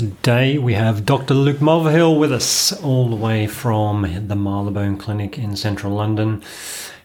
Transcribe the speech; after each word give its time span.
Today 0.00 0.56
we 0.56 0.72
have 0.72 1.04
Dr. 1.04 1.34
Luke 1.34 1.58
Mulvihill 1.58 2.18
with 2.18 2.32
us, 2.32 2.72
all 2.82 3.10
the 3.10 3.16
way 3.16 3.46
from 3.46 4.28
the 4.28 4.34
Marylebone 4.34 4.96
Clinic 4.96 5.36
in 5.36 5.56
central 5.56 5.92
London. 5.92 6.42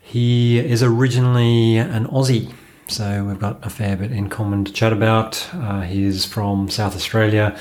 He 0.01 0.59
is 0.59 0.81
originally 0.81 1.75
an 1.75 2.07
Aussie, 2.07 2.53
so 2.87 3.25
we've 3.25 3.37
got 3.37 3.59
a 3.65 3.69
fair 3.69 3.97
bit 3.97 4.13
in 4.13 4.29
common 4.29 4.63
to 4.63 4.71
chat 4.71 4.93
about. 4.93 5.45
Uh, 5.53 5.81
he's 5.81 6.23
from 6.23 6.69
South 6.69 6.95
Australia, 6.95 7.59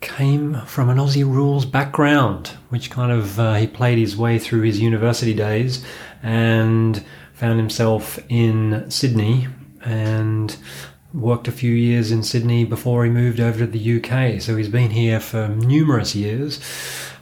came 0.00 0.60
from 0.66 0.88
an 0.88 0.98
Aussie 0.98 1.24
rules 1.24 1.66
background, 1.66 2.52
which 2.68 2.92
kind 2.92 3.10
of 3.10 3.40
uh, 3.40 3.54
he 3.54 3.66
played 3.66 3.98
his 3.98 4.16
way 4.16 4.38
through 4.38 4.62
his 4.62 4.78
university 4.78 5.34
days 5.34 5.84
and 6.22 7.04
found 7.32 7.58
himself 7.58 8.20
in 8.28 8.88
Sydney 8.88 9.48
and 9.84 10.56
worked 11.14 11.48
a 11.48 11.52
few 11.52 11.72
years 11.72 12.10
in 12.10 12.22
Sydney 12.22 12.64
before 12.64 13.04
he 13.04 13.10
moved 13.10 13.40
over 13.40 13.60
to 13.60 13.66
the 13.66 13.96
UK. 13.98 14.40
So 14.40 14.56
he's 14.56 14.68
been 14.68 14.90
here 14.90 15.20
for 15.20 15.48
numerous 15.48 16.14
years. 16.14 16.60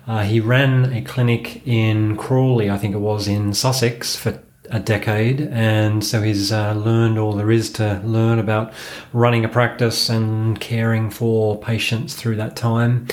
Uh, 0.06 0.22
he 0.22 0.40
ran 0.40 0.92
a 0.92 1.02
clinic 1.02 1.66
in 1.66 2.16
Crawley, 2.16 2.70
I 2.70 2.78
think 2.78 2.94
it 2.94 2.98
was 2.98 3.28
in 3.28 3.54
Sussex, 3.54 4.16
for 4.16 4.42
a 4.70 4.80
decade, 4.80 5.42
and 5.42 6.02
so 6.02 6.22
he's 6.22 6.50
uh, 6.50 6.72
learned 6.72 7.18
all 7.18 7.34
there 7.34 7.50
is 7.50 7.70
to 7.72 8.00
learn 8.04 8.38
about 8.38 8.72
running 9.12 9.44
a 9.44 9.48
practice 9.48 10.08
and 10.08 10.58
caring 10.60 11.10
for 11.10 11.58
patients 11.60 12.14
through 12.14 12.36
that 12.36 12.56
time. 12.56 13.06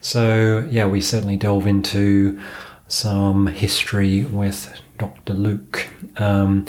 So, 0.00 0.68
yeah, 0.70 0.86
we 0.86 1.00
certainly 1.00 1.36
delve 1.36 1.66
into 1.66 2.38
some 2.86 3.46
history 3.46 4.24
with 4.24 4.80
Dr. 4.98 5.32
Luke. 5.32 5.88
Um, 6.18 6.66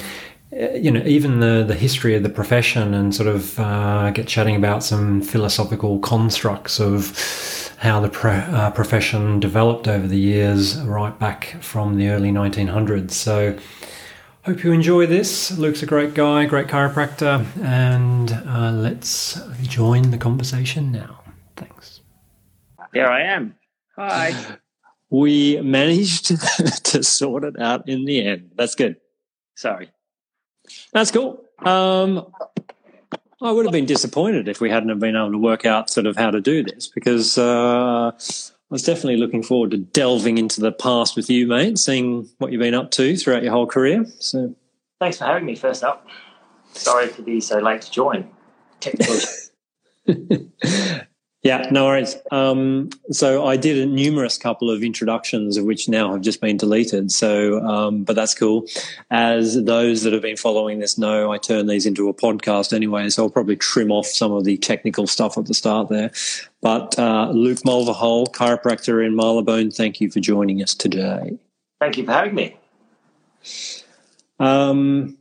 you 0.57 0.89
know, 0.89 1.03
even 1.05 1.39
the, 1.39 1.63
the 1.67 1.75
history 1.75 2.15
of 2.15 2.23
the 2.23 2.29
profession 2.29 2.93
and 2.93 3.13
sort 3.13 3.27
of 3.27 3.59
uh, 3.59 4.09
get 4.11 4.27
chatting 4.27 4.55
about 4.55 4.83
some 4.83 5.21
philosophical 5.21 5.99
constructs 5.99 6.79
of 6.79 7.75
how 7.77 7.99
the 7.99 8.09
pro, 8.09 8.31
uh, 8.31 8.71
profession 8.71 9.39
developed 9.39 9.87
over 9.87 10.07
the 10.07 10.17
years, 10.17 10.81
right 10.81 11.17
back 11.19 11.57
from 11.61 11.97
the 11.97 12.09
early 12.09 12.31
1900s. 12.31 13.11
So, 13.11 13.57
hope 14.45 14.63
you 14.63 14.71
enjoy 14.71 15.05
this. 15.05 15.55
Luke's 15.57 15.83
a 15.83 15.85
great 15.85 16.15
guy, 16.15 16.45
great 16.45 16.67
chiropractor, 16.67 17.45
and 17.63 18.31
uh, 18.31 18.71
let's 18.71 19.39
join 19.61 20.09
the 20.09 20.17
conversation 20.17 20.91
now. 20.91 21.21
Thanks. 21.55 22.01
Here 22.93 23.05
I 23.05 23.21
am. 23.21 23.55
Hi. 23.95 24.57
We 25.11 25.61
managed 25.61 26.27
to 26.85 27.03
sort 27.03 27.43
it 27.43 27.59
out 27.61 27.87
in 27.87 28.05
the 28.05 28.25
end. 28.25 28.51
That's 28.55 28.73
good. 28.73 28.95
Sorry. 29.55 29.91
That's 30.93 31.11
cool. 31.11 31.43
Um, 31.59 32.27
I 33.41 33.51
would 33.51 33.65
have 33.65 33.71
been 33.71 33.85
disappointed 33.85 34.47
if 34.47 34.59
we 34.59 34.69
hadn't 34.69 34.89
have 34.89 34.99
been 34.99 35.15
able 35.15 35.31
to 35.31 35.37
work 35.37 35.65
out 35.65 35.89
sort 35.89 36.07
of 36.07 36.17
how 36.17 36.31
to 36.31 36.41
do 36.41 36.63
this 36.63 36.87
because 36.87 37.37
uh, 37.37 38.11
I 38.11 38.73
was 38.73 38.83
definitely 38.83 39.17
looking 39.17 39.43
forward 39.43 39.71
to 39.71 39.77
delving 39.77 40.37
into 40.37 40.59
the 40.59 40.71
past 40.71 41.15
with 41.15 41.29
you, 41.29 41.47
mate, 41.47 41.77
seeing 41.77 42.29
what 42.39 42.51
you've 42.51 42.61
been 42.61 42.73
up 42.73 42.91
to 42.91 43.15
throughout 43.15 43.43
your 43.43 43.51
whole 43.51 43.67
career. 43.67 44.05
So, 44.19 44.55
thanks 44.99 45.19
for 45.19 45.25
having 45.25 45.45
me. 45.45 45.55
First 45.55 45.83
up, 45.83 46.07
sorry 46.73 47.09
to 47.09 47.21
be 47.21 47.39
so 47.39 47.59
late 47.59 47.83
to 47.83 47.91
join. 47.91 48.29
Technical. 48.79 49.17
Yeah, 51.43 51.67
no 51.69 51.85
worries. 51.85 52.17
Um, 52.31 52.89
so 53.11 53.45
I 53.45 53.57
did 53.57 53.77
a 53.77 53.85
numerous 53.85 54.37
couple 54.39 54.71
of 54.71 54.81
introductions 54.81 55.55
of 55.55 55.65
which 55.65 55.87
now 55.87 56.11
have 56.11 56.21
just 56.21 56.41
been 56.41 56.57
deleted. 56.57 57.11
So, 57.11 57.59
um, 57.63 58.03
but 58.03 58.15
that's 58.15 58.33
cool. 58.33 58.65
As 59.11 59.63
those 59.63 60.01
that 60.01 60.13
have 60.13 60.23
been 60.23 60.35
following 60.35 60.79
this 60.79 60.97
know, 60.97 61.31
I 61.31 61.37
turn 61.37 61.67
these 61.67 61.85
into 61.85 62.09
a 62.09 62.13
podcast 62.13 62.73
anyway, 62.73 63.09
so 63.09 63.23
I'll 63.23 63.29
probably 63.29 63.55
trim 63.55 63.91
off 63.91 64.07
some 64.07 64.31
of 64.31 64.45
the 64.45 64.57
technical 64.57 65.05
stuff 65.05 65.37
at 65.37 65.45
the 65.45 65.53
start 65.53 65.89
there. 65.89 66.11
But 66.61 66.97
uh, 66.97 67.29
Luke 67.29 67.59
Mulvihill, 67.59 68.33
chiropractor 68.33 69.05
in 69.05 69.15
Marylebone, 69.15 69.69
thank 69.69 70.01
you 70.01 70.09
for 70.09 70.19
joining 70.19 70.63
us 70.63 70.73
today. 70.73 71.37
Thank 71.79 71.97
you 71.97 72.05
for 72.05 72.13
having 72.13 72.33
me. 72.33 72.57
Um, 74.39 75.17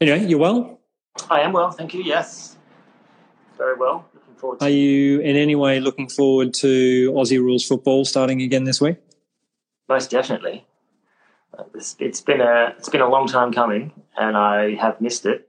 anyway, 0.00 0.24
you're 0.24 0.38
well? 0.38 0.78
I 1.28 1.40
am 1.40 1.52
well, 1.52 1.72
thank 1.72 1.94
you. 1.94 2.02
Yes, 2.04 2.56
very 3.56 3.76
well 3.76 4.08
forward 4.38 4.60
to. 4.60 4.66
Are 4.66 4.70
you 4.70 5.20
in 5.20 5.36
any 5.36 5.54
way 5.54 5.80
looking 5.80 6.08
forward 6.08 6.54
to 6.54 7.12
Aussie 7.12 7.40
rules 7.40 7.66
football 7.66 8.04
starting 8.04 8.42
again 8.42 8.64
this 8.64 8.80
week? 8.80 8.96
Most 9.88 10.10
definitely. 10.10 10.66
Uh, 11.56 11.64
it's, 11.74 11.96
it's 11.98 12.20
been 12.20 12.40
a 12.40 12.74
it's 12.78 12.88
been 12.88 13.00
a 13.00 13.08
long 13.08 13.26
time 13.26 13.52
coming, 13.52 13.92
and 14.16 14.36
I 14.36 14.74
have 14.74 15.00
missed 15.00 15.26
it. 15.26 15.48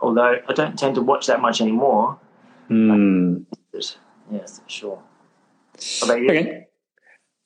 Although 0.00 0.38
I 0.48 0.52
don't 0.52 0.78
tend 0.78 0.96
to 0.96 1.02
watch 1.02 1.26
that 1.28 1.40
much 1.40 1.60
anymore. 1.60 2.18
Mm. 2.68 3.44
Yes, 4.30 4.60
sure. 4.66 4.98
Okay. 6.02 6.66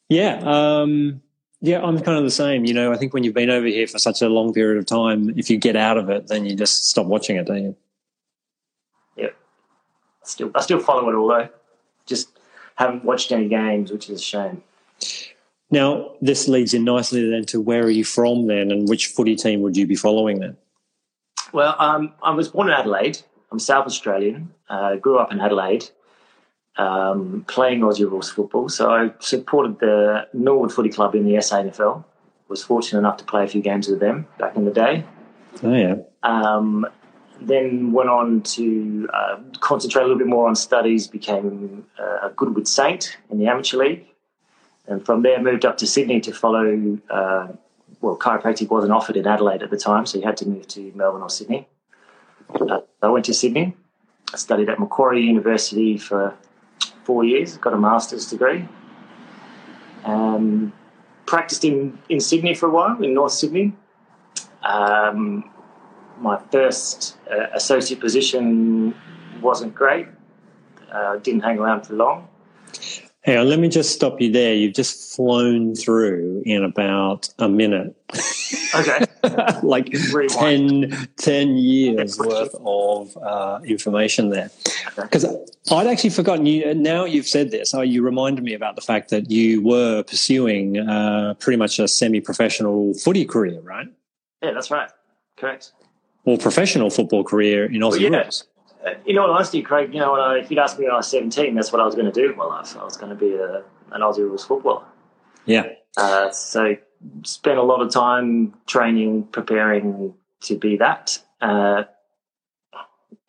Yeah. 0.09 0.41
Um, 0.45 1.21
yeah, 1.61 1.83
I'm 1.83 1.99
kind 2.01 2.19
of 2.19 2.25
the 2.25 2.31
same. 2.31 2.65
You 2.65 2.75
know, 2.75 2.93
I 2.93 2.97
think 2.97 3.13
when 3.13 3.25
you've 3.25 3.35
been 3.35 3.51
over 3.51 3.67
here 3.67 3.87
for 3.87 3.99
such 3.99 4.23
a 4.23 4.29
long 4.29 4.53
period 4.53 4.79
of 4.79 4.87
time, 4.87 5.31
if 5.37 5.51
you 5.51 5.59
get 5.59 5.75
out 5.75 5.99
of 5.99 6.09
it, 6.11 6.29
then 6.29 6.47
you 6.47 6.55
just 6.55 6.89
stop 6.89 7.07
watching 7.07 7.37
it, 7.37 7.47
don't 7.47 7.63
you? 7.63 7.77
Still 10.27 10.51
I 10.55 10.61
still 10.61 10.81
follow 10.81 11.09
it 11.09 11.15
all 11.15 11.29
though. 11.29 11.49
Just 12.07 12.39
haven't 12.77 13.05
watched 13.05 13.33
any 13.33 13.49
games, 13.49 13.91
which 13.91 14.09
is 14.11 14.21
a 14.21 14.23
shame. 14.23 14.63
Now, 15.71 16.13
this 16.21 16.47
leads 16.47 16.75
in 16.75 16.85
nicely 16.85 17.29
then 17.29 17.45
to 17.47 17.61
where 17.61 17.83
are 17.83 17.91
you 17.91 18.05
from 18.05 18.47
then, 18.47 18.71
and 18.71 18.89
which 18.89 19.09
footy 19.09 19.35
team 19.35 19.63
would 19.63 19.77
you 19.77 19.87
be 19.87 19.97
following 19.97 20.39
then? 20.39 20.57
Well, 21.53 21.75
um, 21.79 22.13
I 22.23 22.31
was 22.31 22.49
born 22.49 22.69
in 22.69 22.75
Adelaide. 22.75 23.19
I'm 23.51 23.59
South 23.59 23.87
Australian. 23.87 24.53
Uh, 24.69 24.97
grew 24.97 25.19
up 25.19 25.33
in 25.33 25.41
Adelaide, 25.41 25.89
um, 26.77 27.45
playing 27.49 27.81
Aussie 27.81 28.09
rules 28.09 28.31
football. 28.31 28.69
So 28.69 28.91
I 28.91 29.13
supported 29.21 29.79
the 29.81 30.29
Norwood 30.33 30.73
Footy 30.73 30.89
Club 30.89 31.15
in 31.15 31.25
the 31.25 31.35
SANFL. 31.35 32.05
Was 32.49 32.63
fortunate 32.63 33.01
enough 33.01 33.17
to 33.17 33.25
play 33.25 33.43
a 33.43 33.49
few 33.49 33.61
games 33.61 33.89
with 33.89 33.99
them 33.99 34.27
back 34.39 34.55
in 34.55 34.65
the 34.65 34.71
day. 34.71 35.05
Oh 35.65 35.75
yeah. 35.75 35.97
Um, 36.23 36.87
then 37.41 37.93
went 37.93 38.09
on 38.09 38.43
to 38.43 39.09
uh, 39.13 39.39
concentrate 39.61 40.03
a 40.03 40.07
little 40.07 40.19
bit 40.19 40.27
more 40.27 40.49
on 40.49 40.55
studies, 40.55 41.07
became 41.07 41.87
uh, 41.99 42.29
a 42.29 42.31
Goodwood 42.31 42.69
Saint 42.69 43.19
in 43.31 43.39
the 43.39 43.47
amateur 43.47 43.79
league. 43.79 44.07
And 44.87 45.05
from 45.05 45.23
there, 45.23 45.41
moved 45.43 45.65
up 45.65 45.79
to 45.79 45.87
Sydney 45.87 46.21
to 46.21 46.33
follow. 46.33 46.99
Uh, 47.11 47.49
well, 48.01 48.17
chiropractic 48.17 48.71
wasn't 48.71 48.93
offered 48.93 49.17
in 49.17 49.27
Adelaide 49.27 49.63
at 49.63 49.71
the 49.71 49.77
time, 49.77 50.07
so 50.07 50.19
you 50.19 50.25
had 50.25 50.37
to 50.39 50.49
move 50.49 50.69
to 50.69 50.93
Melbourne 50.95 51.23
or 51.23 51.31
Sydney. 51.31 51.69
Uh, 52.55 52.81
I 53.03 53.09
went 53.09 53.25
to 53.27 53.35
Sydney. 53.35 53.77
I 54.33 54.37
studied 54.37 54.69
at 54.69 54.79
Macquarie 54.79 55.23
University 55.23 55.99
for 55.99 56.35
four 57.05 57.25
years, 57.25 57.57
got 57.57 57.73
a 57.73 57.79
master's 57.79 58.29
degree. 58.29 58.69
Um, 60.05 60.73
practiced 61.27 61.65
in, 61.65 61.99
in 62.09 62.21
Sydney 62.21 62.55
for 62.55 62.67
a 62.67 62.71
while, 62.71 63.03
in 63.03 63.15
North 63.15 63.33
Sydney. 63.33 63.73
Um, 64.63 65.51
my 66.19 66.41
first 66.51 67.17
uh, 67.31 67.47
associate 67.55 68.01
position 68.01 68.95
wasn't 69.41 69.75
great. 69.75 70.07
Uh, 70.91 71.17
didn't 71.17 71.41
hang 71.41 71.59
around 71.59 71.83
for 71.83 71.95
long. 71.95 72.29
On, 73.27 73.49
let 73.49 73.59
me 73.59 73.69
just 73.69 73.93
stop 73.93 74.21
you 74.21 74.31
there. 74.31 74.55
You've 74.55 74.75
just 74.75 75.17
flown 75.17 75.75
through 75.75 76.43
in 76.47 76.63
about 76.63 77.29
a 77.41 77.49
minute. 77.49 77.97
Okay. 78.73 79.05
like 79.65 79.91
10, 79.91 81.09
10, 81.17 81.57
years 81.57 82.19
worth 82.19 82.55
of 82.65 83.17
uh, 83.21 83.59
information 83.65 84.31
there. 84.31 84.49
Because 84.95 85.25
okay. 85.25 85.45
I'd 85.73 85.89
actually 85.89 86.11
forgotten 86.11 86.47
you. 86.47 86.73
Now 86.75 87.05
you've 87.05 87.27
said 87.27 87.51
this, 87.51 87.75
oh, 87.75 87.81
you 87.81 88.03
reminded 88.03 88.45
me 88.45 88.55
about 88.55 88.77
the 88.77 88.83
fact 88.83 89.11
that 89.11 89.29
you 89.29 89.61
were 89.61 90.05
pursuing 90.05 90.79
uh, 90.79 91.35
pretty 91.41 91.57
much 91.57 91.81
a 91.81 91.89
semi 91.89 92.21
professional 92.21 92.95
footy 92.95 93.25
career, 93.25 93.61
right? 93.61 93.89
Yeah, 94.41 94.53
that's 94.53 94.71
right. 94.71 94.91
Correct 95.37 95.73
or 96.27 96.37
professional 96.37 96.91
football 96.91 97.25
career 97.25 97.65
in 97.65 97.81
Aussie 97.81 97.93
well, 97.93 98.13
yeah. 98.13 98.19
rules? 98.19 98.45
Uh, 98.87 98.91
in 99.07 99.17
all 99.17 99.31
honesty, 99.31 99.63
Craig, 99.63 99.95
you 99.95 100.01
know, 100.01 100.15
I, 100.15 100.39
if 100.39 100.51
you'd 100.51 100.59
asked 100.59 100.79
me 100.79 100.85
when 100.85 100.93
I 100.93 100.99
was 100.99 101.09
17, 101.09 101.55
that's 101.55 101.73
what 101.73 101.81
I 101.81 101.87
was 101.87 101.95
going 101.95 102.07
to 102.07 102.13
do 102.13 102.31
in 102.31 102.37
my 102.37 102.45
life. 102.45 102.77
I 102.77 102.85
was 102.85 102.99
going 102.99 103.11
to 103.11 103.17
be 103.17 103.35
a, 103.35 103.63
an 103.93 104.03
Aussie 104.03 104.19
rules 104.19 104.45
footballer. 104.45 104.85
Yeah. 105.47 105.71
Uh, 105.97 106.31
so 106.31 106.77
spent 107.25 107.59
a 107.59 107.63
lot 107.63 107.81
of 107.81 107.91
time 107.91 108.55
training, 108.67 109.25
preparing 109.33 110.13
to 110.43 110.59
be 110.59 110.77
that. 110.77 111.19
Uh, 111.41 111.85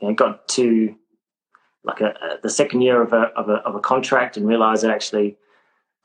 know, 0.01 0.13
got 0.13 0.47
to 0.49 0.95
like 1.83 2.01
a, 2.01 2.07
a, 2.07 2.39
the 2.43 2.49
second 2.49 2.81
year 2.81 3.01
of 3.01 3.13
a, 3.13 3.27
of 3.35 3.49
a, 3.49 3.55
of 3.55 3.75
a 3.75 3.79
contract 3.79 4.37
and 4.37 4.47
realized 4.47 4.83
that 4.83 4.91
actually 4.91 5.37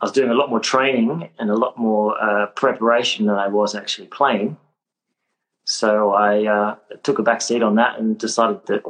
I 0.00 0.04
was 0.04 0.12
doing 0.12 0.30
a 0.30 0.34
lot 0.34 0.50
more 0.50 0.60
training 0.60 1.28
and 1.38 1.50
a 1.50 1.56
lot 1.56 1.78
more 1.78 2.20
uh, 2.22 2.46
preparation 2.46 3.26
than 3.26 3.36
I 3.36 3.48
was 3.48 3.74
actually 3.74 4.08
playing. 4.08 4.56
So 5.64 6.12
I 6.12 6.46
uh, 6.46 6.76
took 7.02 7.18
a 7.18 7.22
back 7.22 7.40
seat 7.40 7.62
on 7.62 7.76
that 7.76 7.98
and 7.98 8.18
decided 8.18 8.66
that 8.66 8.82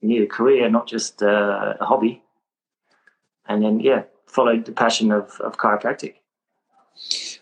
you 0.00 0.08
need 0.08 0.22
a 0.22 0.26
career, 0.26 0.68
not 0.70 0.86
just 0.86 1.22
uh, 1.22 1.74
a 1.80 1.84
hobby. 1.84 2.22
And 3.46 3.62
then, 3.62 3.80
yeah, 3.80 4.04
followed 4.26 4.64
the 4.64 4.72
passion 4.72 5.12
of, 5.12 5.38
of 5.40 5.58
chiropractic. 5.58 6.14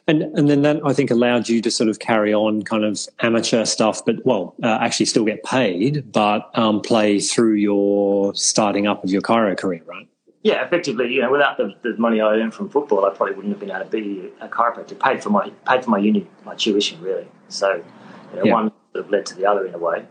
And 0.08 0.23
and 0.23 0.49
then 0.49 0.62
that 0.62 0.81
I 0.84 0.93
think 0.93 1.11
allowed 1.11 1.49
you 1.49 1.61
to 1.61 1.70
sort 1.70 1.88
of 1.88 1.99
carry 1.99 2.32
on 2.34 2.62
kind 2.62 2.84
of 2.84 2.99
amateur 3.20 3.64
stuff, 3.64 4.05
but 4.05 4.25
well, 4.25 4.55
uh, 4.62 4.79
actually 4.81 5.06
still 5.06 5.25
get 5.25 5.44
paid, 5.44 6.11
but 6.11 6.50
um, 6.58 6.81
play 6.81 7.20
through 7.20 7.55
your 7.55 8.35
starting 8.35 8.87
up 8.87 9.05
of 9.05 9.11
your 9.11 9.23
chiro 9.23 9.56
career, 9.56 9.82
right? 9.85 10.08
Yeah, 10.43 10.64
effectively, 10.64 11.12
you 11.12 11.20
know, 11.20 11.31
without 11.31 11.56
the, 11.56 11.73
the 11.82 11.96
money 11.99 12.20
I 12.20 12.35
earned 12.35 12.52
from 12.52 12.69
football, 12.69 13.05
I 13.05 13.11
probably 13.11 13.37
wouldn't 13.37 13.52
have 13.52 13.61
been 13.61 13.70
able 13.70 13.85
to 13.85 13.90
be 13.90 14.32
a 14.40 14.49
chiropractor. 14.49 14.99
Paid 14.99 15.23
for 15.23 15.31
my 15.31 15.50
paid 15.69 15.85
for 15.85 15.90
my 15.90 15.99
uni, 15.99 16.26
my 16.44 16.56
tuition, 16.56 17.00
really. 17.00 17.28
So, 17.49 17.85
you 18.32 18.38
know, 18.38 18.44
Yeah. 18.44 18.52
one 18.52 18.73
sort 18.93 19.05
of 19.05 19.11
led 19.11 19.26
to 19.26 19.37
the 19.37 19.46
other 19.46 19.67
in 19.67 19.75
a 19.75 19.79
way. 19.79 20.05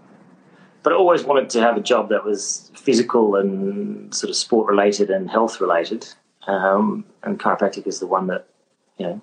But 0.83 0.93
I 0.93 0.95
always 0.95 1.23
wanted 1.23 1.49
to 1.51 1.61
have 1.61 1.77
a 1.77 1.81
job 1.81 2.09
that 2.09 2.25
was 2.25 2.71
physical 2.75 3.35
and 3.35 4.13
sort 4.13 4.29
of 4.29 4.35
sport 4.35 4.67
related 4.67 5.09
and 5.09 5.29
health 5.29 5.61
related. 5.61 6.07
Um, 6.47 7.05
and 7.23 7.39
chiropractic 7.39 7.85
is 7.85 7.99
the 7.99 8.07
one 8.07 8.27
that 8.27 8.47
you 8.97 9.05
know 9.05 9.21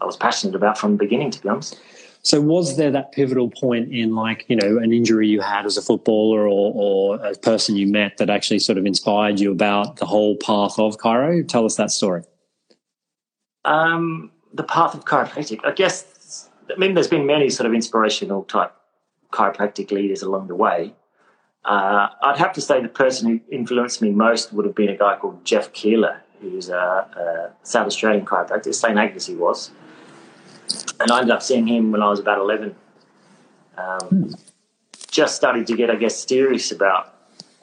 I 0.00 0.06
was 0.06 0.16
passionate 0.16 0.54
about 0.54 0.78
from 0.78 0.92
the 0.92 0.98
beginning. 0.98 1.30
To 1.30 1.42
be 1.42 1.48
honest. 1.48 1.78
So, 2.22 2.40
was 2.40 2.76
there 2.76 2.90
that 2.90 3.12
pivotal 3.12 3.48
point 3.48 3.92
in, 3.92 4.14
like, 4.14 4.44
you 4.48 4.56
know, 4.56 4.78
an 4.78 4.92
injury 4.92 5.28
you 5.28 5.40
had 5.40 5.64
as 5.64 5.76
a 5.76 5.82
footballer 5.82 6.48
or, 6.48 6.72
or 6.74 7.24
a 7.24 7.34
person 7.34 7.76
you 7.76 7.86
met 7.86 8.16
that 8.18 8.28
actually 8.28 8.58
sort 8.58 8.76
of 8.76 8.84
inspired 8.86 9.38
you 9.38 9.52
about 9.52 9.96
the 9.96 10.04
whole 10.04 10.36
path 10.36 10.78
of 10.78 10.96
chiro? 10.98 11.46
Tell 11.46 11.64
us 11.64 11.76
that 11.76 11.90
story. 11.90 12.22
Um, 13.64 14.30
the 14.52 14.64
path 14.64 14.94
of 14.94 15.04
chiropractic. 15.04 15.60
I 15.64 15.70
guess. 15.72 16.04
I 16.70 16.78
mean, 16.78 16.94
there's 16.94 17.08
been 17.08 17.26
many 17.26 17.50
sort 17.50 17.66
of 17.66 17.74
inspirational 17.74 18.44
type 18.44 18.72
chiropractic 19.32 19.90
leaders 19.90 20.22
along 20.22 20.48
the 20.48 20.54
way. 20.54 20.94
Uh, 21.64 22.08
I'd 22.22 22.38
have 22.38 22.52
to 22.54 22.60
say 22.60 22.80
the 22.80 22.88
person 22.88 23.28
who 23.28 23.40
influenced 23.50 24.00
me 24.00 24.10
most 24.10 24.52
would 24.52 24.64
have 24.64 24.74
been 24.74 24.88
a 24.88 24.96
guy 24.96 25.16
called 25.16 25.44
Jeff 25.44 25.72
Keeler, 25.72 26.22
who's 26.40 26.68
a, 26.68 26.74
a 26.76 27.50
South 27.62 27.86
Australian 27.86 28.24
chiropractor. 28.24 28.74
St 28.74 28.96
Agnes 28.96 29.26
he 29.26 29.34
was, 29.34 29.70
and 31.00 31.10
I 31.10 31.20
ended 31.20 31.34
up 31.34 31.42
seeing 31.42 31.66
him 31.66 31.92
when 31.92 32.02
I 32.02 32.08
was 32.08 32.20
about 32.20 32.38
eleven. 32.38 32.74
Um, 33.76 34.34
just 35.10 35.36
started 35.36 35.66
to 35.66 35.76
get, 35.76 35.90
I 35.90 35.96
guess, 35.96 36.26
serious 36.26 36.70
about 36.72 37.14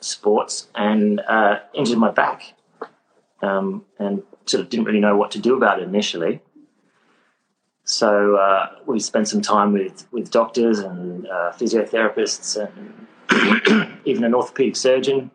sports 0.02 0.68
and 0.76 1.20
uh, 1.22 1.60
injured 1.74 1.98
my 1.98 2.12
back, 2.12 2.54
um, 3.42 3.86
and 3.98 4.24
sort 4.46 4.62
of 4.62 4.70
didn't 4.70 4.86
really 4.86 5.00
know 5.00 5.18
what 5.18 5.32
to 5.32 5.40
do 5.40 5.56
about 5.56 5.80
it 5.80 5.84
initially. 5.84 6.42
So 7.86 8.36
uh, 8.36 8.72
we 8.88 9.00
spent 9.00 9.28
some 9.28 9.42
time 9.42 9.72
with, 9.72 10.08
with 10.12 10.32
doctors 10.32 10.80
and 10.80 11.28
uh, 11.28 11.54
physiotherapists 11.56 12.58
and 12.58 13.98
even 14.06 14.24
an 14.24 14.34
orthopedic 14.34 14.76
surgeon 14.76 15.30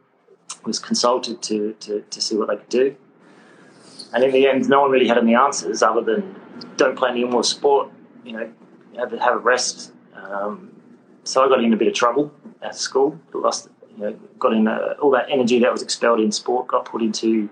was 0.65 0.81
consulted 0.81 1.41
to, 1.43 1.75
to, 1.75 2.01
to 2.03 2.21
see 2.21 2.37
what 2.37 2.49
they 2.49 2.57
could 2.57 2.69
do. 2.69 2.97
And 4.13 4.25
in 4.25 4.33
the 4.33 4.49
end, 4.49 4.69
no 4.69 4.81
one 4.81 4.91
really 4.91 5.07
had 5.07 5.19
any 5.19 5.35
answers 5.35 5.83
other 5.83 6.01
than 6.01 6.35
don't 6.77 6.97
play 6.99 7.11
any 7.11 7.25
more 7.25 7.45
sport, 7.45 7.89
you 8.25 8.33
know, 8.33 8.53
have, 8.99 9.13
have 9.13 9.35
a 9.37 9.39
rest. 9.39 9.93
Um, 10.15 10.73
so 11.23 11.45
I 11.45 11.49
got 11.49 11.63
in 11.63 11.73
a 11.73 11.77
bit 11.77 11.87
of 11.87 11.95
trouble 11.95 12.33
at 12.63 12.75
school. 12.75 13.19
Lost, 13.33 13.69
you 13.97 14.03
know, 14.03 14.13
got 14.41 14.53
in 14.53 14.67
uh, 14.67 14.95
all 15.01 15.13
that 15.13 15.27
energy 15.31 15.61
that 15.61 15.71
was 15.71 15.83
expelled 15.83 16.19
in 16.19 16.33
sport 16.33 16.67
got 16.67 16.85
put 16.85 17.01
into 17.01 17.49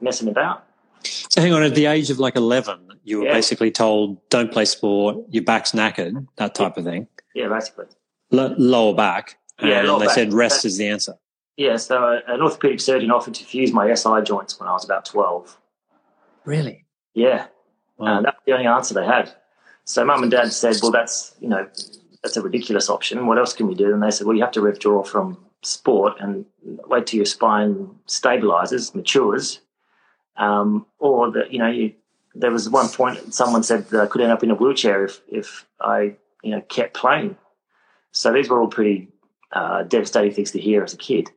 messing 0.00 0.28
about. 0.28 0.64
So, 1.04 1.40
hang 1.40 1.52
on, 1.52 1.62
at 1.62 1.74
the 1.74 1.86
age 1.86 2.10
of 2.10 2.18
like 2.18 2.36
11, 2.36 2.89
you 3.10 3.18
were 3.20 3.24
Yeah. 3.26 3.32
basically 3.34 3.70
told, 3.70 4.26
don't 4.30 4.50
play 4.52 4.64
sport, 4.64 5.16
your 5.28 5.42
back's 5.44 5.72
knackered, 5.72 6.26
that 6.36 6.54
type 6.54 6.76
of 6.76 6.84
thing. 6.84 7.08
Yeah, 7.34 7.48
basically. 7.48 7.86
L- 8.32 8.54
lower 8.56 8.94
back. 8.94 9.36
Yeah, 9.60 9.80
and 9.80 9.88
lower 9.88 9.98
they 10.00 10.06
back. 10.06 10.14
said 10.14 10.32
rest 10.32 10.64
is 10.64 10.78
the 10.78 10.88
answer. 10.88 11.14
Yeah, 11.56 11.76
so 11.76 12.02
uh, 12.02 12.20
an 12.28 12.40
orthopedic 12.40 12.80
surgeon 12.80 13.10
offered 13.10 13.34
to 13.34 13.44
fuse 13.44 13.72
my 13.72 13.92
SI 13.92 14.22
joints 14.22 14.58
when 14.58 14.68
I 14.68 14.72
was 14.72 14.84
about 14.84 15.04
12. 15.04 15.58
Really? 16.44 16.86
Yeah, 17.12 17.46
Wow. 17.98 18.18
uh, 18.18 18.22
that's 18.22 18.38
the 18.46 18.52
only 18.52 18.66
answer 18.66 18.94
they 18.94 19.04
had. 19.04 19.30
So 19.84 20.04
mum 20.04 20.22
and 20.22 20.30
dad 20.32 20.52
said, 20.52 20.76
well, 20.80 20.92
that's, 20.92 21.34
you 21.40 21.48
know, 21.48 21.66
that's 22.22 22.36
a 22.36 22.42
ridiculous 22.42 22.88
option. 22.88 23.26
What 23.26 23.36
else 23.38 23.52
can 23.52 23.66
we 23.66 23.74
do? 23.74 23.92
And 23.92 24.02
they 24.02 24.10
said, 24.10 24.26
well, 24.26 24.36
you 24.36 24.42
have 24.42 24.52
to 24.52 24.62
withdraw 24.62 25.02
from 25.02 25.36
sport 25.62 26.14
and 26.20 26.46
wait 26.86 27.06
till 27.08 27.18
your 27.18 27.26
spine 27.26 27.90
stabilizes, 28.06 28.94
matures. 28.94 29.60
Um, 30.36 30.86
or 30.98 31.30
that, 31.32 31.52
you 31.52 31.58
know, 31.58 31.68
you, 31.68 31.92
there 32.34 32.50
was 32.50 32.68
one 32.68 32.88
point 32.88 33.34
someone 33.34 33.62
said 33.62 33.88
that 33.88 34.00
I 34.00 34.06
could 34.06 34.20
end 34.20 34.32
up 34.32 34.42
in 34.42 34.50
a 34.50 34.54
wheelchair 34.54 35.04
if, 35.04 35.20
if 35.28 35.66
I, 35.80 36.16
you 36.42 36.52
know, 36.52 36.60
kept 36.62 36.94
playing. 36.94 37.36
So 38.12 38.32
these 38.32 38.48
were 38.48 38.60
all 38.60 38.68
pretty 38.68 39.08
uh, 39.52 39.82
devastating 39.84 40.32
things 40.32 40.50
to 40.52 40.60
hear 40.60 40.82
as 40.82 40.94
a 40.94 40.96
kid. 40.96 41.30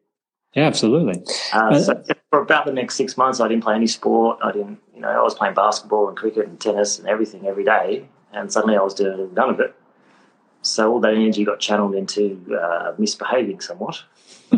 Yeah, 0.54 0.66
absolutely. 0.66 1.24
Uh, 1.52 1.80
so 1.80 2.04
for 2.30 2.42
about 2.42 2.66
the 2.66 2.72
next 2.72 2.96
six 2.96 3.18
months, 3.18 3.40
I 3.40 3.48
didn't 3.48 3.64
play 3.64 3.76
any 3.76 3.88
sport. 3.88 4.38
I 4.44 4.52
didn't, 4.52 4.80
you 4.94 5.02
know, 5.02 5.10
I 5.10 5.22
was 5.22 5.34
playing 5.34 5.56
basketball 5.56 6.08
and 6.08 6.16
cricket 6.16 6.48
and 6.48 6.60
tennis 6.60 7.00
and 7.00 7.08
everything 7.08 7.48
every 7.48 7.64
day, 7.64 8.08
and 8.32 8.52
suddenly 8.52 8.78
I 8.78 8.82
was 8.82 8.94
doing 8.94 9.34
none 9.34 9.50
of 9.50 9.60
it. 9.60 9.76
So 10.62 10.94
all 10.94 11.00
that 11.02 11.14
energy 11.14 11.44
got 11.44 11.60
channeled 11.60 11.96
into 11.96 12.40
uh, 12.56 12.94
misbehaving 12.98 13.62
somewhat. 13.62 14.04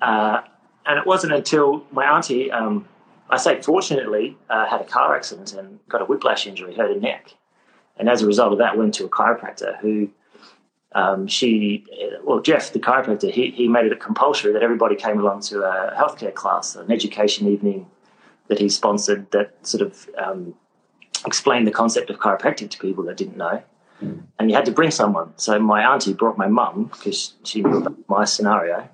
uh, 0.00 0.40
and 0.86 0.98
it 0.98 1.06
wasn't 1.06 1.32
until 1.32 1.84
my 1.90 2.04
auntie, 2.04 2.50
um, 2.50 2.88
I 3.34 3.36
say 3.36 3.60
fortunately, 3.60 4.36
uh, 4.48 4.66
had 4.66 4.80
a 4.80 4.84
car 4.84 5.16
accident 5.16 5.54
and 5.54 5.80
got 5.88 6.00
a 6.00 6.04
whiplash 6.04 6.46
injury, 6.46 6.74
hurt 6.74 6.96
a 6.96 7.00
neck, 7.00 7.34
and 7.96 8.08
as 8.08 8.22
a 8.22 8.26
result 8.26 8.52
of 8.52 8.58
that, 8.58 8.76
went 8.76 8.94
to 8.94 9.04
a 9.04 9.08
chiropractor 9.08 9.78
who 9.80 10.08
um, 10.94 11.26
she, 11.26 11.84
well, 12.22 12.40
Jeff, 12.40 12.72
the 12.72 12.78
chiropractor, 12.78 13.30
he, 13.30 13.50
he 13.50 13.66
made 13.66 13.86
it 13.90 14.00
compulsory 14.00 14.52
that 14.52 14.62
everybody 14.62 14.94
came 14.94 15.18
along 15.18 15.40
to 15.42 15.62
a 15.62 15.92
healthcare 15.96 16.32
class, 16.32 16.76
an 16.76 16.92
education 16.92 17.48
evening 17.48 17.90
that 18.46 18.60
he 18.60 18.68
sponsored 18.68 19.28
that 19.32 19.54
sort 19.66 19.82
of 19.82 20.08
um, 20.16 20.54
explained 21.26 21.66
the 21.66 21.72
concept 21.72 22.10
of 22.10 22.18
chiropractic 22.18 22.70
to 22.70 22.78
people 22.78 23.02
that 23.04 23.16
didn't 23.16 23.36
know. 23.36 23.62
And 24.38 24.50
you 24.50 24.56
had 24.56 24.66
to 24.66 24.72
bring 24.72 24.90
someone. 24.90 25.32
So 25.36 25.58
my 25.58 25.82
auntie 25.82 26.12
brought 26.12 26.36
my 26.36 26.46
mum 26.46 26.90
because 26.92 27.34
she 27.42 27.62
knew 27.62 27.78
about 27.78 27.96
my 28.08 28.24
scenario. 28.24 28.88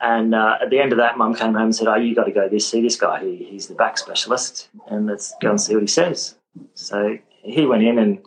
And 0.00 0.34
uh, 0.34 0.58
at 0.60 0.70
the 0.70 0.78
end 0.78 0.92
of 0.92 0.98
that, 0.98 1.16
mum 1.16 1.34
came 1.34 1.54
home 1.54 1.64
and 1.64 1.76
said, 1.76 1.88
"Oh, 1.88 1.96
you 1.96 2.14
got 2.14 2.24
to 2.24 2.32
go 2.32 2.48
this 2.48 2.68
see 2.68 2.82
this 2.82 2.96
guy. 2.96 3.22
He, 3.24 3.36
he's 3.36 3.68
the 3.68 3.74
back 3.74 3.96
specialist, 3.96 4.68
and 4.88 5.06
let's 5.06 5.34
go 5.40 5.50
and 5.50 5.60
see 5.60 5.74
what 5.74 5.82
he 5.82 5.86
says." 5.86 6.34
So 6.74 7.18
he 7.42 7.64
went 7.66 7.82
in 7.82 7.98
and 7.98 8.18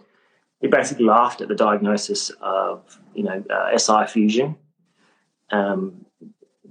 he 0.62 0.68
basically 0.68 1.06
laughed 1.06 1.42
at 1.42 1.48
the 1.48 1.56
diagnosis 1.56 2.32
of 2.42 3.00
you 3.14 3.24
know 3.24 3.44
uh, 3.50 3.78
SI 3.78 4.08
fusion. 4.08 4.56
Um, 5.52 6.06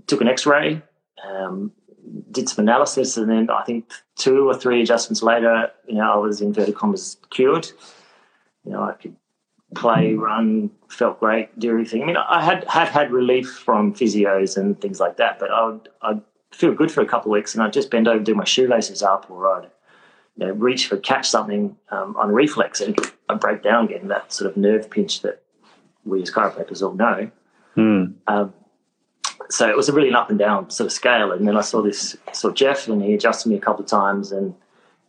took 0.07 0.21
an 0.21 0.29
X-ray, 0.29 0.83
um, 1.29 1.73
did 2.31 2.49
some 2.49 2.65
analysis, 2.65 3.17
and 3.17 3.31
then 3.31 3.51
I 3.51 3.63
think 3.65 3.93
two 4.17 4.49
or 4.49 4.55
three 4.55 4.83
adjustments 4.83 5.23
later, 5.23 5.71
you 5.87 5.97
know, 5.97 6.13
I 6.13 6.17
was 6.17 6.41
inverted 6.41 6.75
commas 6.75 7.17
cured. 7.31 7.69
You 8.65 8.73
know, 8.73 8.83
I 8.83 8.93
could 8.93 9.17
play, 9.75 10.15
run, 10.15 10.71
felt 10.89 11.21
great, 11.21 11.57
do 11.59 11.71
everything. 11.71 12.03
I 12.03 12.07
mean, 12.07 12.17
I 12.17 12.43
had 12.43 12.65
had 12.65 12.89
had 12.89 13.11
relief 13.11 13.49
from 13.49 13.95
physios 13.95 14.57
and 14.57 14.81
things 14.81 15.01
like 15.01 15.17
that, 15.19 15.39
but 15.39 15.51
I 15.51 15.67
would 15.67 15.89
I'd 16.03 16.21
feel 16.53 16.75
good 16.75 16.91
for 16.91 17.03
a 17.03 17.07
couple 17.07 17.31
of 17.31 17.35
weeks, 17.35 17.55
and 17.55 17.63
I'd 17.63 17.73
just 17.73 17.91
bend 17.91 18.09
over, 18.09 18.23
do 18.23 18.35
my 18.35 18.45
shoelaces 18.45 19.03
up, 19.03 19.31
or 19.31 19.47
I'd 19.57 19.71
you 20.37 20.47
know, 20.47 20.53
reach 20.53 20.87
for 20.87 20.97
catch 20.97 21.29
something 21.29 21.77
um, 21.91 22.17
on 22.17 22.31
reflex, 22.31 22.81
and 22.81 22.99
I'd 23.29 23.41
break 23.41 23.63
down 23.63 23.87
again. 23.87 24.09
That 24.09 24.33
sort 24.33 24.51
of 24.51 24.57
nerve 24.57 24.89
pinch 24.89 25.23
that 25.23 25.43
we 26.05 26.23
as 26.23 26.31
chiropractors 26.31 26.83
all 26.83 26.95
know. 26.95 27.31
Hmm. 27.75 28.05
Um, 28.27 28.55
so 29.51 29.69
it 29.69 29.77
was 29.77 29.89
a 29.89 29.93
really 29.93 30.09
an 30.09 30.15
up 30.15 30.31
and 30.31 30.39
down 30.39 30.71
sort 30.71 30.87
of 30.87 30.93
scale. 30.93 31.33
And 31.33 31.47
then 31.47 31.57
I 31.57 31.61
saw 31.61 31.83
this, 31.83 32.17
saw 32.33 32.51
Jeff, 32.51 32.89
and 32.89 33.03
he 33.03 33.15
adjusted 33.15 33.49
me 33.49 33.57
a 33.57 33.61
couple 33.61 33.83
of 33.83 33.91
times, 33.91 34.33
and 34.33 34.55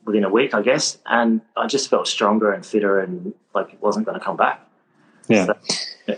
within 0.09 0.23
a 0.23 0.29
week, 0.29 0.55
I 0.55 0.63
guess, 0.63 0.97
and 1.05 1.41
I 1.55 1.67
just 1.67 1.87
felt 1.89 2.07
stronger 2.07 2.51
and 2.51 2.65
fitter, 2.65 2.99
and 2.99 3.33
like 3.53 3.71
it 3.71 3.79
wasn't 3.81 4.05
going 4.07 4.17
to 4.17 4.25
come 4.25 4.37
back. 4.37 4.59
Yeah. 5.27 5.45
So, 5.45 6.15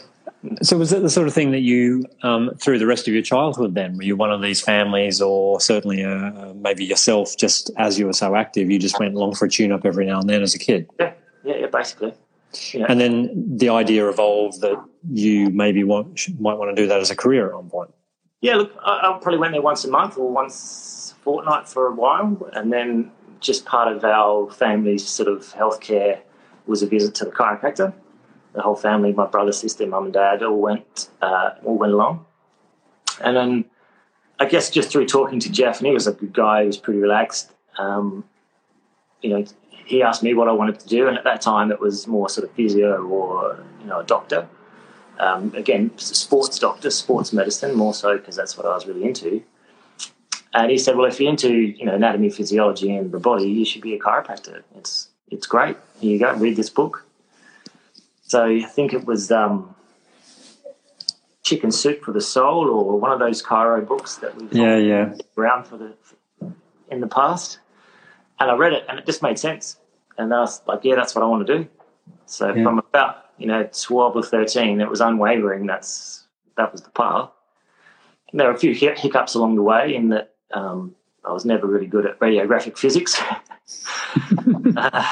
So 0.63 0.77
was 0.77 0.91
it 0.91 1.03
the 1.03 1.09
sort 1.09 1.27
of 1.27 1.35
thing 1.35 1.51
that 1.51 1.59
you, 1.59 2.05
um, 2.23 2.51
through 2.57 2.79
the 2.79 2.87
rest 2.87 3.07
of 3.07 3.13
your 3.13 3.21
childhood, 3.21 3.75
then 3.75 3.97
were 3.97 4.03
you 4.03 4.15
one 4.15 4.31
of 4.31 4.41
these 4.41 4.59
families, 4.59 5.21
or 5.21 5.59
certainly 5.61 6.03
uh, 6.03 6.53
maybe 6.55 6.83
yourself, 6.83 7.37
just 7.37 7.69
as 7.77 7.99
you 7.99 8.07
were 8.07 8.13
so 8.13 8.35
active, 8.35 8.71
you 8.71 8.79
just 8.79 8.99
went 8.99 9.13
along 9.13 9.35
for 9.35 9.45
a 9.45 9.49
tune-up 9.49 9.85
every 9.85 10.05
now 10.05 10.19
and 10.19 10.29
then 10.29 10.41
as 10.41 10.55
a 10.55 10.59
kid, 10.59 10.89
yeah, 10.99 11.13
yeah, 11.43 11.57
yeah, 11.57 11.67
basically. 11.67 12.13
Yeah. 12.73 12.85
and 12.89 12.99
then 12.99 13.57
the 13.57 13.69
idea 13.69 14.09
evolved 14.09 14.59
that 14.61 14.83
you 15.09 15.49
maybe 15.51 15.83
want, 15.83 16.27
might 16.39 16.55
want 16.55 16.75
to 16.75 16.81
do 16.81 16.87
that 16.87 16.99
as 16.99 17.11
a 17.11 17.15
career 17.15 17.47
at 17.49 17.55
one 17.55 17.69
point. 17.69 17.91
Yeah, 18.41 18.55
look, 18.55 18.71
I, 18.83 18.93
I 19.03 19.19
probably 19.21 19.37
went 19.37 19.53
there 19.53 19.61
once 19.61 19.85
a 19.85 19.89
month 19.89 20.17
or 20.17 20.29
once 20.31 21.13
fortnight 21.23 21.69
for 21.69 21.85
a 21.87 21.93
while, 21.93 22.49
and 22.53 22.73
then 22.73 23.11
just 23.41 23.65
part 23.65 23.93
of 23.93 24.03
our 24.03 24.49
family's 24.51 25.07
sort 25.07 25.27
of 25.27 25.41
healthcare 25.53 26.19
was 26.65 26.81
a 26.81 26.87
visit 26.87 27.13
to 27.15 27.25
the 27.25 27.31
chiropractor. 27.31 27.93
The 28.53 28.61
whole 28.61 28.75
family, 28.75 29.11
my 29.13 29.27
brother, 29.27 29.51
sister, 29.51 29.85
mum, 29.87 30.05
and 30.05 30.13
dad, 30.13 30.43
all 30.43 30.59
went 30.59 31.09
uh, 31.21 31.51
all 31.63 31.77
went 31.77 31.93
along, 31.93 32.25
and 33.23 33.35
then 33.35 33.65
I 34.39 34.45
guess 34.45 34.69
just 34.69 34.91
through 34.91 35.07
talking 35.07 35.39
to 35.39 35.51
Jeff, 35.51 35.79
and 35.79 35.87
he 35.87 35.93
was 35.93 36.07
a 36.07 36.13
good 36.13 36.33
guy, 36.33 36.61
he 36.61 36.67
was 36.67 36.77
pretty 36.77 36.99
relaxed. 36.99 37.51
Um, 37.77 38.25
you 39.21 39.29
know, 39.29 39.45
he 39.69 40.03
asked 40.03 40.23
me 40.23 40.33
what 40.33 40.47
I 40.47 40.51
wanted 40.51 40.79
to 40.79 40.87
do, 40.87 41.07
and 41.07 41.17
at 41.17 41.23
that 41.23 41.41
time 41.41 41.71
it 41.71 41.79
was 41.79 42.07
more 42.07 42.29
sort 42.29 42.47
of 42.47 42.55
physio 42.55 43.03
or 43.03 43.63
you 43.81 43.87
know 43.87 43.99
a 43.99 44.03
doctor 44.03 44.47
um, 45.21 45.53
again, 45.55 45.91
sports 45.97 46.57
doctor, 46.57 46.89
sports 46.89 47.31
medicine, 47.31 47.75
more 47.75 47.93
so 47.93 48.17
because 48.17 48.35
that's 48.35 48.57
what 48.57 48.65
I 48.65 48.73
was 48.73 48.87
really 48.87 49.03
into. 49.03 49.43
And 50.53 50.69
he 50.69 50.77
said, 50.77 50.95
"Well, 50.97 51.07
if 51.07 51.19
you're 51.19 51.29
into 51.29 51.53
you 51.53 51.85
know 51.85 51.95
anatomy, 51.95 52.29
physiology, 52.29 52.95
and 52.95 53.11
the 53.11 53.19
body, 53.19 53.49
you 53.49 53.65
should 53.65 53.81
be 53.81 53.93
a 53.93 53.99
chiropractor. 53.99 54.63
It's 54.75 55.07
it's 55.29 55.47
great. 55.47 55.77
Here 55.99 56.11
you 56.11 56.19
go, 56.19 56.33
read 56.33 56.55
this 56.57 56.69
book." 56.69 57.05
So 58.23 58.45
I 58.45 58.61
think 58.63 58.93
it 58.93 59.05
was 59.05 59.31
um, 59.31 59.75
Chicken 61.43 61.71
Soup 61.71 62.01
for 62.03 62.11
the 62.11 62.21
Soul, 62.21 62.67
or 62.69 62.99
one 62.99 63.11
of 63.11 63.19
those 63.19 63.41
chiro 63.43 63.85
books 63.85 64.17
that 64.17 64.35
we've 64.35 64.53
Yeah, 64.53 64.77
yeah. 64.77 65.13
around 65.37 65.65
for 65.65 65.77
the 65.77 65.93
in 66.89 66.99
the 67.01 67.07
past. 67.07 67.59
And 68.39 68.51
I 68.51 68.55
read 68.55 68.73
it 68.73 68.83
and 68.89 68.99
it 68.99 69.05
just 69.05 69.21
made 69.21 69.39
sense. 69.39 69.77
And 70.17 70.33
I 70.33 70.39
was 70.41 70.61
like, 70.67 70.81
yeah, 70.83 70.95
that's 70.95 71.15
what 71.15 71.23
I 71.23 71.27
want 71.27 71.45
to 71.47 71.57
do. 71.59 71.67
So 72.25 72.53
Yeah. 72.53 72.63
from 72.63 72.79
about, 72.79 73.25
you 73.37 73.47
know, 73.47 73.69
12 73.71 74.15
or 74.15 74.23
13, 74.23 74.81
it 74.81 74.89
was 74.89 74.99
unwavering. 74.99 75.65
That's, 75.67 76.25
that 76.57 76.71
was 76.71 76.81
the 76.81 76.89
path. 76.89 77.29
And 78.31 78.39
there 78.39 78.47
were 78.47 78.53
a 78.53 78.57
few 78.57 78.73
hiccups 78.73 79.35
along 79.35 79.55
the 79.55 79.61
way 79.61 79.95
in 79.95 80.09
that 80.09 80.30
um, 80.53 80.95
I 81.23 81.31
was 81.31 81.45
never 81.45 81.67
really 81.67 81.87
good 81.87 82.05
at 82.05 82.19
radiographic 82.19 82.77
physics. 82.77 83.19
Uh, 84.75 85.05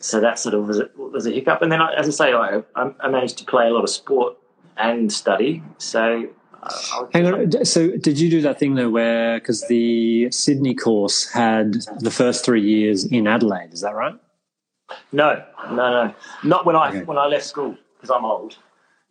so 0.00 0.20
that 0.20 0.38
sort 0.38 0.54
of 0.54 0.66
was 0.66 0.78
a, 0.78 0.88
was 0.96 1.26
a 1.26 1.30
hiccup. 1.30 1.62
And 1.62 1.70
then, 1.72 1.80
I, 1.80 1.92
as 1.94 2.06
I 2.06 2.10
say, 2.10 2.32
I, 2.32 2.62
I 2.76 3.08
managed 3.08 3.38
to 3.38 3.44
play 3.44 3.66
a 3.66 3.70
lot 3.70 3.82
of 3.82 3.90
sport 3.90 4.36
and 4.76 5.12
study. 5.12 5.62
So 5.78 6.28
uh, 6.62 7.06
I 7.12 7.18
Hang 7.18 7.26
on. 7.26 7.64
So, 7.64 7.90
did 7.96 8.18
you 8.18 8.30
do 8.30 8.40
that 8.42 8.58
thing 8.58 8.74
though, 8.74 8.90
where 8.90 9.38
because 9.38 9.66
the 9.68 10.30
Sydney 10.30 10.74
course 10.74 11.28
had 11.30 11.74
the 11.98 12.10
first 12.10 12.44
three 12.44 12.62
years 12.62 13.04
in 13.04 13.26
Adelaide? 13.26 13.72
Is 13.72 13.80
that 13.80 13.94
right? 13.94 14.14
No, 15.12 15.44
no, 15.68 15.74
no, 15.74 16.14
not 16.44 16.64
when 16.64 16.76
I 16.76 16.88
Okay. 16.90 17.02
when 17.02 17.18
I 17.18 17.26
left 17.26 17.44
school 17.44 17.76
because 17.96 18.10
I'm 18.10 18.24
old. 18.24 18.56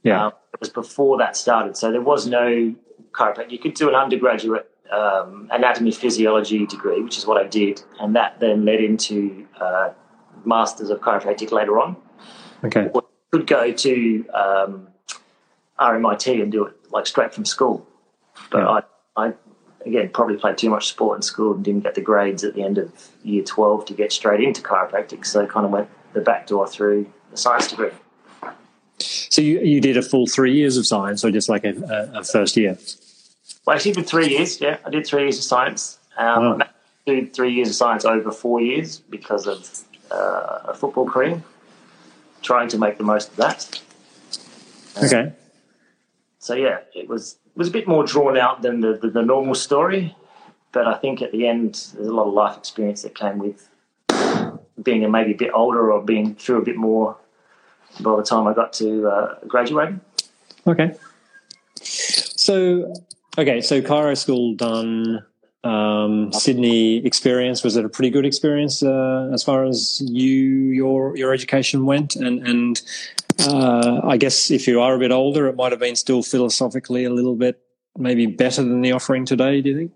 Yeah. 0.04 0.28
Um, 0.28 0.34
it 0.54 0.60
was 0.60 0.70
before 0.70 1.18
that 1.18 1.36
started, 1.36 1.76
so 1.76 1.92
there 1.92 2.02
was 2.02 2.28
no 2.28 2.74
chiropractic. 3.12 3.52
You 3.52 3.60
could 3.60 3.74
do 3.74 3.90
an 3.90 3.96
undergraduate 3.96 4.72
um, 4.92 5.50
anatomy 5.52 5.92
physiology 5.92 6.66
degree, 6.66 7.02
which 7.02 7.18
is 7.18 7.26
what 7.26 7.38
I 7.38 7.48
did, 7.48 7.82
and 8.00 8.16
that 8.16 8.40
then 8.40 8.66
led 8.66 8.82
into 8.82 9.48
uh, 9.60 9.90
masters 10.46 10.90
of 10.90 11.00
chiropractic 11.02 11.52
later 11.52 11.80
on. 11.80 11.96
okay. 12.64 12.90
Or 12.94 13.04
could 13.32 13.48
go 13.48 13.72
to 13.72 14.26
um, 14.34 14.88
RMIT 15.80 16.42
and 16.42 16.52
do 16.52 16.66
it 16.66 16.74
like 16.92 17.06
straight 17.08 17.34
from 17.34 17.46
school, 17.46 17.86
but 18.50 18.60
Yeah. 18.60 18.82
I, 19.18 19.28
I 19.28 19.34
again 19.86 20.10
probably 20.10 20.38
played 20.38 20.58
too 20.58 20.70
much 20.70 20.88
sport 20.88 21.18
in 21.18 21.22
school 21.22 21.54
and 21.54 21.64
didn't 21.64 21.84
get 21.84 21.96
the 21.96 22.02
grades 22.02 22.44
at 22.44 22.54
the 22.56 22.64
end 22.64 22.78
of 22.78 22.92
year 23.24 23.44
twelve 23.44 23.86
to 23.86 23.94
get 23.94 24.12
straight 24.12 24.42
into 24.42 24.62
chiropractic, 24.62 25.26
so 25.26 25.42
I 25.44 25.46
kind 25.48 25.66
of 25.66 25.72
went 25.72 25.90
the 26.14 26.22
back 26.22 26.48
door 26.48 26.68
through 26.68 27.08
the 27.32 27.38
science 27.38 27.68
degree. 27.68 27.92
So 29.00 29.42
you 29.42 29.60
you 29.60 29.82
did 29.82 29.98
a 29.98 30.02
full 30.02 30.28
three 30.28 30.54
years 30.54 30.78
of 30.78 30.86
science, 30.88 31.26
or 31.26 31.32
just 31.32 31.50
like 31.50 31.66
a, 31.66 31.74
a, 32.14 32.20
a 32.20 32.24
first 32.24 32.56
year? 32.56 32.78
Well, 33.66 33.74
I 33.74 33.78
actually 33.78 33.94
did 33.94 34.08
three 34.08 34.30
years. 34.30 34.62
Yeah, 34.62 34.78
I 34.86 34.90
did 34.90 35.06
three 35.08 35.24
years 35.24 35.38
of 35.38 35.44
science. 35.44 36.00
Um, 36.18 36.26
Wow. 36.26 36.54
I 36.54 36.58
managed 36.58 36.74
to 37.08 37.22
do 37.22 37.32
three 37.32 37.54
years 37.54 37.70
of 37.70 37.76
science 37.76 38.06
over 38.06 38.32
four 38.32 38.62
years 38.62 39.00
because 39.00 39.48
of 39.48 39.68
uh, 40.12 40.72
a 40.72 40.74
football 40.74 41.06
career. 41.06 41.42
Trying 42.42 42.68
to 42.70 42.78
make 42.78 42.98
the 42.98 43.04
most 43.04 43.30
of 43.32 43.36
that. 43.38 43.82
Okay. 45.04 45.34
So 46.40 46.54
yeah, 46.54 46.80
it 46.94 47.10
was 47.10 47.38
was 47.56 47.70
a 47.70 47.72
bit 47.72 47.88
more 47.88 48.06
drawn 48.06 48.38
out 48.38 48.62
than 48.62 48.82
the, 48.82 49.00
the, 49.02 49.10
the 49.10 49.22
normal 49.22 49.56
story, 49.56 50.16
but 50.72 50.88
I 50.88 50.96
think 50.96 51.22
at 51.22 51.32
the 51.32 51.48
end 51.48 51.74
there's 51.96 52.08
a 52.08 52.14
lot 52.14 52.28
of 52.28 52.34
life 52.34 52.58
experience 52.58 53.02
that 53.02 53.16
came 53.16 53.40
with 53.40 53.68
being 54.84 55.04
a 55.04 55.10
maybe 55.10 55.32
a 55.32 55.36
bit 55.36 55.52
older 55.54 55.92
or 55.92 56.04
being 56.04 56.36
through 56.36 56.62
a 56.62 56.66
bit 56.66 56.76
more 56.76 57.18
by 58.02 58.16
the 58.18 58.24
time 58.24 58.46
I 58.46 58.54
got 58.54 58.74
to 58.74 59.08
uh, 59.08 59.36
graduating. 59.48 60.02
Okay. 60.68 60.94
So, 61.82 62.94
okay, 63.38 63.62
so 63.62 63.82
chiro 63.82 64.18
school 64.18 64.56
done. 64.56 65.26
Um, 65.64 66.32
Sydney 66.32 67.04
experience 67.06 67.64
was 67.64 67.76
it 67.76 67.84
a 67.84 67.90
pretty 67.90 68.12
good 68.12 68.24
experience 68.24 68.84
uh, 68.84 69.32
as 69.34 69.44
far 69.44 69.66
as 69.66 70.00
you 70.06 70.70
your 70.70 71.18
your 71.18 71.34
education 71.34 71.86
went, 71.86 72.16
and 72.16 72.48
and 72.48 72.82
uh, 73.40 74.02
I 74.04 74.18
guess 74.18 74.52
if 74.52 74.68
you 74.68 74.80
are 74.80 74.96
a 74.96 75.00
bit 75.00 75.12
older, 75.12 75.48
it 75.48 75.56
might 75.56 75.72
have 75.72 75.80
been 75.80 75.96
still 75.96 76.22
philosophically 76.22 77.04
a 77.04 77.10
little 77.10 77.36
bit 77.36 77.60
maybe 77.98 78.28
better 78.28 78.62
than 78.62 78.82
the 78.82 78.92
offering 78.92 79.26
today. 79.26 79.62
Do 79.62 79.70
you 79.70 79.78
think? 79.78 79.92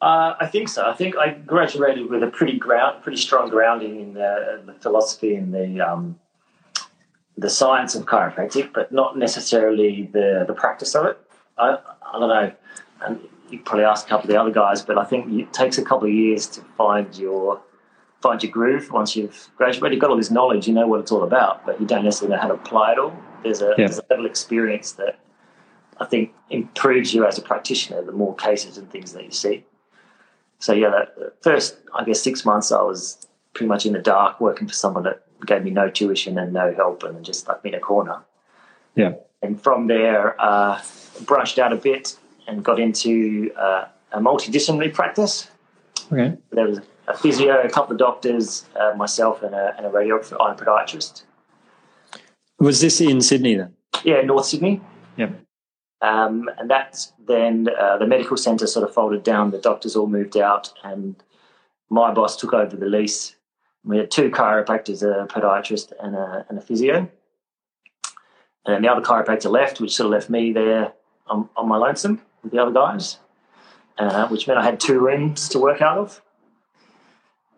Uh, 0.00 0.34
I 0.40 0.46
think 0.46 0.68
so. 0.68 0.88
I 0.88 0.94
think 0.94 1.16
I 1.16 1.30
graduated 1.30 2.10
with 2.10 2.22
a 2.22 2.26
pretty 2.28 2.58
ground, 2.58 3.02
pretty 3.02 3.18
strong 3.18 3.48
grounding 3.48 4.00
in 4.00 4.14
the, 4.14 4.62
the 4.66 4.74
philosophy 4.74 5.34
and 5.34 5.54
the 5.54 5.80
um, 5.80 6.18
the 7.36 7.50
science 7.50 7.94
of 7.94 8.06
chiropractic, 8.06 8.72
but 8.72 8.92
not 8.92 9.16
necessarily 9.16 10.10
the 10.12 10.44
the 10.46 10.54
practice 10.54 10.94
of 10.94 11.06
it. 11.06 11.18
I 12.12 12.18
don't 12.18 12.28
know. 12.28 12.52
And 13.04 13.20
you 13.50 13.58
probably 13.60 13.84
ask 13.84 14.06
a 14.06 14.08
couple 14.08 14.24
of 14.24 14.30
the 14.30 14.40
other 14.40 14.50
guys, 14.50 14.82
but 14.82 14.98
I 14.98 15.04
think 15.04 15.32
it 15.32 15.52
takes 15.52 15.78
a 15.78 15.82
couple 15.84 16.08
of 16.08 16.14
years 16.14 16.46
to 16.48 16.60
find 16.76 17.14
your 17.16 17.60
find 18.20 18.40
your 18.42 18.52
groove. 18.52 18.90
Once 18.92 19.16
you've 19.16 19.48
graduated, 19.56 19.94
you've 19.94 20.00
got 20.00 20.10
all 20.10 20.16
this 20.16 20.30
knowledge, 20.30 20.68
you 20.68 20.74
know 20.74 20.86
what 20.86 21.00
it's 21.00 21.10
all 21.10 21.24
about, 21.24 21.66
but 21.66 21.80
you 21.80 21.86
don't 21.86 22.04
necessarily 22.04 22.36
know 22.36 22.40
how 22.40 22.46
to 22.48 22.54
apply 22.54 22.92
it 22.92 22.98
all. 23.00 23.12
There's 23.42 23.60
a, 23.62 23.70
Yeah. 23.70 23.74
there's 23.88 23.98
a 23.98 24.04
level 24.10 24.26
of 24.26 24.30
experience 24.30 24.92
that 24.92 25.18
I 25.98 26.04
think 26.04 26.32
improves 26.48 27.12
you 27.12 27.26
as 27.26 27.36
a 27.38 27.42
practitioner. 27.42 28.00
The 28.02 28.12
more 28.12 28.34
cases 28.36 28.78
and 28.78 28.88
things 28.90 29.12
that 29.14 29.24
you 29.24 29.32
see. 29.32 29.64
So 30.60 30.72
yeah, 30.72 30.90
that 30.90 31.16
the 31.16 31.32
first 31.42 31.78
I 31.94 32.04
guess 32.04 32.22
six 32.22 32.44
months 32.44 32.70
I 32.70 32.82
was 32.82 33.26
pretty 33.54 33.68
much 33.68 33.84
in 33.86 33.92
the 33.92 33.98
dark, 33.98 34.40
working 34.40 34.68
for 34.68 34.74
someone 34.74 35.02
that 35.02 35.22
gave 35.44 35.64
me 35.64 35.70
no 35.70 35.90
tuition 35.90 36.38
and 36.38 36.52
no 36.52 36.72
help, 36.74 37.02
and 37.02 37.24
just 37.24 37.40
stuck 37.40 37.62
me 37.64 37.70
in 37.70 37.74
a 37.74 37.80
corner. 37.80 38.20
Yeah. 38.94 39.14
And 39.42 39.60
from 39.60 39.88
there, 39.88 40.40
uh, 40.40 40.80
branched 41.26 41.58
out 41.58 41.72
a 41.72 41.76
bit 41.76 42.16
and 42.46 42.64
got 42.64 42.78
into 42.78 43.52
uh, 43.56 43.86
a 44.12 44.20
multidisciplinary 44.20 44.92
practice. 44.92 45.50
Okay. 46.12 46.36
There 46.50 46.66
was 46.66 46.80
a 47.08 47.16
physio, 47.16 47.60
a 47.60 47.68
couple 47.68 47.92
of 47.92 47.98
doctors, 47.98 48.66
uh, 48.76 48.94
myself, 48.96 49.42
and 49.42 49.54
a, 49.54 49.74
and 49.76 49.86
a 49.86 49.90
radiographer, 49.90 50.36
I'm 50.40 50.52
a 50.52 50.56
podiatrist. 50.56 51.22
Was 52.58 52.80
this 52.80 53.00
in 53.00 53.20
Sydney 53.20 53.56
then? 53.56 53.74
Yeah, 54.04 54.20
North 54.22 54.46
Sydney. 54.46 54.80
Yep. 55.16 55.40
Um, 56.00 56.48
and 56.58 56.70
that's 56.70 57.12
then 57.26 57.68
uh, 57.78 57.96
the 57.96 58.06
medical 58.06 58.36
centre 58.36 58.66
sort 58.66 58.88
of 58.88 58.94
folded 58.94 59.22
down. 59.22 59.50
The 59.50 59.58
doctors 59.58 59.96
all 59.96 60.06
moved 60.06 60.36
out, 60.36 60.72
and 60.82 61.16
my 61.90 62.12
boss 62.12 62.36
took 62.36 62.52
over 62.52 62.76
the 62.76 62.86
lease. 62.86 63.36
We 63.84 63.98
had 63.98 64.10
two 64.10 64.30
chiropractors, 64.30 65.02
a 65.02 65.26
podiatrist, 65.26 65.92
and 66.00 66.14
a, 66.14 66.46
and 66.48 66.58
a 66.58 66.60
physio. 66.60 67.08
And 68.64 68.84
the 68.84 68.88
other 68.88 69.00
chiropractor 69.00 69.50
left, 69.50 69.80
which 69.80 69.94
sort 69.94 70.06
of 70.06 70.12
left 70.12 70.30
me 70.30 70.52
there 70.52 70.92
on, 71.26 71.48
on 71.56 71.68
my 71.68 71.76
lonesome 71.76 72.20
with 72.42 72.52
the 72.52 72.58
other 72.62 72.72
guys, 72.72 73.18
uh, 73.98 74.28
which 74.28 74.46
meant 74.46 74.58
I 74.58 74.64
had 74.64 74.78
two 74.78 75.00
rooms 75.00 75.48
to 75.50 75.58
work 75.58 75.82
out 75.82 75.98
of. 75.98 76.22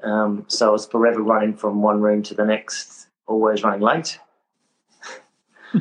Um, 0.02 0.44
so 0.48 0.68
I 0.68 0.70
was 0.70 0.86
forever 0.86 1.22
running 1.22 1.54
from 1.54 1.82
one 1.82 2.00
room 2.00 2.22
to 2.24 2.34
the 2.34 2.44
next, 2.44 3.08
always 3.26 3.62
running 3.62 3.80
late 3.80 4.18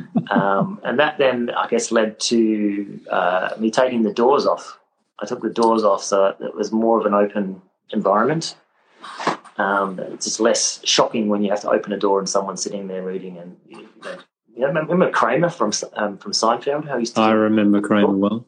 um, 0.30 0.80
and 0.84 0.98
that 0.98 1.18
then, 1.18 1.50
I 1.50 1.68
guess, 1.68 1.92
led 1.92 2.18
to 2.20 3.00
uh, 3.10 3.50
me 3.58 3.70
taking 3.70 4.02
the 4.02 4.12
doors 4.12 4.46
off. 4.46 4.78
I 5.20 5.26
took 5.26 5.42
the 5.42 5.50
doors 5.50 5.84
off 5.84 6.02
so 6.02 6.34
that 6.38 6.44
it 6.44 6.54
was 6.54 6.72
more 6.72 6.98
of 6.98 7.06
an 7.06 7.14
open 7.14 7.62
environment. 7.90 8.56
Um, 9.56 9.98
it's 9.98 10.26
just 10.26 10.40
less 10.40 10.80
shocking 10.84 11.28
when 11.28 11.42
you 11.42 11.50
have 11.50 11.60
to 11.60 11.70
open 11.70 11.92
a 11.92 11.98
door 11.98 12.18
and 12.18 12.28
someone's 12.28 12.62
sitting 12.62 12.88
there 12.88 13.02
reading. 13.02 13.38
And 13.38 13.56
you 13.68 13.88
know, 14.02 14.16
you 14.54 14.60
know, 14.60 14.68
remember 14.68 15.10
Kramer 15.10 15.48
from 15.48 15.72
um, 15.94 16.18
from 16.18 16.32
Seinfeld? 16.32 16.86
How 16.86 16.94
he 16.94 17.00
used 17.00 17.14
to 17.16 17.20
I 17.20 17.32
remember 17.32 17.80
Kramer 17.80 18.16
well. 18.16 18.46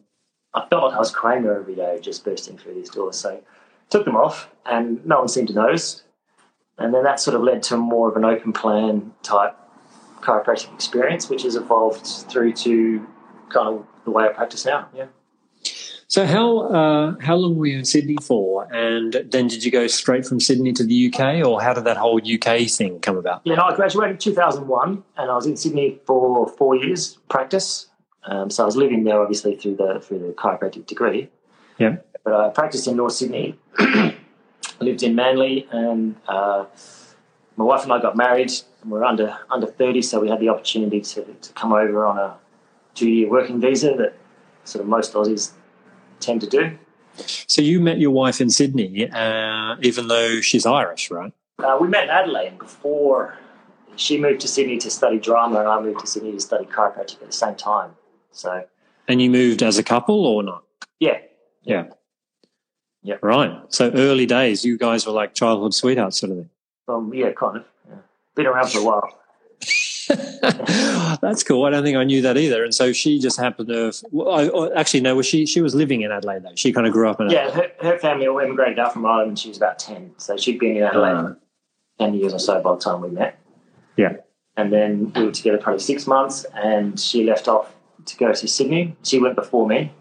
I 0.55 0.67
felt 0.69 0.85
like 0.85 0.95
I 0.95 0.99
was 0.99 1.11
Kramer 1.11 1.59
every 1.59 1.75
day, 1.75 1.99
just 2.01 2.25
bursting 2.25 2.57
through 2.57 2.75
these 2.75 2.89
doors. 2.89 3.17
So 3.17 3.43
took 3.91 4.05
them 4.05 4.17
off, 4.17 4.51
and 4.65 5.05
no 5.05 5.19
one 5.19 5.29
seemed 5.29 5.49
to 5.49 5.55
notice. 5.55 6.03
And 6.79 6.93
then 6.95 7.05
that 7.05 7.21
sort 7.21 7.35
of 7.35 7.43
led 7.43 7.63
to 7.65 7.77
more 7.77 8.09
of 8.09 8.17
an 8.17 8.25
open 8.25 8.53
plan 8.53 9.13
type 9.23 9.57
chiropractic 10.21 10.73
experience, 10.75 11.29
which 11.29 11.43
has 11.43 11.57
evolved 11.57 12.07
through 12.07 12.53
to 12.53 13.07
kind 13.49 13.69
of 13.69 13.87
the 14.05 14.11
way 14.11 14.25
I 14.25 14.29
practice 14.29 14.65
now. 14.65 14.89
Yeah. 14.95 15.07
So 16.09 16.25
how 16.25 16.59
uh, 16.59 17.17
how 17.21 17.35
long 17.35 17.57
were 17.57 17.67
you 17.67 17.79
in 17.79 17.85
Sydney 17.85 18.17
for, 18.23 18.73
and 18.73 19.13
then 19.29 19.49
did 19.49 19.65
you 19.65 19.73
go 19.73 19.89
straight 19.89 20.25
from 20.25 20.39
Sydney 20.39 20.73
to 20.75 20.85
the 20.85 21.13
UK, 21.13 21.45
or 21.45 21.61
how 21.61 21.73
did 21.73 21.85
that 21.85 21.97
whole 21.97 22.21
UK 22.21 22.69
thing 22.69 23.01
come 23.01 23.17
about? 23.17 23.41
Yeah, 23.45 23.57
no, 23.57 23.65
I 23.65 23.75
graduated 23.75 24.13
in 24.13 24.19
2001, 24.19 25.03
and 25.17 25.31
I 25.31 25.35
was 25.35 25.47
in 25.47 25.57
Sydney 25.57 26.01
for 26.07 26.49
four 26.49 26.77
years 26.77 27.19
practice. 27.29 27.89
Um, 28.25 28.51
so 28.51 28.63
I 28.63 28.67
was 28.67 28.77
living 28.77 29.05
there, 29.05 29.21
obviously, 29.21 29.57
through 29.57 29.77
the 29.77 30.01
through 30.01 30.21
the 30.21 30.33
chiropractic 30.33 30.87
degree. 30.87 31.29
Yeah. 31.79 31.97
But 32.25 32.35
I 32.35 32.49
practiced 32.51 32.87
in 32.87 32.97
North 32.97 33.13
Sydney, 33.13 33.59
lived 34.81 35.03
in 35.03 35.17
Manly, 35.17 35.67
and 35.73 36.15
uh, 36.29 36.67
my 37.57 37.65
wife 37.65 37.83
and 37.83 37.93
I 37.93 38.01
got 38.01 38.17
married. 38.17 38.53
And 38.83 38.93
we 38.93 38.99
are 38.99 39.05
under 39.05 39.37
under 39.51 39.67
30, 39.67 40.03
so 40.03 40.21
we 40.21 40.29
had 40.29 40.39
the 40.39 40.51
opportunity 40.51 41.01
to, 41.01 41.25
to 41.25 41.53
come 41.55 41.73
over 41.73 42.07
on 42.07 42.17
a 42.17 42.37
two 42.95 43.11
year 43.11 43.29
working 43.29 43.61
visa 43.61 43.93
that 43.99 44.15
sort 44.63 44.83
of 44.83 44.89
most 44.89 45.13
Aussies 45.13 45.51
tend 46.21 46.41
to 46.43 46.47
do. 46.47 46.79
So 47.47 47.63
you 47.63 47.81
met 47.81 47.99
your 47.99 48.11
wife 48.11 48.41
in 48.41 48.51
Sydney, 48.51 49.09
uh, 49.11 49.77
even 49.81 50.09
though 50.09 50.41
she's 50.41 50.67
Irish, 50.67 51.11
right? 51.11 51.33
Uh, 51.59 51.79
we 51.81 51.89
met 51.89 52.05
in 52.05 52.11
Adelaide 52.11 52.59
before 52.59 53.39
she 53.97 54.19
moved 54.21 54.41
to 54.43 54.49
Sydney 54.49 54.77
to 54.79 54.91
study 54.91 55.19
drama, 55.19 55.61
and 55.61 55.69
I 55.69 55.81
moved 55.81 56.01
to 56.01 56.07
Sydney 56.07 56.33
to 56.33 56.41
study 56.41 56.67
chiropractic 56.67 57.23
at 57.23 57.27
the 57.27 57.33
same 57.33 57.55
time. 57.55 57.93
So, 58.33 58.65
And 59.09 59.23
you 59.23 59.31
moved 59.31 59.63
as 59.63 59.79
a 59.79 59.83
couple 59.83 60.27
or 60.27 60.43
not? 60.43 60.65
yeah, 61.01 61.19
yeah, 61.63 61.85
yeah. 63.03 63.17
Right. 63.23 63.63
So 63.71 63.91
early 63.93 64.27
days, 64.27 64.65
you 64.65 64.77
guys 64.77 65.07
were 65.07 65.13
like 65.13 65.35
childhood 65.35 65.73
sweethearts, 65.73 66.19
sort 66.21 66.33
of 66.33 66.39
thing. 66.39 66.51
um, 66.89 67.13
yeah, 67.15 67.33
kind 67.33 67.57
of. 67.59 67.65
Yeah. 67.89 67.95
Been 68.35 68.47
around 68.47 68.69
for 68.71 68.81
a 68.81 68.85
while. 68.85 69.19
That's 71.21 71.43
cool. 71.43 71.65
I 71.65 71.71
don't 71.71 71.83
think 71.83 71.97
I 71.97 72.05
knew 72.05 72.23
that 72.23 72.37
either. 72.37 72.65
And 72.65 72.75
so 72.75 72.93
she 72.93 73.19
just 73.19 73.39
happened 73.39 73.69
to. 73.69 73.87
Have, 73.87 74.73
actually, 74.77 75.01
no. 75.01 75.17
Was 75.17 75.27
she? 75.27 75.47
She 75.47 75.61
was 75.61 75.75
living 75.75 76.03
in 76.03 76.13
Adelaide 76.13 76.43
though. 76.43 76.55
She 76.55 76.73
kind 76.73 76.87
of 76.87 76.93
grew 76.93 77.09
up 77.09 77.21
in. 77.21 77.31
Yeah, 77.31 77.51
her, 77.51 77.71
her 77.81 77.99
family 77.99 78.27
all 78.27 78.39
immigrated 78.39 78.79
out 78.79 78.93
from 78.93 79.05
Ireland 79.07 79.29
when 79.29 79.37
she 79.37 79.49
was 79.49 79.57
about 79.57 79.79
ten. 79.79 80.13
So 80.19 80.37
she'd 80.37 80.59
been 80.59 80.77
in 80.77 80.83
Adelaide 80.83 81.13
uh, 81.13 81.35
ten 81.99 82.15
years 82.15 82.33
or 82.33 82.39
so 82.39 82.61
by 82.61 82.75
the 82.75 82.81
time 82.81 83.01
we 83.01 83.09
met. 83.09 83.39
Yeah. 83.97 84.17
And 84.57 84.73
then 84.73 85.13
we 85.15 85.25
were 85.25 85.33
together 85.33 85.59
probably 85.59 85.81
six 85.81 86.07
months, 86.07 86.47
and 86.55 86.99
she 86.99 87.25
left 87.25 87.49
off 87.49 87.75
to 88.07 88.17
go 88.17 88.33
to 88.33 88.49
Sydney. 88.49 88.97
She 89.03 89.19
went 89.19 89.37
before 89.37 89.67
me. 89.67 89.93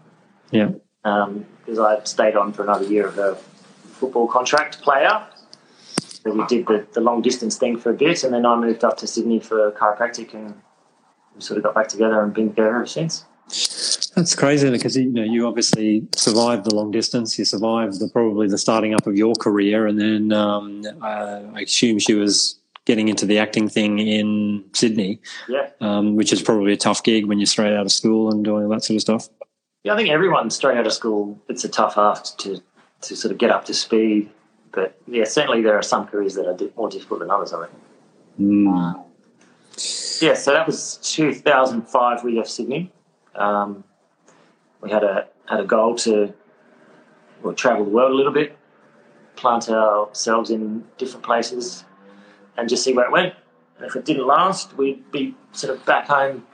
Yeah. 0.50 0.70
Because 1.02 1.78
um, 1.78 1.80
I 1.80 2.00
stayed 2.04 2.36
on 2.36 2.52
for 2.52 2.62
another 2.62 2.86
year 2.86 3.06
of 3.08 3.14
her 3.16 3.34
football 3.34 4.28
contract 4.28 4.80
player. 4.80 5.26
So 6.26 6.34
we 6.34 6.44
did 6.46 6.66
the, 6.66 6.84
the 6.92 7.00
long 7.00 7.22
distance 7.22 7.56
thing 7.56 7.78
for 7.78 7.90
a 7.90 7.94
bit, 7.94 8.24
and 8.24 8.34
then 8.34 8.44
I 8.44 8.56
moved 8.56 8.82
up 8.82 8.96
to 8.98 9.06
Sydney 9.06 9.38
for 9.38 9.70
chiropractic, 9.70 10.34
and 10.34 10.60
we 11.36 11.40
sort 11.40 11.56
of 11.56 11.62
got 11.62 11.72
back 11.72 11.86
together 11.86 12.20
and 12.20 12.34
been 12.34 12.48
together 12.48 12.74
ever 12.74 12.86
since. 12.86 13.24
That's 14.16 14.34
crazy 14.34 14.68
because 14.68 14.96
you 14.96 15.06
know 15.06 15.22
you 15.22 15.46
obviously 15.46 16.04
survived 16.16 16.64
the 16.64 16.74
long 16.74 16.90
distance. 16.90 17.38
You 17.38 17.44
survived 17.44 18.00
the 18.00 18.08
probably 18.08 18.48
the 18.48 18.58
starting 18.58 18.92
up 18.92 19.06
of 19.06 19.16
your 19.16 19.34
career, 19.36 19.86
and 19.86 20.00
then 20.00 20.32
um, 20.32 20.82
uh, 21.00 21.42
I 21.54 21.60
assume 21.60 22.00
she 22.00 22.14
was 22.14 22.58
getting 22.86 23.06
into 23.06 23.24
the 23.24 23.38
acting 23.38 23.68
thing 23.68 24.00
in 24.00 24.64
Sydney. 24.72 25.20
Yeah, 25.48 25.70
um, 25.80 26.16
which 26.16 26.32
is 26.32 26.42
probably 26.42 26.72
a 26.72 26.76
tough 26.76 27.04
gig 27.04 27.26
when 27.26 27.38
you're 27.38 27.46
straight 27.46 27.72
out 27.72 27.86
of 27.86 27.92
school 27.92 28.32
and 28.32 28.44
doing 28.44 28.64
all 28.64 28.70
that 28.70 28.82
sort 28.82 28.96
of 28.96 29.02
stuff. 29.02 29.28
Yeah, 29.84 29.94
I 29.94 29.96
think 29.96 30.08
everyone 30.08 30.50
straight 30.50 30.76
out 30.76 30.86
of 30.86 30.92
school 30.92 31.40
it's 31.48 31.62
a 31.62 31.68
tough 31.68 31.96
ask 31.96 32.36
to 32.38 32.60
to 33.02 33.14
sort 33.14 33.30
of 33.30 33.38
get 33.38 33.52
up 33.52 33.64
to 33.66 33.74
speed 33.74 34.28
but 34.76 35.00
yeah, 35.08 35.24
certainly 35.24 35.62
there 35.62 35.76
are 35.76 35.82
some 35.82 36.06
careers 36.06 36.34
that 36.34 36.46
are 36.46 36.56
more 36.76 36.90
difficult 36.90 37.20
than 37.20 37.30
others, 37.30 37.52
I 37.52 37.66
think. 37.66 37.78
Mm. 38.38 39.04
Yeah, 40.20 40.34
so 40.34 40.52
that 40.52 40.66
was 40.66 40.98
2005. 40.98 42.22
We 42.22 42.36
left 42.36 42.50
Sydney. 42.50 42.92
Um, 43.34 43.82
we 44.82 44.90
had 44.90 45.02
a 45.02 45.28
had 45.46 45.60
a 45.60 45.64
goal 45.64 45.94
to 45.96 46.32
well, 47.42 47.54
travel 47.54 47.84
the 47.86 47.90
world 47.90 48.12
a 48.12 48.14
little 48.14 48.32
bit, 48.32 48.56
plant 49.34 49.70
ourselves 49.70 50.50
in 50.50 50.84
different 50.98 51.24
places, 51.24 51.84
and 52.58 52.68
just 52.68 52.84
see 52.84 52.92
where 52.92 53.06
it 53.06 53.12
went. 53.12 53.34
And 53.78 53.86
if 53.86 53.96
it 53.96 54.04
didn't 54.04 54.26
last, 54.26 54.76
we'd 54.76 55.10
be 55.10 55.34
sort 55.52 55.74
of 55.74 55.84
back 55.86 56.06
home 56.06 56.46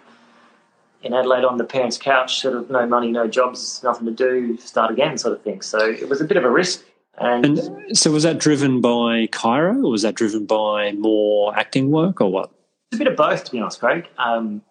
in 1.03 1.13
Adelaide 1.13 1.45
on 1.45 1.57
the 1.57 1.65
parents' 1.65 1.99
couch, 1.99 2.41
sort 2.41 2.55
of 2.55 2.71
no 2.71 2.87
money, 2.87 3.11
no 3.11 3.27
jobs, 3.27 3.83
nothing 3.83 4.07
to 4.07 4.13
do, 4.13 4.57
start 4.59 4.93
again, 4.93 5.19
sort 5.19 5.35
of 5.35 5.43
thing. 5.43 5.61
So 5.61 5.79
it 5.79 6.09
was 6.09 6.21
a 6.21 6.25
bit 6.25 6.37
of 6.37 6.45
a 6.45 6.51
risk. 6.51 6.85
And, 7.19 7.59
and, 7.59 7.99
so, 7.99 8.11
was 8.11 8.23
that 8.23 8.39
driven 8.39 8.81
by 8.81 9.27
chiro, 9.29 9.85
or 9.85 9.91
was 9.91 10.03
that 10.03 10.15
driven 10.15 10.47
by 10.47 10.93
more 10.93 11.57
acting 11.59 11.91
work, 11.91 12.21
or 12.21 12.33
what? 12.33 12.51
It's 12.91 12.97
a 12.97 13.05
bit 13.05 13.07
of 13.07 13.17
both, 13.17 13.45
to 13.45 13.53
be 13.53 13.61
honest, 13.61 13.81
Craig. 13.81 14.09
Um, 14.17 14.63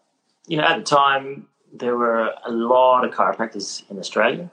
you 0.48 0.58
know, 0.58 0.64
at 0.64 0.78
the 0.78 0.84
time, 0.84 1.48
there 1.72 1.96
were 1.96 2.34
a 2.46 2.52
lot 2.52 3.06
of 3.06 3.12
chiropractors 3.12 3.90
in 3.92 4.00
Australia. 4.00 4.50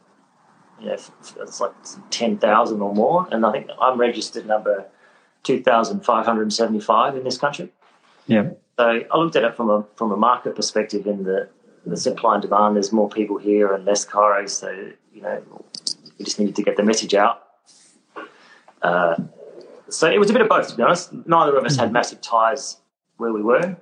You 0.80 0.88
know, 0.88 0.92
it's 0.92 1.60
like 1.60 1.72
ten 2.10 2.36
thousand 2.38 2.82
or 2.82 2.94
more, 2.94 3.26
and 3.32 3.44
I 3.44 3.52
think 3.52 3.70
I'm 3.80 3.98
registered 3.98 4.46
number 4.46 4.86
two 5.42 5.62
thousand 5.62 6.04
five 6.04 6.26
hundred 6.26 6.52
seventy-five 6.52 7.16
in 7.16 7.24
this 7.24 7.38
country. 7.38 7.72
Yeah. 8.26 8.50
So 8.78 9.00
I 9.10 9.16
looked 9.16 9.34
at 9.34 9.44
it 9.44 9.56
from 9.56 9.70
a 9.70 9.86
from 9.96 10.12
a 10.12 10.16
market 10.16 10.54
perspective 10.54 11.06
in 11.06 11.24
the 11.24 11.48
the 11.86 11.96
supply 11.96 12.34
and 12.34 12.42
demand. 12.42 12.76
There's 12.76 12.92
more 12.92 13.08
people 13.08 13.38
here 13.38 13.72
and 13.72 13.84
less 13.86 14.04
chiros, 14.04 14.50
so 14.50 14.70
you 15.12 15.22
know 15.22 15.42
we 16.18 16.24
just 16.24 16.38
needed 16.38 16.54
to 16.56 16.62
get 16.62 16.76
the 16.76 16.82
message 16.82 17.14
out 17.14 17.47
uh, 18.82 19.16
so 19.88 20.08
it 20.08 20.18
was 20.18 20.30
a 20.30 20.32
bit 20.32 20.42
of 20.42 20.48
both, 20.48 20.68
to 20.68 20.76
be 20.76 20.82
honest. 20.82 21.12
Neither 21.26 21.56
of 21.56 21.64
us 21.64 21.76
had 21.76 21.86
mm-hmm. 21.86 21.94
massive 21.94 22.20
ties 22.20 22.78
where 23.16 23.32
we 23.32 23.42
were. 23.42 23.76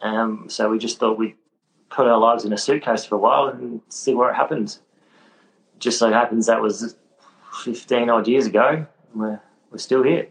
Um, 0.00 0.48
so 0.48 0.70
we 0.70 0.78
just 0.78 0.98
thought 0.98 1.18
we'd 1.18 1.36
put 1.90 2.06
our 2.06 2.18
lives 2.18 2.44
in 2.44 2.52
a 2.52 2.58
suitcase 2.58 3.04
for 3.04 3.16
a 3.16 3.18
while 3.18 3.48
and 3.48 3.80
see 3.88 4.14
where 4.14 4.30
it 4.30 4.34
happens. 4.34 4.80
Just 5.78 5.98
so 5.98 6.10
happens 6.10 6.46
that 6.46 6.62
was 6.62 6.96
15 7.64 8.08
odd 8.08 8.26
years 8.28 8.46
ago. 8.46 8.86
We're, 9.14 9.40
we're 9.70 9.78
still 9.78 10.02
here. 10.02 10.28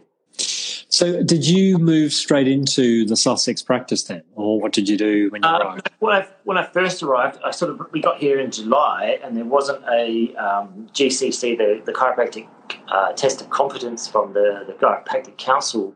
So, 0.92 1.22
did 1.22 1.46
you 1.46 1.78
move 1.78 2.12
straight 2.12 2.48
into 2.48 3.06
the 3.06 3.16
Sussex 3.16 3.62
practice 3.62 4.02
then, 4.02 4.22
or 4.34 4.60
what 4.60 4.72
did 4.72 4.88
you 4.88 4.98
do 4.98 5.30
when 5.30 5.42
you 5.42 5.48
uh, 5.48 5.58
arrived? 5.58 5.90
When 6.00 6.14
I, 6.14 6.26
when 6.44 6.58
I 6.58 6.66
first 6.66 7.02
arrived, 7.02 7.38
I 7.44 7.52
sort 7.52 7.70
of 7.70 7.80
we 7.92 8.02
got 8.02 8.18
here 8.18 8.40
in 8.40 8.50
July, 8.50 9.18
and 9.22 9.36
there 9.36 9.44
wasn't 9.44 9.82
a 9.88 10.34
um, 10.34 10.90
GCC, 10.92 11.56
the 11.56 11.80
the 11.86 11.92
chiropractic 11.92 12.48
uh, 12.90 13.12
test 13.12 13.40
of 13.40 13.50
competence 13.50 14.06
from 14.08 14.32
the 14.32 14.64
the 14.66 14.72
chiropractic 14.74 15.36
council 15.36 15.94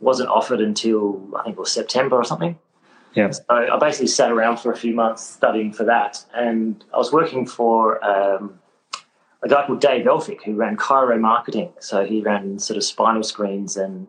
wasn't 0.00 0.28
offered 0.28 0.60
until 0.60 1.28
I 1.38 1.44
think 1.44 1.56
it 1.56 1.60
was 1.60 1.72
September 1.72 2.16
or 2.16 2.24
something. 2.24 2.58
Yeah. 3.14 3.30
So 3.30 3.44
I 3.50 3.78
basically 3.78 4.06
sat 4.08 4.32
around 4.32 4.56
for 4.58 4.72
a 4.72 4.76
few 4.76 4.94
months 4.94 5.22
studying 5.22 5.72
for 5.72 5.84
that, 5.84 6.24
and 6.34 6.84
I 6.92 6.98
was 6.98 7.12
working 7.12 7.46
for. 7.46 8.04
Um, 8.04 8.58
a 9.44 9.48
guy 9.48 9.66
called 9.66 9.80
Dave 9.80 10.06
Elphick 10.06 10.44
who 10.44 10.54
ran 10.54 10.76
chiro 10.76 11.18
marketing. 11.18 11.72
So 11.80 12.04
he 12.04 12.20
ran 12.20 12.60
sort 12.60 12.76
of 12.76 12.84
spinal 12.84 13.24
screens 13.24 13.76
and 13.76 14.06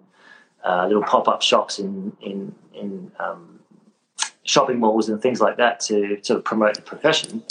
uh, 0.64 0.86
little 0.88 1.04
pop 1.04 1.28
up 1.28 1.42
shops 1.42 1.80
in 1.80 2.16
in 2.22 2.54
in 2.74 3.12
um, 3.20 3.60
shopping 4.44 4.80
malls 4.80 5.10
and 5.10 5.22
things 5.22 5.42
like 5.42 5.58
that 5.58 5.80
to 5.82 6.20
sort 6.22 6.38
of 6.38 6.46
promote 6.46 6.76
the 6.76 6.82
profession. 6.82 7.44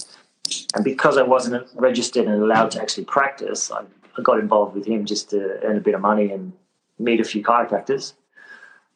And 0.74 0.84
because 0.84 1.16
I 1.16 1.22
wasn't 1.22 1.66
registered 1.74 2.26
and 2.26 2.42
allowed 2.42 2.70
to 2.72 2.82
actually 2.82 3.04
practice, 3.04 3.70
I, 3.70 3.84
I 4.16 4.22
got 4.22 4.38
involved 4.38 4.74
with 4.74 4.86
him 4.86 5.04
just 5.04 5.30
to 5.30 5.58
earn 5.62 5.76
a 5.76 5.80
bit 5.80 5.94
of 5.94 6.00
money 6.00 6.30
and 6.30 6.52
meet 6.98 7.20
a 7.20 7.24
few 7.24 7.42
chiropractors. 7.42 8.14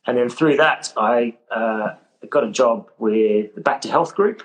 And 0.07 0.17
then 0.17 0.29
through 0.29 0.57
that, 0.57 0.93
I 0.97 1.37
uh, 1.51 1.95
got 2.29 2.45
a 2.45 2.51
job 2.51 2.91
with 2.99 3.55
the 3.55 3.61
Back 3.61 3.81
to 3.83 3.91
Health 3.91 4.15
group. 4.15 4.43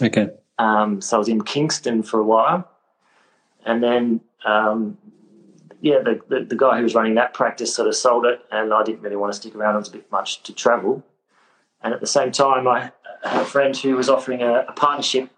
Okay. 0.00 0.30
Um, 0.58 1.00
so 1.00 1.16
I 1.16 1.18
was 1.18 1.28
in 1.28 1.42
Kingston 1.42 2.02
for 2.02 2.20
a 2.20 2.24
while. 2.24 2.68
And 3.66 3.82
then 3.82 4.20
um, 4.44 4.96
yeah, 5.80 6.00
the, 6.00 6.20
the, 6.28 6.44
the, 6.44 6.56
guy 6.56 6.76
who 6.76 6.82
was 6.82 6.94
running 6.94 7.14
that 7.14 7.34
practice 7.34 7.74
sort 7.74 7.88
of 7.88 7.96
sold 7.96 8.26
it, 8.26 8.40
and 8.50 8.72
I 8.72 8.82
didn't 8.82 9.00
really 9.00 9.16
want 9.16 9.32
to 9.32 9.36
stick 9.38 9.54
around. 9.54 9.76
It 9.76 9.78
was 9.78 9.88
a 9.88 9.92
bit 9.92 10.12
much 10.12 10.42
to 10.44 10.52
travel. 10.52 11.02
And 11.82 11.94
at 11.94 12.00
the 12.00 12.06
same 12.06 12.32
time, 12.32 12.68
I 12.68 12.92
had 13.22 13.42
a 13.42 13.44
friend 13.44 13.76
who 13.76 13.96
was 13.96 14.08
offering 14.08 14.42
a, 14.42 14.66
a 14.68 14.72
partnership 14.72 15.30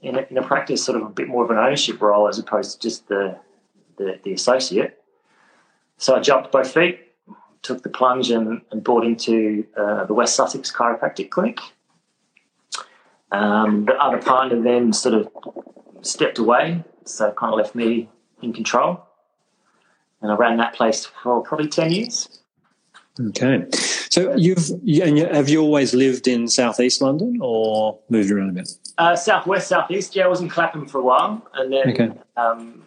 in 0.00 0.16
a, 0.16 0.26
in 0.30 0.38
a, 0.38 0.42
practice, 0.42 0.84
sort 0.84 1.00
of 1.00 1.06
a 1.06 1.10
bit 1.10 1.28
more 1.28 1.44
of 1.44 1.50
an 1.50 1.58
ownership 1.58 2.00
role 2.00 2.28
as 2.28 2.38
opposed 2.38 2.80
to 2.80 2.88
just 2.88 3.08
the, 3.08 3.38
the, 3.96 4.18
the 4.22 4.32
associate. 4.32 5.02
So 5.98 6.16
I 6.16 6.20
jumped 6.20 6.52
both 6.52 6.72
feet, 6.72 7.00
took 7.62 7.82
the 7.82 7.88
plunge, 7.88 8.30
and, 8.30 8.60
and 8.70 8.82
bought 8.82 9.04
into 9.04 9.66
uh, 9.76 10.04
the 10.04 10.14
West 10.14 10.34
Sussex 10.34 10.72
Chiropractic 10.72 11.30
Clinic. 11.30 11.58
Um, 13.32 13.84
the 13.86 13.94
other 13.94 14.18
partner 14.18 14.60
then 14.60 14.92
sort 14.92 15.14
of 15.14 15.28
stepped 16.02 16.38
away, 16.38 16.84
so 17.04 17.32
kind 17.32 17.52
of 17.52 17.58
left 17.58 17.74
me 17.74 18.08
in 18.42 18.52
control 18.52 19.04
and 20.24 20.32
I 20.32 20.36
ran 20.36 20.56
that 20.56 20.74
place 20.74 21.04
for 21.04 21.42
probably 21.42 21.68
ten 21.68 21.92
years. 21.92 22.40
Okay, 23.20 23.66
so 24.08 24.34
you've 24.34 24.70
have 25.30 25.48
you 25.48 25.60
always 25.60 25.94
lived 25.94 26.26
in 26.26 26.48
southeast 26.48 27.02
London 27.02 27.38
or 27.40 27.98
moved 28.08 28.30
around 28.30 28.48
a 28.48 28.52
bit? 28.52 28.70
Uh, 28.96 29.14
southwest, 29.14 29.68
southeast. 29.68 30.16
Yeah, 30.16 30.24
I 30.24 30.28
was 30.28 30.40
in 30.40 30.48
Clapham 30.48 30.88
for 30.88 30.98
a 30.98 31.02
while, 31.02 31.46
and 31.52 31.72
then 31.72 31.90
okay. 31.90 32.10
um, 32.38 32.82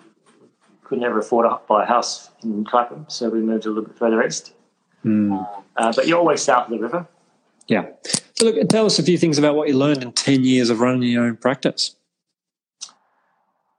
could 0.88 1.00
never 1.00 1.20
afford 1.20 1.46
to 1.50 1.60
buy 1.68 1.84
a 1.84 1.86
house 1.86 2.30
in 2.44 2.64
Clapham, 2.64 3.06
so 3.10 3.30
we 3.30 3.42
moved 3.42 3.66
a 3.66 3.70
little 3.70 3.84
bit 3.84 3.98
further 3.98 4.26
east. 4.26 4.54
Mm. 5.04 5.46
Uh, 5.76 5.94
but 5.94 6.08
you're 6.08 6.18
always 6.18 6.42
south 6.42 6.66
of 6.66 6.72
the 6.72 6.80
river. 6.80 7.06
Yeah. 7.68 7.88
So 8.36 8.46
look, 8.46 8.70
tell 8.70 8.86
us 8.86 8.98
a 8.98 9.04
few 9.04 9.18
things 9.18 9.38
about 9.38 9.56
what 9.56 9.68
you 9.68 9.78
learned 9.78 10.02
in 10.02 10.14
ten 10.14 10.46
years 10.46 10.70
of 10.70 10.80
running 10.80 11.04
your 11.10 11.26
own 11.26 11.36
practice. 11.36 11.96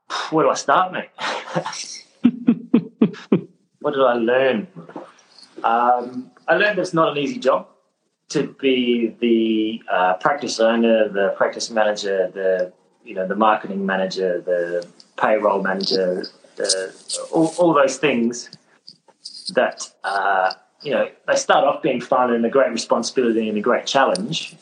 Where 0.29 0.45
do 0.45 0.51
I 0.51 0.55
start, 0.55 0.93
mate? 0.93 1.09
what 3.79 3.93
did 3.93 4.03
I 4.03 4.13
learn? 4.13 4.67
Um, 5.63 6.31
I 6.47 6.55
learned 6.55 6.77
that 6.77 6.79
it's 6.79 6.93
not 6.93 7.17
an 7.17 7.17
easy 7.17 7.39
job 7.39 7.67
to 8.29 8.55
be 8.61 9.15
the 9.19 9.81
uh, 9.91 10.13
practice 10.15 10.59
owner, 10.59 11.09
the 11.09 11.33
practice 11.37 11.71
manager, 11.71 12.29
the 12.31 12.71
you 13.03 13.15
know 13.15 13.27
the 13.27 13.35
marketing 13.35 13.83
manager, 13.85 14.41
the 14.41 14.87
payroll 15.17 15.63
manager, 15.63 16.27
the, 16.59 16.93
all, 17.31 17.53
all 17.57 17.73
those 17.73 17.97
things 17.97 18.49
that 19.53 19.91
uh, 20.03 20.53
you 20.83 20.91
know 20.91 21.09
they 21.27 21.35
start 21.35 21.65
off 21.65 21.81
being 21.81 22.01
fun 22.01 22.33
and 22.33 22.45
a 22.45 22.49
great 22.49 22.71
responsibility 22.71 23.49
and 23.49 23.57
a 23.57 23.61
great 23.61 23.85
challenge, 23.85 24.55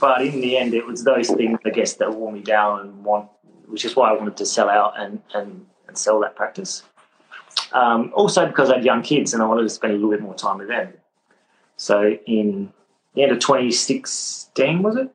but 0.00 0.22
in 0.22 0.40
the 0.40 0.56
end, 0.56 0.74
it 0.74 0.86
was 0.86 1.04
those 1.04 1.30
things 1.30 1.58
I 1.64 1.70
guess 1.70 1.94
that 1.94 2.12
wore 2.14 2.32
me 2.32 2.40
down 2.40 2.80
and 2.80 3.04
want, 3.04 3.28
which 3.66 3.84
is 3.84 3.94
why 3.94 4.10
I 4.10 4.12
wanted 4.12 4.36
to 4.38 4.46
sell 4.46 4.68
out 4.68 4.98
and 4.98 5.22
and, 5.34 5.66
and 5.86 5.96
sell 5.96 6.18
that 6.20 6.34
practice. 6.34 6.82
Um, 7.72 8.12
also 8.14 8.46
because 8.46 8.70
I 8.70 8.76
had 8.76 8.84
young 8.84 9.02
kids 9.02 9.34
and 9.34 9.42
I 9.42 9.46
wanted 9.46 9.62
to 9.62 9.68
spend 9.68 9.92
a 9.92 9.96
little 9.96 10.10
bit 10.10 10.20
more 10.20 10.34
time 10.34 10.58
with 10.58 10.68
them. 10.68 10.92
So 11.76 12.16
in 12.26 12.72
the 13.14 13.22
end 13.22 13.32
of 13.32 13.38
2016, 13.40 14.82
was 14.82 14.96
it? 14.96 15.14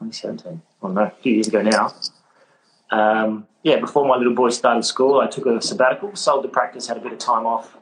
2017? 0.00 0.62
Well, 0.80 0.92
no, 0.92 1.02
a 1.02 1.12
few 1.22 1.34
years 1.34 1.48
ago 1.48 1.62
now. 1.62 1.94
Um, 2.90 3.46
yeah, 3.66 3.80
before 3.80 4.06
my 4.06 4.16
little 4.16 4.32
boy 4.32 4.50
started 4.50 4.84
school, 4.84 5.18
I 5.18 5.26
took 5.26 5.44
a 5.44 5.60
sabbatical, 5.60 6.14
sold 6.14 6.44
the 6.44 6.48
practice, 6.48 6.86
had 6.86 6.98
a 6.98 7.00
bit 7.00 7.10
of 7.10 7.18
time 7.18 7.46
off. 7.46 7.76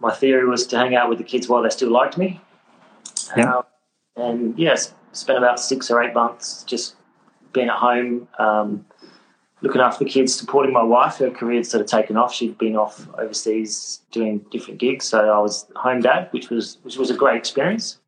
My 0.00 0.10
theory 0.10 0.46
was 0.46 0.66
to 0.68 0.78
hang 0.78 0.96
out 0.96 1.10
with 1.10 1.18
the 1.18 1.24
kids 1.24 1.50
while 1.50 1.62
they 1.62 1.68
still 1.68 1.90
liked 1.90 2.16
me. 2.16 2.40
Yeah. 3.36 3.56
Um, 3.56 3.64
and 4.16 4.58
yes, 4.58 4.94
spent 5.12 5.36
about 5.36 5.60
six 5.60 5.90
or 5.90 6.02
eight 6.02 6.14
months 6.14 6.62
just 6.62 6.96
being 7.52 7.68
at 7.68 7.76
home, 7.76 8.26
um, 8.38 8.86
looking 9.60 9.82
after 9.82 10.02
the 10.02 10.08
kids, 10.10 10.34
supporting 10.34 10.72
my 10.72 10.82
wife. 10.82 11.16
Her 11.16 11.30
career 11.30 11.56
had 11.56 11.66
sort 11.66 11.82
of 11.82 11.86
taken 11.86 12.16
off. 12.16 12.32
She'd 12.32 12.56
been 12.56 12.74
off 12.74 13.06
overseas 13.18 14.00
doing 14.12 14.46
different 14.50 14.80
gigs, 14.80 15.04
so 15.04 15.30
I 15.30 15.40
was 15.40 15.66
home 15.76 16.00
dad, 16.00 16.28
which 16.30 16.48
was 16.48 16.78
which 16.84 16.96
was 16.96 17.10
a 17.10 17.14
great 17.14 17.36
experience. 17.36 17.98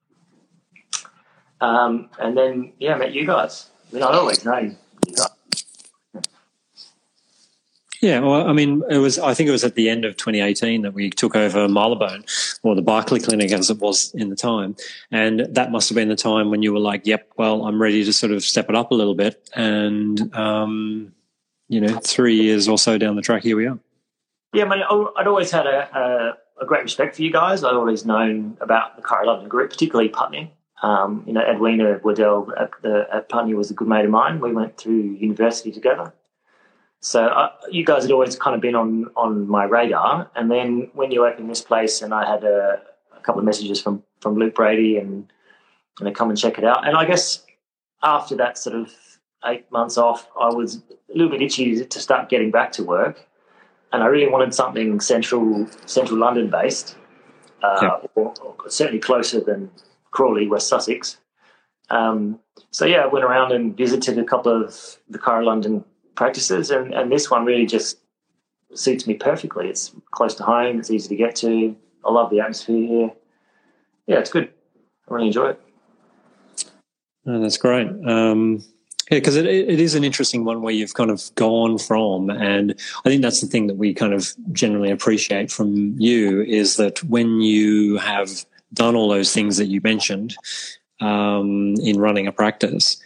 Um, 1.61 2.09
and 2.19 2.35
then 2.35 2.73
yeah, 2.79 2.95
I 2.95 2.99
met 2.99 3.13
you 3.13 3.27
guys. 3.27 3.69
I 3.91 3.95
mean, 3.95 4.03
I'd 4.05 4.15
always 4.15 4.43
known 4.43 4.79
you 5.07 5.15
guys. 5.15 5.29
Yeah, 8.01 8.21
well, 8.21 8.49
I 8.49 8.55
mean, 8.55 8.83
it 8.89 8.97
was. 8.97 9.19
I 9.19 9.35
think 9.35 9.49
it 9.49 9.53
was 9.53 9.65
at 9.65 9.75
the 9.75 9.91
end 9.91 10.07
of 10.07 10.17
2018 10.17 10.83
that 10.83 10.95
we 10.95 11.11
took 11.11 11.37
over 11.37 11.69
Marylebone, 11.69 12.25
or 12.63 12.75
the 12.75 12.81
Barkly 12.81 13.21
Clinic 13.21 13.53
as 13.53 13.69
it 13.69 13.79
was 13.79 14.15
in 14.15 14.31
the 14.31 14.37
time, 14.37 14.75
and 15.11 15.41
that 15.51 15.71
must 15.71 15.91
have 15.91 15.97
been 15.97 16.09
the 16.09 16.17
time 16.17 16.51
when 16.51 16.63
you 16.63 16.73
were 16.73 16.81
like, 16.81 17.07
"Yep, 17.07 17.33
well, 17.37 17.67
I'm 17.67 17.81
ready 17.81 18.03
to 18.05 18.13
sort 18.13 18.33
of 18.33 18.43
step 18.43 18.71
it 18.71 18.75
up 18.75 18.91
a 18.91 18.95
little 18.95 19.15
bit." 19.15 19.51
And 19.55 20.35
um, 20.35 21.13
you 21.69 21.81
know, 21.81 21.99
three 21.99 22.37
years 22.37 22.69
or 22.69 22.79
so 22.79 22.97
down 22.97 23.17
the 23.17 23.23
track, 23.23 23.43
here 23.43 23.57
we 23.57 23.67
are. 23.67 23.79
Yeah, 24.55 24.65
I 24.65 24.69
mean, 24.69 24.83
I'd 25.17 25.27
always 25.27 25.51
had 25.51 25.67
a, 25.67 26.37
a, 26.59 26.63
a 26.63 26.67
great 26.67 26.83
respect 26.83 27.17
for 27.17 27.23
you 27.23 27.31
guys. 27.31 27.63
I'd 27.63 27.75
always 27.75 28.07
known 28.07 28.57
about 28.63 28.97
the 28.97 29.03
Chiro 29.03 29.27
London 29.27 29.49
group, 29.49 29.71
particularly 29.71 30.09
Putney. 30.09 30.53
Um, 30.83 31.23
you 31.27 31.35
know, 31.35 31.43
Edwina 31.43 32.01
Waddell 32.03 32.53
at, 32.59 32.71
the, 32.83 33.07
at 33.13 33.29
Putney 33.29 33.55
was 33.55 33.71
a 33.71 33.75
good 33.75 33.87
mate 33.87 34.07
of 34.07 34.11
mine. 34.11 34.41
We 34.41 34.53
went 34.53 34.79
through 34.79 35.01
university 35.01 35.71
together. 35.71 36.15
So 37.01 37.27
uh, 37.27 37.51
you 37.71 37.85
guys 37.85 38.03
had 38.03 38.13
always 38.13 38.37
kind 38.37 38.55
of 38.55 38.61
been 38.61 38.75
on 38.75 39.11
on 39.17 39.49
my 39.49 39.65
radar. 39.65 40.31
And 40.37 40.51
then 40.51 40.91
when 40.95 41.11
you 41.11 41.27
opened 41.27 41.51
this 41.51 41.63
place, 41.63 42.03
and 42.03 42.13
I 42.13 42.31
had 42.31 42.45
a, 42.45 42.81
a 43.17 43.21
couple 43.21 43.39
of 43.39 43.45
messages 43.45 43.81
from 43.81 44.03
from 44.21 44.37
Luke 44.37 44.55
Brady, 44.55 44.99
and 44.99 45.33
and 45.99 46.07
to 46.07 46.13
come 46.13 46.29
and 46.29 46.39
check 46.39 46.59
it 46.59 46.65
out. 46.65 46.87
And 46.87 46.97
I 46.97 47.07
guess 47.07 47.43
after 48.03 48.37
that 48.37 48.59
sort 48.59 48.77
of 48.77 48.93
eight 49.47 49.71
months 49.73 49.97
off, 49.97 50.29
I 50.39 50.49
was 50.49 50.77
a 50.77 51.15
little 51.15 51.31
bit 51.31 51.43
itchy 51.43 51.85
to 51.85 52.01
start 52.01 52.29
getting 52.29 52.51
back 52.51 52.73
to 52.73 52.85
work, 52.85 53.27
and 53.93 54.03
I 54.03 54.07
really 54.07 54.31
wanted 54.31 54.55
something 54.55 55.01
central 55.01 55.67
central 55.87 56.19
London 56.19 56.51
based, 56.51 56.97
uh, 57.63 57.79
yeah. 57.83 58.09
or, 58.15 58.35
or, 58.43 58.69
certainly 58.69 59.01
closer 59.01 59.41
than 59.41 59.71
Crawley, 60.11 60.49
West 60.49 60.69
Sussex. 60.69 61.17
Um, 61.89 62.39
so 62.71 62.85
yeah, 62.85 62.99
I 62.99 63.07
went 63.07 63.25
around 63.25 63.53
and 63.53 63.75
visited 63.75 64.19
a 64.19 64.25
couple 64.25 64.65
of 64.65 64.99
the 65.09 65.19
Chiro 65.19 65.45
London 65.45 65.85
practices, 66.21 66.71
and, 66.71 66.93
and 66.93 67.11
this 67.11 67.31
one 67.31 67.47
really 67.47 67.65
just 67.65 67.97
suits 68.75 69.07
me 69.07 69.15
perfectly. 69.15 69.71
It's 69.71 69.91
close 70.11 70.35
to 70.35 70.43
home. 70.43 70.79
It's 70.79 70.91
easy 70.91 71.09
to 71.09 71.17
get 71.17 71.35
to. 71.37 71.75
I 72.05 72.13
love 72.13 72.29
the 72.29 72.41
atmosphere 72.41 72.87
here. 72.87 73.11
Yeah, 74.07 74.19
it's 74.19 74.29
good. 74.29 74.51
I 75.09 75.15
really 75.15 75.29
enjoy 75.29 75.49
it. 75.53 75.61
Oh, 77.27 77.41
that's 77.41 77.57
great. 77.57 77.89
Um, 78.07 78.63
yeah, 79.11 79.17
because 79.17 79.37
it, 79.37 79.47
it 79.47 79.81
is 79.81 79.95
an 79.95 80.05
interesting 80.05 80.45
one 80.45 80.61
where 80.61 80.75
you've 80.75 80.93
kind 80.93 81.11
of 81.11 81.35
gone 81.37 81.79
from, 81.79 82.29
and 82.29 82.75
I 83.07 83.09
think 83.09 83.23
that's 83.23 83.41
the 83.41 83.47
thing 83.47 83.67
that 83.69 83.79
we 83.79 83.95
kind 83.95 84.13
of 84.13 84.29
generally 84.53 84.91
appreciate 84.91 85.51
from 85.51 85.95
you 85.99 86.43
is 86.43 86.77
that 86.77 87.03
when 87.05 87.41
you 87.41 87.97
have 87.97 88.29
done 88.75 88.95
all 88.95 89.09
those 89.09 89.33
things 89.33 89.57
that 89.57 89.69
you 89.69 89.81
mentioned 89.83 90.37
um, 91.01 91.77
in 91.83 91.99
running 91.99 92.27
a 92.27 92.33
practice, 92.33 93.01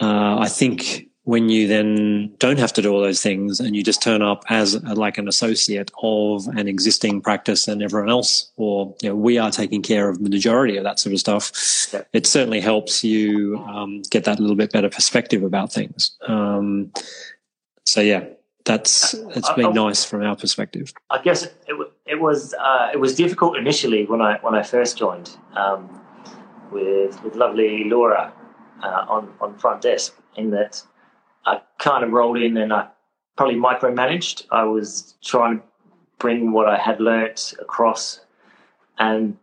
uh, 0.00 0.38
I 0.38 0.48
think 0.48 1.08
when 1.24 1.48
you 1.48 1.66
then 1.66 2.30
don't 2.38 2.58
have 2.58 2.72
to 2.74 2.82
do 2.82 2.92
all 2.92 3.00
those 3.00 3.22
things 3.22 3.58
and 3.58 3.74
you 3.74 3.82
just 3.82 4.02
turn 4.02 4.20
up 4.20 4.44
as 4.50 4.74
a, 4.74 4.94
like 4.94 5.16
an 5.16 5.26
associate 5.26 5.90
of 6.02 6.46
an 6.48 6.68
existing 6.68 7.20
practice 7.20 7.66
and 7.66 7.82
everyone 7.82 8.10
else, 8.10 8.50
or 8.56 8.94
you 9.02 9.08
know, 9.08 9.16
we 9.16 9.38
are 9.38 9.50
taking 9.50 9.80
care 9.80 10.10
of 10.10 10.22
the 10.22 10.28
majority 10.28 10.76
of 10.76 10.84
that 10.84 10.98
sort 10.98 11.14
of 11.14 11.20
stuff, 11.20 11.50
yeah. 11.92 12.02
it 12.12 12.26
certainly 12.26 12.60
helps 12.60 13.02
you 13.02 13.56
um, 13.66 14.02
get 14.10 14.24
that 14.24 14.38
little 14.38 14.56
bit 14.56 14.70
better 14.70 14.90
perspective 14.90 15.42
about 15.42 15.72
things. 15.72 16.14
Um, 16.28 16.92
so 17.84 18.02
yeah, 18.02 18.24
that's 18.66 19.14
it's 19.14 19.52
been 19.52 19.66
I, 19.66 19.70
I, 19.70 19.72
nice 19.72 20.04
from 20.04 20.22
our 20.22 20.36
perspective. 20.36 20.92
I 21.08 21.22
guess 21.22 21.44
it, 21.44 21.52
it, 22.06 22.20
was 22.20 22.54
uh, 22.54 22.90
it 22.92 22.98
was 22.98 23.14
difficult 23.14 23.56
initially 23.56 24.04
when 24.04 24.20
I 24.20 24.38
when 24.42 24.54
I 24.54 24.62
first 24.62 24.98
joined 24.98 25.36
um, 25.54 26.00
with 26.70 27.22
with 27.22 27.34
lovely 27.34 27.84
Laura 27.84 28.32
uh, 28.82 29.06
on 29.08 29.32
on 29.40 29.56
front 29.56 29.80
desk 29.80 30.18
in 30.36 30.50
that 30.50 30.82
I 31.46 31.60
kind 31.78 32.04
of 32.04 32.12
rolled 32.12 32.38
in 32.38 32.56
and 32.56 32.72
I 32.72 32.88
probably 33.36 33.56
micromanaged. 33.56 34.46
I 34.50 34.64
was 34.64 35.14
trying 35.22 35.58
to 35.58 35.64
bring 36.18 36.52
what 36.52 36.68
I 36.68 36.78
had 36.78 37.00
learnt 37.00 37.54
across, 37.60 38.20
and 38.98 39.36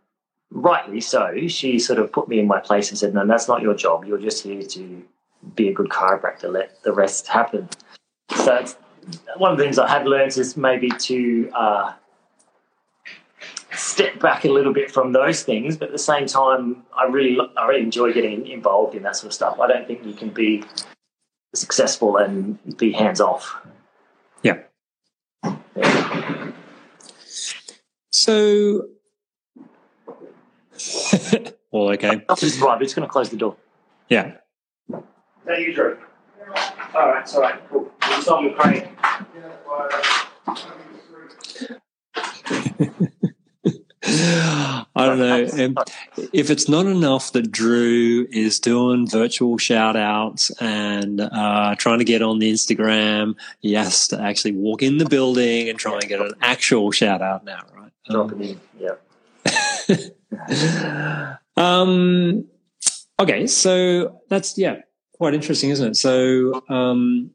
rightly 0.50 1.00
so, 1.00 1.46
she 1.48 1.78
sort 1.78 1.98
of 1.98 2.12
put 2.12 2.28
me 2.28 2.38
in 2.38 2.46
my 2.46 2.60
place 2.60 2.90
and 2.90 2.98
said, 2.98 3.14
"No, 3.14 3.26
that's 3.26 3.48
not 3.48 3.62
your 3.62 3.74
job. 3.74 4.04
You're 4.04 4.18
just 4.18 4.42
here 4.42 4.62
to 4.62 5.02
be 5.54 5.68
a 5.68 5.72
good 5.72 5.88
chiropractor. 5.88 6.50
Let 6.52 6.82
the 6.82 6.92
rest 6.92 7.28
happen." 7.28 7.68
So 8.34 8.64
one 9.36 9.52
of 9.52 9.58
the 9.58 9.64
things 9.64 9.78
I 9.78 9.88
have 9.88 10.06
learnt 10.06 10.38
is 10.38 10.56
maybe 10.56 10.88
to 10.88 11.50
uh, 11.54 11.92
step 13.72 14.18
back 14.20 14.44
a 14.44 14.48
little 14.48 14.72
bit 14.72 14.90
from 14.90 15.12
those 15.12 15.42
things, 15.42 15.76
but 15.76 15.86
at 15.88 15.92
the 15.92 15.98
same 15.98 16.26
time, 16.26 16.82
I 16.96 17.04
really 17.04 17.38
I 17.56 17.66
really 17.66 17.82
enjoy 17.82 18.12
getting 18.12 18.46
involved 18.46 18.94
in 18.94 19.02
that 19.02 19.16
sort 19.16 19.28
of 19.28 19.34
stuff. 19.34 19.60
I 19.60 19.66
don't 19.66 19.86
think 19.86 20.04
you 20.04 20.14
can 20.14 20.30
be 20.30 20.64
successful 21.54 22.16
and 22.16 22.58
be 22.76 22.92
hands 22.92 23.20
off. 23.20 23.60
Yeah. 24.42 24.58
yeah. 25.76 26.50
So, 28.10 28.88
well, 31.72 31.90
okay. 31.90 32.24
I'll 32.28 32.36
just 32.36 32.60
right, 32.60 32.80
just 32.80 32.96
going 32.96 33.06
to 33.06 33.12
close 33.12 33.30
the 33.30 33.36
door. 33.36 33.56
Yeah. 34.08 34.36
That 35.46 35.60
you, 35.60 35.74
Drew. 35.74 35.98
All 36.94 37.08
right, 37.08 37.22
it's 37.22 37.34
all 37.34 37.40
right. 37.40 37.60
Cool. 37.70 37.90
You 38.08 38.22
saw 38.22 38.40
me 38.40 38.50
crying. 38.50 38.88
I 44.94 45.06
don't 45.06 45.18
know. 45.18 45.84
if 46.32 46.50
it's 46.50 46.68
not 46.68 46.86
enough 46.86 47.32
that 47.32 47.50
Drew 47.50 48.26
is 48.30 48.60
doing 48.60 49.08
virtual 49.08 49.56
shout 49.56 49.96
outs 49.96 50.50
and 50.60 51.20
uh, 51.20 51.74
trying 51.76 51.98
to 51.98 52.04
get 52.04 52.20
on 52.20 52.38
the 52.38 52.52
Instagram, 52.52 53.36
he 53.60 53.72
has 53.72 54.08
to 54.08 54.20
actually 54.20 54.52
walk 54.52 54.82
in 54.82 54.98
the 54.98 55.06
building 55.06 55.70
and 55.70 55.78
try 55.78 55.94
and 55.94 56.08
get 56.08 56.20
an 56.20 56.32
actual 56.42 56.90
shout 56.90 57.22
out 57.22 57.44
now, 57.44 57.60
right? 57.74 57.92
Um, 58.10 58.58
yeah. 58.78 58.96
um, 61.56 62.44
okay, 63.18 63.46
so 63.46 64.20
that's, 64.28 64.58
yeah, 64.58 64.82
quite 65.12 65.32
interesting, 65.32 65.70
isn't 65.70 65.92
it? 65.92 65.96
So, 65.96 66.62
um, 66.68 67.30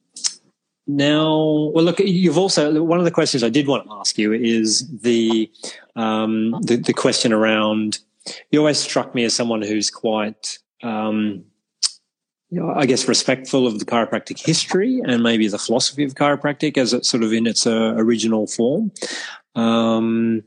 now, 0.88 1.72
well, 1.74 1.84
look, 1.84 2.00
you've 2.00 2.38
also 2.38 2.82
one 2.82 2.98
of 2.98 3.06
the 3.06 3.12
questions 3.12 3.44
I 3.44 3.50
did 3.50 3.68
want 3.68 3.86
to 3.86 3.94
ask 3.94 4.18
you 4.18 4.32
is 4.32 4.88
the 5.02 5.52
um, 5.98 6.52
the, 6.62 6.78
the, 6.78 6.94
question 6.94 7.34
around. 7.34 8.00
You 8.52 8.60
always 8.60 8.80
struck 8.80 9.14
me 9.14 9.26
as 9.26 9.36
someone 9.36 9.62
who's 9.62 9.90
quite, 9.90 10.58
um, 10.84 11.44
you 12.50 12.62
know, 12.62 12.74
I 12.74 12.86
guess, 12.86 13.08
respectful 13.08 13.68
of 13.68 13.80
the 13.80 13.86
chiropractic 13.86 14.40
history 14.40 15.02
and 15.06 15.22
maybe 15.22 15.50
the 15.50 15.58
philosophy 15.58 16.06
of 16.06 16.16
chiropractic 16.16 16.78
as 16.78 16.94
it's 16.94 17.10
sort 17.10 17.24
of 17.24 17.34
in 17.34 17.48
its 17.48 17.68
uh, 17.68 17.94
original 17.98 18.48
form. 18.48 18.92
Um, 19.56 20.44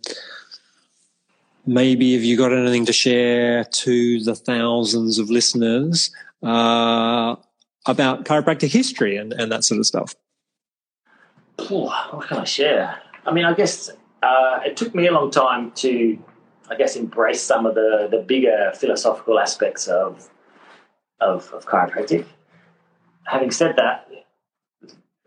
maybe 1.66 2.14
have 2.14 2.24
you 2.24 2.38
got 2.38 2.53
anything 2.53 2.87
to 2.87 2.92
share 2.94 3.64
to 3.64 4.24
the 4.24 4.35
thousands 4.35 5.18
of 5.18 5.29
listeners 5.29 6.11
uh, 6.42 7.37
about 7.87 8.24
chiropractic 8.24 8.70
history 8.70 9.16
and, 9.16 9.35
and 9.35 9.53
that 9.53 9.64
sort 9.64 9.79
of 9.79 9.87
stuff? 9.87 10.14
What 11.68 12.29
can 12.29 12.38
I 12.38 12.44
share? 12.44 13.01
I 13.27 13.33
mean, 13.33 13.44
I 13.44 13.55
guess 13.55 13.90
uh, 14.23 14.61
it 14.64 14.77
took 14.77 14.94
me 14.94 15.07
a 15.07 15.12
long 15.12 15.31
time 15.31 15.73
to, 15.73 16.18
I 16.68 16.77
guess, 16.77 16.96
embrace 16.96 17.42
some 17.42 17.66
of 17.66 17.75
the, 17.75 18.09
the 18.11 18.18
bigger 18.18 18.73
philosophical 18.75 19.38
aspects 19.38 19.88
of, 19.88 20.29
of, 21.20 21.51
of 21.53 21.66
chiropractic. 21.66 22.27
Having 23.25 23.51
said 23.51 23.77
that, 23.77 24.09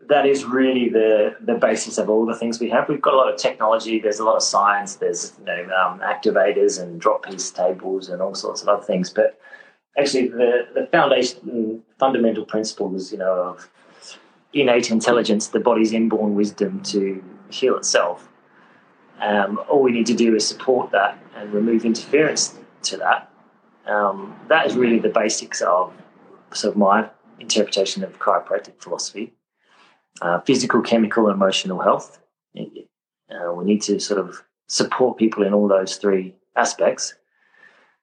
that 0.08 0.26
is 0.26 0.44
really 0.44 0.88
the, 0.88 1.36
the 1.40 1.54
basis 1.54 1.98
of 1.98 2.10
all 2.10 2.26
the 2.26 2.34
things 2.34 2.60
we 2.60 2.68
have. 2.70 2.88
We've 2.88 3.00
got 3.00 3.14
a 3.14 3.16
lot 3.16 3.32
of 3.32 3.38
technology. 3.38 3.98
There's 3.98 4.18
a 4.18 4.24
lot 4.24 4.36
of 4.36 4.42
science. 4.42 4.96
There's 4.96 5.32
you 5.38 5.46
know 5.46 5.64
um, 5.74 6.00
activators 6.00 6.80
and 6.80 7.00
drop 7.00 7.24
piece 7.24 7.50
tables 7.50 8.08
and 8.08 8.20
all 8.20 8.34
sorts 8.34 8.60
of 8.60 8.68
other 8.68 8.82
things. 8.82 9.10
But 9.10 9.38
actually, 9.96 10.28
the 10.28 10.68
the 10.74 10.86
foundation, 10.92 11.82
fundamental 11.98 12.44
principles, 12.44 13.12
you 13.12 13.18
know, 13.18 13.32
of 13.32 13.70
innate 14.54 14.90
intelligence, 14.90 15.48
the 15.48 15.60
body's 15.60 15.92
inborn 15.92 16.34
wisdom 16.34 16.82
to 16.84 17.22
heal 17.50 17.76
itself. 17.76 18.28
Um, 19.20 19.60
all 19.68 19.82
we 19.82 19.92
need 19.92 20.06
to 20.06 20.14
do 20.14 20.34
is 20.34 20.46
support 20.46 20.90
that 20.92 21.18
and 21.36 21.52
remove 21.52 21.84
interference 21.84 22.56
to 22.82 22.96
that. 22.98 23.30
Um, 23.86 24.34
that 24.48 24.66
is 24.66 24.76
really 24.76 24.98
the 24.98 25.08
basics 25.08 25.60
of 25.60 25.92
sort 26.52 26.72
of 26.72 26.78
my 26.78 27.08
interpretation 27.38 28.02
of 28.04 28.18
chiropractic 28.18 28.80
philosophy. 28.80 29.34
Uh, 30.22 30.40
physical, 30.40 30.80
chemical, 30.80 31.26
and 31.26 31.34
emotional 31.34 31.80
health. 31.80 32.20
Uh, 32.56 33.52
we 33.52 33.64
need 33.64 33.82
to 33.82 33.98
sort 33.98 34.20
of 34.20 34.44
support 34.68 35.18
people 35.18 35.42
in 35.42 35.52
all 35.52 35.66
those 35.66 35.96
three 35.96 36.34
aspects. 36.54 37.14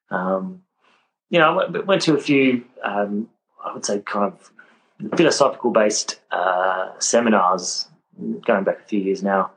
Um, 0.10 0.64
you 1.30 1.40
know, 1.40 1.60
I 1.62 1.70
went, 1.70 2.02
to 2.04 2.16
a 2.16 2.20
few, 2.20 2.66
um, 2.84 3.30
I 3.66 3.74
would 3.74 3.86
say, 3.86 4.00
kind 4.00 4.26
of 4.26 4.52
philosophical 5.16 5.72
based 5.72 6.20
uh, 6.32 6.92
seminars 7.00 7.88
going 8.46 8.64
back 8.64 8.80
a 8.80 8.88
few 8.88 9.00
years 9.00 9.24
now, 9.24 9.52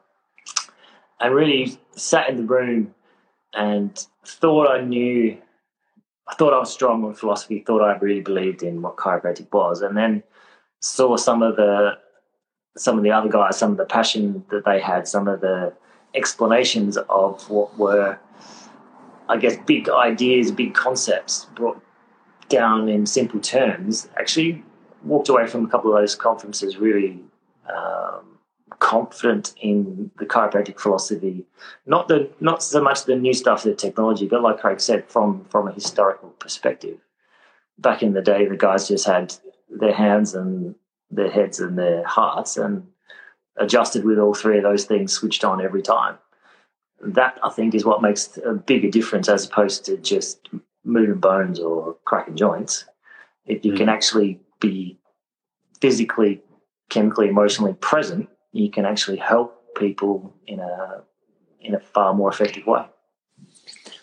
and 1.20 1.34
really 1.34 1.78
sat 1.92 2.28
in 2.28 2.36
the 2.36 2.44
room 2.44 2.94
and 3.52 4.06
thought 4.26 4.68
I 4.68 4.80
knew, 4.80 5.36
I 6.28 6.34
thought 6.34 6.54
I 6.54 6.58
was 6.58 6.72
strong 6.72 7.04
on 7.04 7.14
philosophy, 7.14 7.60
thought 7.60 7.82
I 7.82 7.96
really 7.98 8.20
believed 8.20 8.62
in 8.62 8.82
what 8.82 8.96
chiropractic 8.96 9.52
was, 9.52 9.82
and 9.82 9.96
then 9.96 10.22
saw 10.80 11.16
some 11.16 11.42
of 11.42 11.56
the 11.56 11.98
some 12.76 12.98
of 12.98 13.04
the 13.04 13.12
other 13.12 13.28
guys, 13.28 13.56
some 13.56 13.70
of 13.70 13.76
the 13.76 13.84
passion 13.84 14.44
that 14.50 14.64
they 14.64 14.80
had, 14.80 15.06
some 15.06 15.28
of 15.28 15.40
the 15.40 15.72
explanations 16.14 16.96
of 16.96 17.48
what 17.48 17.76
were, 17.78 18.18
I 19.28 19.36
guess, 19.36 19.56
big 19.64 19.88
ideas, 19.88 20.50
big 20.50 20.74
concepts 20.74 21.46
brought 21.54 21.80
down 22.48 22.88
in 22.88 23.06
simple 23.06 23.40
terms. 23.40 24.08
Actually, 24.16 24.64
walked 25.04 25.28
away 25.28 25.46
from 25.46 25.64
a 25.64 25.68
couple 25.68 25.94
of 25.94 26.00
those 26.00 26.14
conferences 26.14 26.76
really 26.76 27.20
um, 27.74 28.38
confident 28.78 29.54
in 29.60 30.10
the 30.18 30.26
chiropractic 30.26 30.78
philosophy. 30.78 31.44
Not 31.86 32.08
the 32.08 32.30
not 32.40 32.62
so 32.62 32.82
much 32.82 33.04
the 33.04 33.16
new 33.16 33.32
stuff, 33.32 33.62
the 33.62 33.74
technology, 33.74 34.26
but 34.26 34.42
like 34.42 34.60
Craig 34.60 34.80
said, 34.80 35.08
from 35.08 35.44
from 35.46 35.68
a 35.68 35.72
historical 35.72 36.30
perspective. 36.30 36.98
Back 37.78 38.02
in 38.02 38.12
the 38.12 38.22
day, 38.22 38.46
the 38.46 38.56
guys 38.56 38.88
just 38.88 39.06
had 39.06 39.34
their 39.68 39.94
hands 39.94 40.34
and 40.34 40.74
their 41.10 41.30
heads 41.30 41.60
and 41.60 41.78
their 41.78 42.04
hearts 42.04 42.56
and 42.56 42.86
adjusted 43.56 44.04
with 44.04 44.18
all 44.18 44.34
three 44.34 44.58
of 44.58 44.64
those 44.64 44.84
things 44.84 45.12
switched 45.12 45.44
on 45.44 45.60
every 45.60 45.82
time. 45.82 46.18
That 47.00 47.38
I 47.42 47.50
think 47.50 47.74
is 47.74 47.84
what 47.84 48.02
makes 48.02 48.38
a 48.44 48.54
bigger 48.54 48.90
difference 48.90 49.28
as 49.28 49.46
opposed 49.46 49.84
to 49.86 49.96
just 49.96 50.48
moving 50.84 51.20
bones 51.20 51.58
or 51.58 51.96
cracking 52.04 52.36
joints. 52.36 52.84
If 53.46 53.64
you 53.64 53.72
mm. 53.72 53.76
can 53.76 53.88
actually 53.88 54.40
be 54.64 54.98
physically, 55.80 56.40
chemically, 56.88 57.28
emotionally 57.28 57.74
present, 57.74 58.28
you 58.52 58.70
can 58.70 58.84
actually 58.84 59.18
help 59.18 59.74
people 59.74 60.34
in 60.46 60.60
a 60.60 61.02
in 61.60 61.74
a 61.74 61.80
far 61.80 62.14
more 62.14 62.30
effective 62.30 62.66
way. 62.66 62.84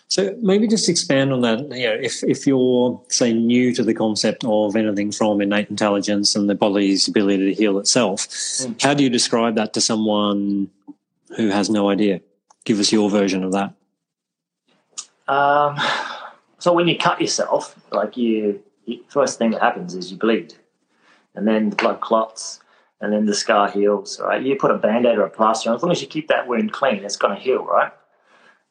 So 0.08 0.36
maybe 0.42 0.68
just 0.68 0.90
expand 0.90 1.32
on 1.32 1.40
that. 1.40 1.60
You 1.76 1.88
know, 1.88 1.98
if 2.08 2.22
if 2.22 2.46
you're 2.46 3.00
say 3.08 3.32
new 3.32 3.74
to 3.74 3.82
the 3.82 3.94
concept 3.94 4.44
of 4.44 4.76
anything 4.76 5.10
from 5.10 5.40
innate 5.40 5.70
intelligence 5.70 6.36
and 6.36 6.50
the 6.50 6.54
body's 6.54 7.08
ability 7.08 7.46
to 7.46 7.54
heal 7.54 7.78
itself, 7.78 8.28
mm. 8.28 8.82
how 8.82 8.92
do 8.94 9.02
you 9.02 9.10
describe 9.10 9.54
that 9.54 9.72
to 9.72 9.80
someone 9.80 10.68
who 11.36 11.48
has 11.48 11.70
no 11.70 11.88
idea? 11.88 12.20
Give 12.64 12.78
us 12.78 12.92
your 12.92 13.08
version 13.08 13.42
of 13.42 13.52
that. 13.52 13.72
Um, 15.28 15.78
so 16.58 16.72
when 16.72 16.88
you 16.88 16.98
cut 16.98 17.20
yourself, 17.20 17.74
like 17.90 18.16
you, 18.16 18.62
first 19.08 19.38
thing 19.38 19.50
that 19.52 19.60
happens 19.60 19.94
is 19.94 20.10
you 20.10 20.18
bleed, 20.18 20.54
and 21.34 21.46
then 21.46 21.70
the 21.70 21.76
blood 21.76 22.00
clots, 22.00 22.60
and 23.00 23.12
then 23.12 23.26
the 23.26 23.34
scar 23.34 23.70
heals. 23.70 24.20
Right? 24.20 24.42
You 24.42 24.56
put 24.56 24.70
a 24.70 24.78
band-aid 24.78 25.18
or 25.18 25.26
a 25.26 25.30
plaster 25.30 25.70
on. 25.70 25.76
As 25.76 25.82
long 25.82 25.92
as 25.92 26.00
you 26.00 26.08
keep 26.08 26.28
that 26.28 26.48
wound 26.48 26.72
clean, 26.72 27.04
it's 27.04 27.16
going 27.16 27.36
to 27.36 27.40
heal, 27.40 27.64
right? 27.64 27.92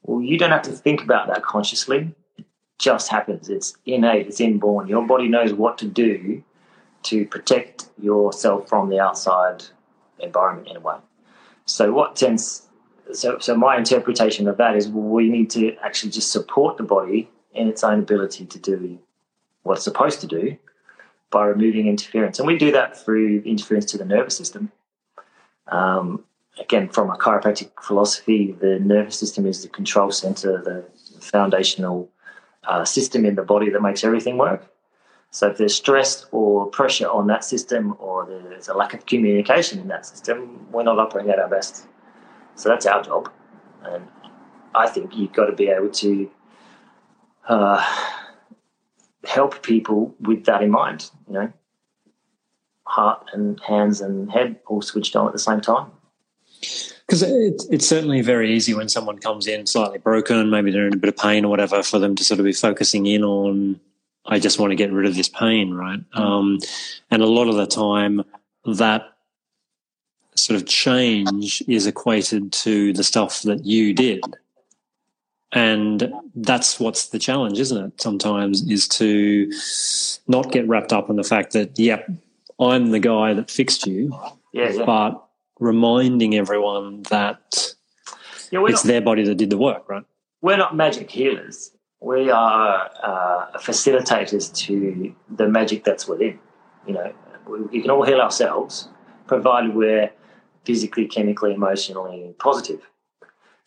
Well, 0.03 0.21
you 0.21 0.37
don't 0.37 0.51
have 0.51 0.63
to 0.63 0.71
think 0.71 1.01
about 1.01 1.27
that 1.27 1.43
consciously. 1.43 2.13
It 2.37 2.45
just 2.79 3.09
happens. 3.09 3.49
It's 3.49 3.75
innate, 3.85 4.27
it's 4.27 4.39
inborn. 4.39 4.87
Your 4.87 5.05
body 5.05 5.27
knows 5.27 5.53
what 5.53 5.77
to 5.79 5.87
do 5.87 6.43
to 7.03 7.25
protect 7.27 7.89
yourself 7.99 8.69
from 8.69 8.89
the 8.89 8.99
outside 8.99 9.63
environment 10.19 10.67
in 10.67 10.77
a 10.77 10.79
way. 10.79 10.97
So 11.65 11.91
what 11.91 12.15
tends 12.15 12.67
so 13.13 13.39
so 13.39 13.55
my 13.55 13.77
interpretation 13.77 14.47
of 14.47 14.57
that 14.57 14.75
is 14.75 14.87
we 14.87 15.29
need 15.29 15.49
to 15.51 15.75
actually 15.83 16.11
just 16.11 16.31
support 16.31 16.77
the 16.77 16.83
body 16.83 17.29
in 17.53 17.67
its 17.67 17.83
own 17.83 17.99
ability 17.99 18.45
to 18.45 18.59
do 18.59 18.99
what 19.63 19.75
it's 19.75 19.83
supposed 19.83 20.21
to 20.21 20.27
do 20.27 20.57
by 21.29 21.45
removing 21.45 21.87
interference. 21.87 22.39
And 22.39 22.47
we 22.47 22.57
do 22.57 22.71
that 22.71 22.97
through 22.97 23.41
interference 23.45 23.85
to 23.91 23.97
the 23.97 24.05
nervous 24.05 24.35
system. 24.35 24.71
Um, 25.67 26.25
again, 26.59 26.89
from 26.89 27.09
a 27.09 27.15
chiropractic 27.15 27.71
philosophy, 27.81 28.51
the 28.59 28.79
nervous 28.79 29.17
system 29.17 29.45
is 29.45 29.61
the 29.61 29.69
control 29.69 30.11
center, 30.11 30.61
the 30.61 30.85
foundational 31.21 32.09
uh, 32.65 32.83
system 32.85 33.25
in 33.25 33.35
the 33.35 33.43
body 33.43 33.69
that 33.69 33.81
makes 33.81 34.03
everything 34.03 34.37
work. 34.37 34.67
So 35.33 35.47
if 35.47 35.57
there's 35.57 35.73
stress 35.73 36.25
or 36.31 36.65
pressure 36.65 37.09
on 37.09 37.27
that 37.27 37.45
system, 37.45 37.95
or 37.99 38.25
there's 38.25 38.67
a 38.67 38.73
lack 38.73 38.93
of 38.93 39.05
communication 39.05 39.79
in 39.79 39.87
that 39.87 40.05
system, 40.05 40.67
we're 40.71 40.83
not 40.83 40.99
operating 40.99 41.31
at 41.31 41.39
our 41.39 41.47
best. 41.47 41.87
So 42.55 42.67
that's 42.67 42.85
our 42.85 43.01
job, 43.01 43.31
and 43.83 44.05
I 44.75 44.87
think 44.87 45.15
you've 45.15 45.31
got 45.31 45.45
to 45.45 45.55
be 45.55 45.69
able 45.69 45.89
to 45.89 46.29
uh, 47.47 47.81
help 49.25 49.63
people 49.63 50.15
with 50.19 50.45
that 50.45 50.61
in 50.61 50.71
mind. 50.71 51.09
You 51.27 51.33
know, 51.33 51.53
heart 52.85 53.29
and 53.33 53.59
hands 53.61 54.01
and 54.01 54.31
head 54.31 54.59
all 54.67 54.81
switched 54.81 55.15
on 55.15 55.27
at 55.27 55.33
the 55.33 55.39
same 55.39 55.61
time. 55.61 55.91
Because 56.59 57.23
it, 57.23 57.63
it's 57.71 57.87
certainly 57.87 58.21
very 58.21 58.53
easy 58.53 58.73
when 58.73 58.87
someone 58.87 59.17
comes 59.17 59.47
in 59.47 59.65
slightly 59.65 59.97
broken, 59.97 60.49
maybe 60.49 60.71
they're 60.71 60.87
in 60.87 60.93
a 60.93 60.97
bit 60.97 61.09
of 61.09 61.17
pain 61.17 61.43
or 61.43 61.49
whatever, 61.49 61.83
for 61.83 61.99
them 61.99 62.15
to 62.15 62.23
sort 62.23 62.39
of 62.39 62.45
be 62.45 62.53
focusing 62.53 63.05
in 63.05 63.23
on, 63.23 63.79
I 64.25 64.39
just 64.39 64.59
want 64.59 64.71
to 64.71 64.75
get 64.75 64.91
rid 64.91 65.07
of 65.07 65.15
this 65.15 65.27
pain, 65.27 65.73
right? 65.73 65.99
Um, 66.13 66.59
and 67.09 67.21
a 67.21 67.25
lot 67.25 67.47
of 67.47 67.55
the 67.55 67.65
time, 67.65 68.23
that 68.65 69.03
sort 70.35 70.61
of 70.61 70.67
change 70.67 71.63
is 71.67 71.87
equated 71.87 72.53
to 72.53 72.93
the 72.93 73.03
stuff 73.03 73.41
that 73.41 73.65
you 73.65 73.93
did. 73.93 74.23
And 75.53 76.13
that's 76.33 76.79
what's 76.79 77.07
the 77.07 77.19
challenge, 77.19 77.59
isn't 77.59 77.85
it? 77.85 78.01
Sometimes 78.01 78.61
is 78.69 78.87
to 78.89 79.51
not 80.27 80.51
get 80.51 80.67
wrapped 80.67 80.93
up 80.93 81.09
in 81.09 81.17
the 81.17 81.23
fact 81.23 81.51
that, 81.53 81.77
yep, 81.77 82.09
I'm 82.59 82.91
the 82.91 82.99
guy 82.99 83.33
that 83.33 83.51
fixed 83.51 83.85
you. 83.85 84.17
Yeah, 84.53 84.69
yeah. 84.69 84.85
But 84.85 85.21
reminding 85.59 86.35
everyone 86.35 87.03
that 87.03 87.73
yeah, 88.51 88.63
it's 88.65 88.85
not, 88.85 88.89
their 88.89 89.01
body 89.01 89.23
that 89.23 89.35
did 89.35 89.49
the 89.49 89.57
work, 89.57 89.89
right? 89.89 90.03
We're 90.41 90.57
not 90.57 90.75
magic 90.75 91.11
healers. 91.11 91.71
We 91.99 92.31
are 92.31 92.89
uh, 93.03 93.57
facilitators 93.59 94.53
to 94.65 95.13
the 95.29 95.47
magic 95.47 95.83
that's 95.83 96.07
within. 96.07 96.39
You 96.87 96.93
know, 96.93 97.13
we, 97.47 97.61
we 97.61 97.81
can 97.81 97.91
all 97.91 98.03
heal 98.03 98.19
ourselves, 98.19 98.87
provided 99.27 99.75
we're 99.75 100.11
physically, 100.65 101.07
chemically, 101.07 101.53
emotionally 101.53 102.33
positive. 102.39 102.81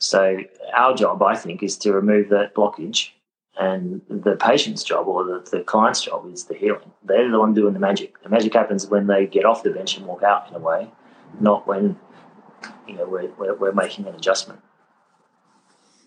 So 0.04 0.38
our 0.74 0.94
job, 0.94 1.22
I 1.22 1.34
think, 1.34 1.62
is 1.62 1.76
to 1.78 1.92
remove 1.92 2.28
that 2.28 2.54
blockage, 2.54 3.10
and 3.58 4.00
the 4.08 4.36
patient's 4.36 4.82
job 4.82 5.06
or 5.06 5.24
the, 5.24 5.48
the 5.50 5.60
client's 5.62 6.02
job 6.02 6.30
is 6.32 6.44
the 6.44 6.54
healing. 6.54 6.90
They're 7.04 7.30
the 7.30 7.38
one 7.38 7.54
doing 7.54 7.72
the 7.72 7.80
magic. 7.80 8.22
The 8.22 8.28
magic 8.28 8.52
happens 8.52 8.86
when 8.86 9.06
they 9.06 9.26
get 9.26 9.44
off 9.44 9.62
the 9.62 9.70
bench 9.70 9.96
and 9.96 10.06
walk 10.06 10.22
out 10.22 10.48
in 10.48 10.54
a 10.54 10.58
way 10.58 10.90
not 11.40 11.66
when 11.66 11.96
you 12.86 12.94
know 12.94 13.06
we're, 13.06 13.30
we're, 13.38 13.54
we're 13.54 13.72
making 13.72 14.06
an 14.06 14.14
adjustment. 14.14 14.60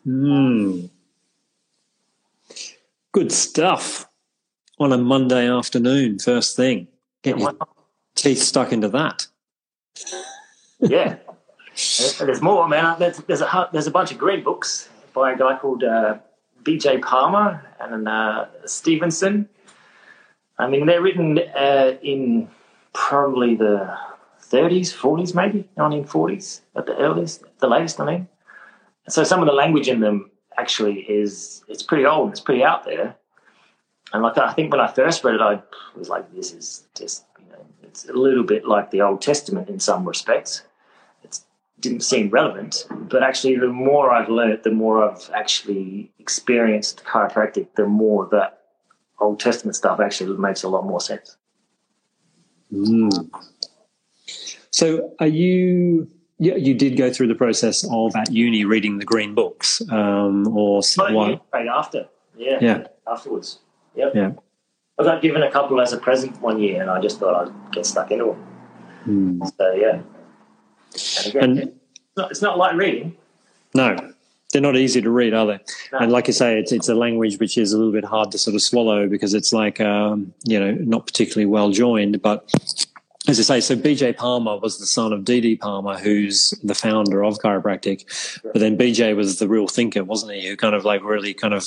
Hmm. 0.04 0.86
Good 3.12 3.32
stuff 3.32 4.08
on 4.80 4.94
a 4.94 4.98
Monday 4.98 5.50
afternoon, 5.50 6.20
first 6.20 6.56
thing. 6.56 6.88
Get 7.24 7.40
your 7.40 7.56
teeth 8.16 8.42
stuck 8.42 8.72
into 8.72 8.90
that. 8.90 9.28
yeah. 10.80 11.18
There's 11.78 12.42
more, 12.42 12.68
man. 12.68 12.98
There's, 12.98 13.18
there's, 13.18 13.42
a, 13.42 13.70
there's 13.72 13.88
a 13.88 13.92
bunch 13.92 14.12
of 14.12 14.18
great 14.18 14.44
books 14.44 14.90
by 15.14 15.34
a 15.34 15.38
guy 15.38 15.58
called 15.58 15.84
uh, 15.84 16.18
B.J. 16.64 17.00
Palmer 17.00 17.64
and 17.80 18.08
uh, 18.08 18.46
Stephenson. 18.66 19.48
I 20.58 20.68
mean, 20.68 20.88
they're 20.88 21.02
written 21.02 21.38
uh, 21.38 21.98
in 22.02 22.50
probably 22.94 23.56
the 23.56 23.96
30s, 24.42 24.92
40s, 24.92 25.36
maybe 25.36 25.70
1940s 25.78 26.62
at 26.76 26.88
the 26.88 26.98
earliest, 26.98 27.44
the 27.60 27.68
latest. 27.68 28.00
I 28.00 28.06
mean, 28.06 28.28
so 29.08 29.24
some 29.24 29.42
of 29.42 29.46
the 29.46 29.54
language 29.54 29.88
in 29.88 30.00
them 30.00 30.32
actually 30.58 31.02
is 31.02 31.64
it's 31.68 31.84
pretty 31.84 32.06
old. 32.06 32.32
It's 32.32 32.40
pretty 32.40 32.64
out 32.64 32.86
there. 32.86 33.16
And 34.14 34.24
like 34.24 34.38
I 34.38 34.54
think 34.54 34.72
when 34.72 34.82
I 34.82 34.88
first 34.88 35.24
read 35.24 35.36
it, 35.36 35.42
I 35.42 35.62
was 35.96 36.10
like, 36.10 36.34
"This 36.34 36.54
is 36.54 36.88
just 36.96 37.26
you 37.40 37.52
know, 37.52 37.66
it's 37.84 38.08
a 38.08 38.14
little 38.14 38.44
bit 38.44 38.66
like 38.66 38.90
the 38.90 39.02
Old 39.02 39.22
Testament 39.22 39.70
in 39.70 39.80
some 39.80 40.08
respects." 40.08 40.64
Didn't 41.80 42.02
seem 42.02 42.30
relevant, 42.30 42.88
but 42.90 43.22
actually, 43.22 43.56
the 43.56 43.68
more 43.68 44.12
I've 44.12 44.30
learned, 44.30 44.64
the 44.64 44.72
more 44.72 45.08
I've 45.08 45.30
actually 45.36 46.12
experienced 46.18 47.04
chiropractic, 47.04 47.68
the 47.76 47.86
more 47.86 48.28
that 48.32 48.62
Old 49.20 49.40
Testament 49.40 49.76
stuff 49.76 50.00
actually 50.00 50.36
makes 50.38 50.64
a 50.64 50.70
lot 50.70 50.86
more 50.86 51.00
sense. 51.00 51.38
Mm. 52.74 53.30
So, 54.72 55.14
are 55.20 55.28
you? 55.28 56.10
Yeah, 56.40 56.56
you 56.56 56.74
did 56.74 56.98
go 56.98 57.12
through 57.12 57.28
the 57.28 57.36
process 57.36 57.84
of 57.92 58.16
at 58.16 58.32
uni 58.32 58.66
reading 58.66 58.98
the 59.00 59.06
green 59.06 59.36
books, 59.36 59.82
um, 59.92 60.48
or 60.48 60.82
what? 60.98 61.46
Right 61.54 61.68
after, 61.68 62.08
yeah, 62.36 62.58
yeah, 62.62 62.88
afterwards, 63.08 63.60
yep. 63.96 64.14
yeah. 64.16 64.32
I 65.00 65.04
got 65.04 65.22
given 65.22 65.44
a 65.44 65.52
couple 65.52 65.80
as 65.80 65.94
a 65.94 65.98
present 65.98 66.42
one 66.42 66.60
year, 66.60 66.82
and 66.82 66.90
I 66.90 67.00
just 67.00 67.20
thought 67.20 67.48
I'd 67.48 67.72
get 67.72 67.86
stuck 67.86 68.12
into 68.12 68.26
them. 68.26 68.36
Hmm. 69.04 69.42
So 69.58 69.74
yeah, 69.74 70.02
and, 71.36 71.36
and 71.36 71.60
it's, 71.60 72.18
not, 72.18 72.32
it's 72.32 72.42
not 72.42 72.58
like 72.58 72.76
reading. 72.76 73.16
No, 73.74 73.96
they're 74.52 74.62
not 74.62 74.78
easy 74.78 75.02
to 75.02 75.10
read, 75.10 75.34
are 75.34 75.46
they? 75.46 75.60
No. 75.92 76.00
And 76.00 76.12
like 76.12 76.28
you 76.28 76.34
say, 76.34 76.60
it's 76.60 76.72
it's 76.72 76.90
a 76.90 76.96
language 76.96 77.40
which 77.40 77.58
is 77.58 77.74
a 77.74 77.78
little 77.78 77.94
bit 77.94 78.06
hard 78.06 78.32
to 78.32 78.38
sort 78.38 78.56
of 78.56 78.62
swallow 78.62 79.08
because 79.08 79.34
it's 79.34 79.52
like 79.52 79.82
um, 79.82 80.34
you 80.46 80.60
know 80.60 80.72
not 80.72 81.06
particularly 81.06 81.46
well 81.46 81.72
joined. 81.72 82.22
But 82.22 82.50
as 83.28 83.40
I 83.40 83.44
say, 83.44 83.60
so 83.60 83.76
BJ 83.76 84.16
Palmer 84.16 84.58
was 84.58 84.80
the 84.80 84.86
son 84.86 85.12
of 85.12 85.22
DD 85.22 85.60
Palmer, 85.60 85.98
who's 85.98 86.52
the 86.64 86.76
founder 86.76 87.24
of 87.24 87.40
chiropractic. 87.40 88.42
But 88.42 88.60
then 88.60 88.78
BJ 88.78 89.16
was 89.16 89.40
the 89.40 89.48
real 89.48 89.68
thinker, 89.68 90.04
wasn't 90.04 90.34
he? 90.34 90.48
Who 90.48 90.56
kind 90.56 90.76
of 90.76 90.86
like 90.86 91.04
really 91.04 91.34
kind 91.34 91.54
of 91.54 91.66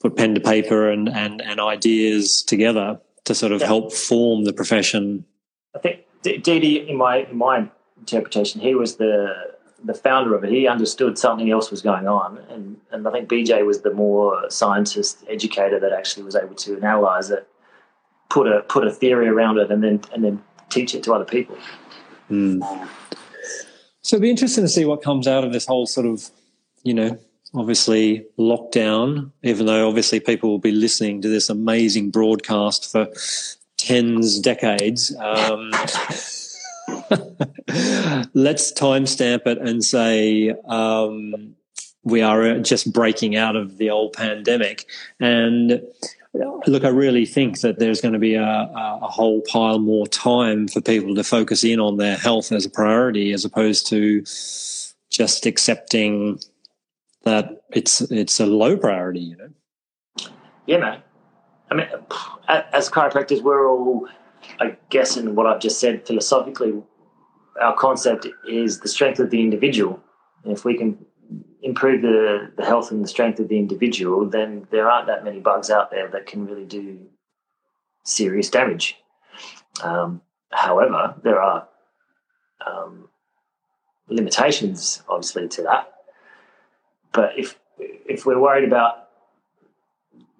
put 0.00 0.16
pen 0.16 0.34
to 0.34 0.40
paper 0.40 0.90
and 0.90 1.08
and, 1.08 1.42
and 1.42 1.60
ideas 1.60 2.42
together 2.42 3.00
to 3.24 3.34
sort 3.34 3.52
of 3.52 3.60
yeah. 3.60 3.66
help 3.66 3.92
form 3.92 4.44
the 4.44 4.52
profession. 4.52 5.24
I 5.76 5.78
think 5.80 6.00
DD, 6.24 6.88
in 6.88 6.96
my 6.96 7.18
in 7.18 7.36
my 7.36 7.68
interpretation, 8.12 8.60
he 8.60 8.74
was 8.74 8.96
the 8.96 9.54
the 9.84 9.94
founder 9.94 10.34
of 10.34 10.42
it, 10.42 10.50
he 10.50 10.66
understood 10.66 11.16
something 11.16 11.50
else 11.50 11.70
was 11.70 11.82
going 11.82 12.08
on, 12.08 12.38
and 12.50 12.80
and 12.90 13.06
I 13.06 13.12
think 13.12 13.28
BJ 13.28 13.64
was 13.64 13.82
the 13.82 13.92
more 13.92 14.50
scientist 14.50 15.24
educator 15.28 15.78
that 15.80 15.92
actually 15.92 16.24
was 16.24 16.34
able 16.34 16.54
to 16.56 16.76
analyze 16.78 17.30
it, 17.30 17.46
put 18.28 18.46
a 18.46 18.62
put 18.62 18.86
a 18.86 18.90
theory 18.90 19.28
around 19.28 19.58
it, 19.58 19.70
and 19.70 19.82
then 19.82 20.00
and 20.12 20.24
then 20.24 20.42
teach 20.68 20.94
it 20.94 21.02
to 21.04 21.12
other 21.12 21.24
people. 21.24 21.56
Mm. 22.30 22.88
So 24.02 24.16
it'd 24.16 24.22
be 24.22 24.30
interesting 24.30 24.64
to 24.64 24.68
see 24.68 24.84
what 24.84 25.02
comes 25.02 25.28
out 25.28 25.44
of 25.44 25.52
this 25.52 25.66
whole 25.66 25.86
sort 25.86 26.06
of, 26.06 26.30
you 26.82 26.94
know, 26.94 27.18
obviously 27.54 28.26
lockdown. 28.38 29.30
Even 29.42 29.66
though 29.66 29.88
obviously 29.88 30.20
people 30.20 30.50
will 30.50 30.58
be 30.58 30.72
listening 30.72 31.22
to 31.22 31.28
this 31.28 31.48
amazing 31.48 32.10
broadcast 32.10 32.90
for 32.90 33.08
tens 33.76 34.38
decades. 34.38 35.14
Um, 35.16 35.70
let's 38.34 38.72
timestamp 38.72 39.46
it 39.46 39.58
and 39.58 39.84
say 39.84 40.54
um, 40.66 41.54
we 42.04 42.22
are 42.22 42.58
just 42.60 42.92
breaking 42.92 43.36
out 43.36 43.56
of 43.56 43.78
the 43.78 43.90
old 43.90 44.12
pandemic. 44.12 44.86
And 45.20 45.82
look, 46.66 46.84
I 46.84 46.88
really 46.88 47.26
think 47.26 47.60
that 47.60 47.78
there's 47.78 48.00
going 48.00 48.14
to 48.14 48.18
be 48.18 48.34
a, 48.34 48.42
a, 48.44 49.08
whole 49.08 49.40
pile 49.42 49.78
more 49.78 50.06
time 50.06 50.68
for 50.68 50.80
people 50.80 51.14
to 51.14 51.24
focus 51.24 51.64
in 51.64 51.80
on 51.80 51.96
their 51.96 52.16
health 52.16 52.52
as 52.52 52.66
a 52.66 52.70
priority, 52.70 53.32
as 53.32 53.44
opposed 53.44 53.86
to 53.88 54.20
just 55.10 55.46
accepting 55.46 56.38
that 57.24 57.62
it's 57.70 58.00
it's 58.02 58.38
a 58.40 58.46
low 58.46 58.76
priority. 58.76 59.20
You 59.20 59.36
know. 59.36 59.50
Yeah, 60.66 60.78
man. 60.78 61.02
I 61.70 61.74
mean, 61.74 61.88
as 62.48 62.88
chiropractors, 62.88 63.42
we're 63.42 63.68
all 63.68 64.08
I 64.60 64.76
guess 64.90 65.16
in 65.16 65.34
what 65.34 65.46
I've 65.46 65.60
just 65.60 65.80
said 65.80 66.06
philosophically, 66.06 66.82
our 67.60 67.74
concept 67.76 68.26
is 68.48 68.80
the 68.80 68.88
strength 68.88 69.20
of 69.20 69.30
the 69.30 69.40
individual. 69.40 70.00
And 70.44 70.52
if 70.52 70.64
we 70.64 70.76
can 70.76 71.04
improve 71.62 72.02
the, 72.02 72.50
the 72.56 72.64
health 72.64 72.90
and 72.90 73.02
the 73.02 73.08
strength 73.08 73.40
of 73.40 73.48
the 73.48 73.58
individual, 73.58 74.28
then 74.28 74.66
there 74.70 74.90
aren't 74.90 75.06
that 75.08 75.24
many 75.24 75.40
bugs 75.40 75.70
out 75.70 75.90
there 75.90 76.08
that 76.08 76.26
can 76.26 76.46
really 76.46 76.64
do 76.64 76.98
serious 78.04 78.48
damage. 78.50 78.96
Um, 79.82 80.22
however, 80.50 81.14
there 81.22 81.40
are 81.40 81.68
um, 82.66 83.08
limitations, 84.08 85.02
obviously, 85.08 85.48
to 85.48 85.62
that. 85.62 85.92
But 87.12 87.38
if 87.38 87.58
if 87.78 88.26
we're 88.26 88.40
worried 88.40 88.66
about 88.66 89.08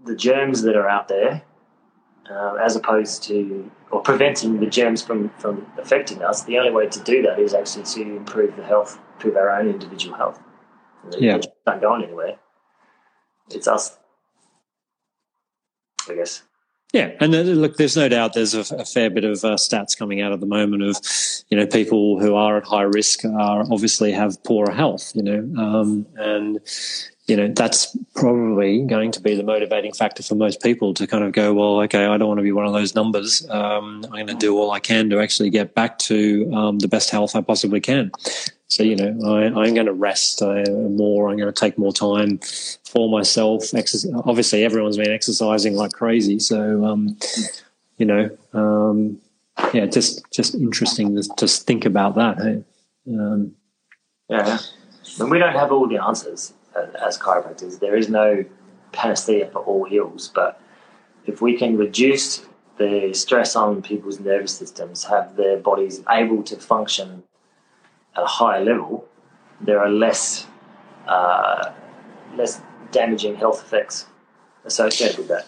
the 0.05 0.17
germs 0.17 0.63
that 0.63 0.77
are 0.77 0.89
out 0.89 1.09
there, 1.09 1.43
uh, 2.31 2.55
as 2.55 2.77
opposed 2.77 3.23
to 3.25 3.71
or 3.91 4.03
preventing 4.03 4.61
the 4.61 4.67
germs 4.67 5.03
from, 5.03 5.31
from 5.39 5.67
affecting 5.79 6.23
us, 6.23 6.45
the 6.45 6.59
only 6.59 6.71
way 6.71 6.87
to 6.87 7.01
do 7.01 7.23
that 7.23 7.39
is 7.39 7.55
actually 7.55 7.85
to 7.85 8.03
improve 8.17 8.55
the 8.57 8.65
health, 8.65 8.99
improve 9.15 9.37
our 9.37 9.51
own 9.51 9.69
individual 9.69 10.15
health. 10.17 10.41
yeah, 11.19 11.39
not 11.67 11.81
going 11.81 12.03
anywhere. 12.03 12.37
It's 13.51 13.67
us, 13.67 13.97
I 16.09 16.15
guess. 16.15 16.43
Yeah, 16.93 17.13
and 17.21 17.33
look, 17.61 17.77
there's 17.77 17.97
no 17.97 18.09
doubt 18.09 18.33
there's 18.33 18.55
a, 18.55 18.77
a 18.77 18.85
fair 18.85 19.11
bit 19.11 19.25
of 19.25 19.45
uh, 19.45 19.57
stats 19.57 19.97
coming 19.97 20.23
out 20.23 20.33
at 20.33 20.41
the 20.41 20.47
moment 20.47 20.83
of, 20.83 20.97
you 21.51 21.59
know, 21.59 21.67
people 21.67 22.19
who 22.19 22.35
are 22.35 22.57
at 22.57 22.65
high 22.65 22.83
risk 22.83 23.27
are 23.27 23.61
obviously 23.71 24.11
have 24.13 24.43
poorer 24.43 24.73
health, 24.73 25.13
you 25.15 25.23
know, 25.23 25.63
um, 25.63 26.07
and 26.17 26.61
you 27.29 27.37
know 27.37 27.47
that's 27.49 27.97
probably 28.15 28.83
going 28.85 29.13
to 29.13 29.21
be 29.21 29.37
the 29.37 29.43
motivating 29.43 29.93
factor 29.93 30.23
for 30.23 30.35
most 30.35 30.63
people 30.63 30.95
to 30.95 31.07
kind 31.07 31.23
of 31.23 31.33
go 31.33 31.53
well 31.53 31.81
okay 31.83 32.07
i 32.07 32.17
don't 32.17 32.27
want 32.27 32.39
to 32.39 32.43
be 32.43 32.53
one 32.53 32.67
of 32.67 32.73
those 32.73 32.95
numbers. 32.95 33.49
Um, 33.51 34.03
i'm 34.07 34.11
going 34.11 34.27
to 34.27 34.35
do 34.35 34.57
all 34.59 34.71
i 34.73 34.81
can 34.81 35.11
to 35.11 35.21
actually 35.21 35.51
get 35.51 35.75
back 35.75 35.99
to 36.01 36.51
um, 36.55 36.79
the 36.79 36.89
best 36.89 37.11
health 37.11 37.37
i 37.37 37.41
possibly 37.41 37.81
can. 37.81 38.11
So 38.69 38.83
you 38.83 38.97
know 38.97 39.39
I, 39.39 39.67
am 39.67 39.75
going 39.75 39.87
to 39.87 39.95
rest 39.95 40.43
uh, 40.43 40.65
more. 40.69 41.31
I'm 41.31 41.39
going 41.39 41.53
to 41.53 41.59
take 41.59 41.79
more 41.79 41.93
time 41.93 42.39
for 42.85 43.09
myself. 43.09 43.65
Obviously 44.27 44.63
everyone's 44.63 44.99
been 44.99 45.11
exercising 45.11 45.75
like 45.75 45.93
crazy. 45.93 46.39
So 46.39 46.85
um, 46.85 47.17
you 47.97 48.05
know 48.05 48.31
um, 48.53 49.21
yeah 49.73 49.87
just 49.87 50.31
just 50.33 50.55
interesting 50.55 51.17
to 51.17 51.29
just 51.39 51.67
think 51.67 51.87
about 51.87 52.15
that 52.17 52.39
hey? 52.39 52.65
Um, 53.09 53.55
yeah. 54.29 54.59
And 55.19 55.31
we 55.31 55.39
don't 55.39 55.55
have 55.55 55.73
all 55.73 55.89
the 55.89 55.97
answers 55.97 56.53
as 57.05 57.19
chiropractors. 57.19 57.81
There 57.81 57.97
is 57.97 58.09
no 58.09 58.45
panacea 58.93 59.51
for 59.51 59.61
all 59.61 59.87
ills, 59.91 60.29
but 60.35 60.61
if 61.27 61.43
we 61.43 61.57
can 61.57 61.77
reduce 61.77 62.47
the 62.79 63.13
stress 63.13 63.57
on 63.57 63.83
people's 63.83 64.21
nervous 64.21 64.55
systems, 64.55 65.05
have 65.05 65.37
their 65.37 65.57
bodies 65.59 66.03
able 66.09 66.43
to 66.45 66.57
function 66.57 67.23
at 68.17 68.23
a 68.23 68.27
higher 68.27 68.65
level, 68.65 69.07
there 69.61 69.81
are 69.81 69.91
less 69.91 70.47
uh, 71.07 71.73
less 72.37 72.61
damaging 72.93 73.35
health 73.35 73.63
effects 73.63 74.07
associated 74.65 75.19
with 75.19 75.29
that. 75.29 75.47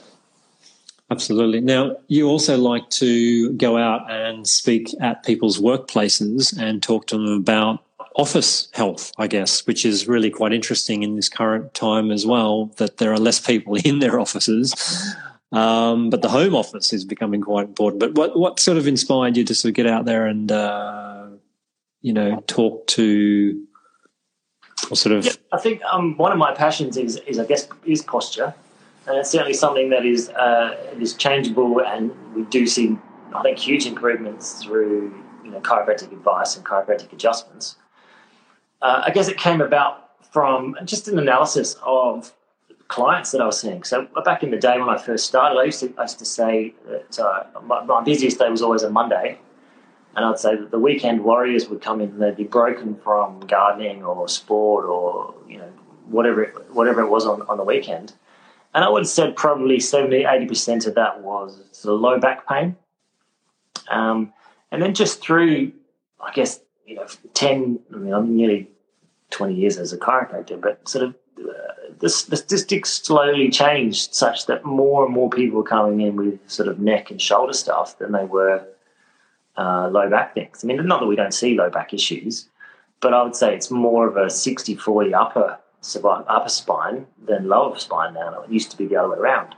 Absolutely. 1.11 1.61
Now, 1.61 1.97
you 2.07 2.29
also 2.29 2.57
like 2.57 2.89
to 2.91 3.53
go 3.55 3.77
out 3.77 4.11
and 4.11 4.47
speak 4.47 4.95
at 5.01 5.25
people's 5.25 5.59
workplaces 5.59 6.57
and 6.57 6.83
talk 6.83 7.09
to 7.09 7.17
them 7.17 7.27
about 7.27 7.85
office 8.17 8.69
health, 8.73 9.13
I 9.19 9.27
guess, 9.27 9.67
which 9.67 9.85
is 9.85 10.09
really 10.09 10.31
quite 10.31 10.53
interesting 10.53 11.03
in 11.03 11.17
this 11.17 11.29
current 11.29 11.75
time 11.75 12.11
as 12.11 12.27
well, 12.27 12.67
that 12.77 12.99
there 12.99 13.13
are 13.13 13.19
less 13.19 13.41
people 13.41 13.75
in 13.85 14.01
their 14.01 14.21
offices. 14.21 14.75
Um, 15.53 16.11
but 16.11 16.23
the 16.23 16.29
home 16.29 16.55
office 16.55 16.93
is 16.93 17.05
becoming 17.05 17.41
quite 17.41 17.67
important. 17.67 18.01
But 18.01 18.15
what, 18.15 18.39
what 18.39 18.61
sort 18.61 18.79
of 18.79 18.87
inspired 18.87 19.37
you 19.37 19.45
to 19.45 19.55
sort 19.55 19.71
of 19.71 19.75
get 19.75 19.87
out 19.87 20.05
there 20.05 20.27
and, 20.27 20.51
uh, 20.51 21.27
you 22.03 22.13
know, 22.13 22.43
talk 22.47 22.87
to 22.89 23.67
or 24.91 24.97
sort 24.97 25.17
of? 25.17 25.27
Yeah, 25.27 25.33
I 25.53 25.59
think 25.59 25.83
um, 25.85 26.17
one 26.17 26.31
of 26.31 26.39
my 26.39 26.55
passions 26.55 26.97
is, 26.97 27.17
is, 27.27 27.39
I 27.39 27.47
guess, 27.47 27.67
is 27.85 28.03
posture. 28.03 28.55
And 29.07 29.19
it's 29.19 29.31
certainly 29.31 29.55
something 29.55 29.91
that 29.91 30.07
is, 30.07 30.29
uh, 30.31 30.77
is 31.01 31.15
changeable 31.15 31.81
and 31.81 32.13
we 32.35 32.43
do 32.45 32.67
see, 32.67 32.97
I 33.35 33.43
think, 33.43 33.59
huge 33.59 33.87
improvements 33.87 34.63
through, 34.63 35.13
you 35.43 35.51
know, 35.51 35.61
chiropractic 35.61 36.13
advice 36.13 36.57
and 36.57 36.65
chiropractic 36.65 37.13
adjustments 37.13 37.77
uh, 38.83 39.03
I 39.05 39.11
guess 39.11 39.29
it 39.29 39.37
came 39.37 39.61
about 39.61 40.11
from 40.33 40.77
just 40.85 41.09
an 41.09 41.19
analysis 41.19 41.77
of 41.83 42.33
clients 42.89 43.31
that 43.31 43.41
I 43.41 43.47
was 43.47 43.61
seeing. 43.61 43.83
So 43.85 44.09
back 44.25 44.43
in 44.43 44.51
the 44.51 44.57
day 44.57 44.79
when 44.79 44.89
I 44.89 44.99
first 44.99 45.27
started, 45.27 45.59
I 45.59 45.65
used 45.65 45.81
to, 45.81 45.95
I 45.97 46.03
used 46.03 46.19
to 46.19 46.25
say 46.25 46.75
that 46.89 47.19
uh, 47.19 47.45
my, 47.63 47.85
my, 47.85 48.03
busiest 48.03 48.39
day 48.39 48.49
was 48.49 48.63
always 48.63 48.83
a 48.83 48.91
Monday. 48.91 49.39
And 50.17 50.25
I'd 50.25 50.41
say 50.41 50.57
that 50.57 50.73
the 50.73 50.79
weekend 50.79 51.23
warriors 51.23 51.69
would 51.69 51.81
come 51.81 52.01
in 52.01 52.11
and 52.11 52.21
they'd 52.21 52.37
be 52.37 52.45
broken 52.45 52.97
from 52.97 53.41
gardening 53.41 54.03
or 54.03 54.29
sport 54.29 54.87
or, 54.87 55.35
you 55.49 55.59
know, 55.59 55.69
whatever 56.07 56.43
it, 56.43 56.55
whatever 56.73 57.01
it 57.01 57.09
was 57.09 57.27
on, 57.27 57.43
on 57.43 57.59
the 57.59 57.65
weekend. 57.65 58.13
And 58.75 58.85
I 58.85 58.89
would 58.89 59.03
have 59.03 59.09
said 59.09 59.37
probably 59.37 59.79
70, 59.79 60.25
80% 60.25 60.89
of 60.89 60.97
that 60.97 61.21
was 61.21 61.63
sort 61.71 61.95
of 61.95 62.01
low 62.01 62.19
back 62.19 62.49
pain. 62.49 62.77
Um, 63.89 64.33
and 64.73 64.83
then 64.83 64.95
just 64.95 65.23
through, 65.23 65.73
I 66.21 66.33
guess, 66.33 66.61
you 66.91 66.97
know, 66.97 67.07
10, 67.35 67.79
I 67.95 67.97
mean, 67.97 68.13
I'm 68.13 68.37
nearly 68.37 68.69
20 69.31 69.55
years 69.55 69.79
as 69.79 69.93
a 69.93 69.99
chiropractor, 69.99 70.61
but 70.61 70.89
sort 70.89 71.05
of 71.05 71.15
uh, 71.39 71.93
the, 72.01 72.09
statistics 72.09 72.91
slowly 72.91 73.49
changed 73.49 74.13
such 74.13 74.47
that 74.47 74.65
more 74.65 75.05
and 75.05 75.15
more 75.15 75.31
people 75.31 75.59
were 75.59 75.63
coming 75.63 76.01
in 76.01 76.17
with 76.17 76.41
sort 76.51 76.69
of 76.69 76.81
neck 76.81 77.13
and 77.13 77.23
shoulder 77.23 77.53
stuff 77.53 77.97
than 77.99 78.11
they 78.11 78.25
were 78.25 78.67
uh, 79.57 79.89
low 79.89 80.11
back 80.11 80.35
things. 80.35 80.65
I 80.65 80.67
mean, 80.67 80.85
not 80.85 80.99
that 80.99 81.07
we 81.07 81.15
don't 81.15 81.33
see 81.33 81.55
low 81.55 81.71
back 81.71 81.95
issues, 81.95 82.49
but 82.99 83.15
I 83.15 83.23
would 83.23 83.37
say 83.37 83.55
it's 83.55 83.71
more 83.71 84.09
of 84.09 84.17
a 84.17 84.29
60 84.29 84.75
40 84.75 85.15
upper, 85.15 85.59
upper 86.05 86.49
spine 86.49 87.07
than 87.25 87.49
lower 87.49 87.79
spine 87.79 88.15
now. 88.15 88.43
It 88.43 88.51
used 88.51 88.73
to 88.73 88.77
be 88.77 88.87
the 88.87 88.97
other 88.97 89.11
way 89.11 89.19
around. 89.19 89.55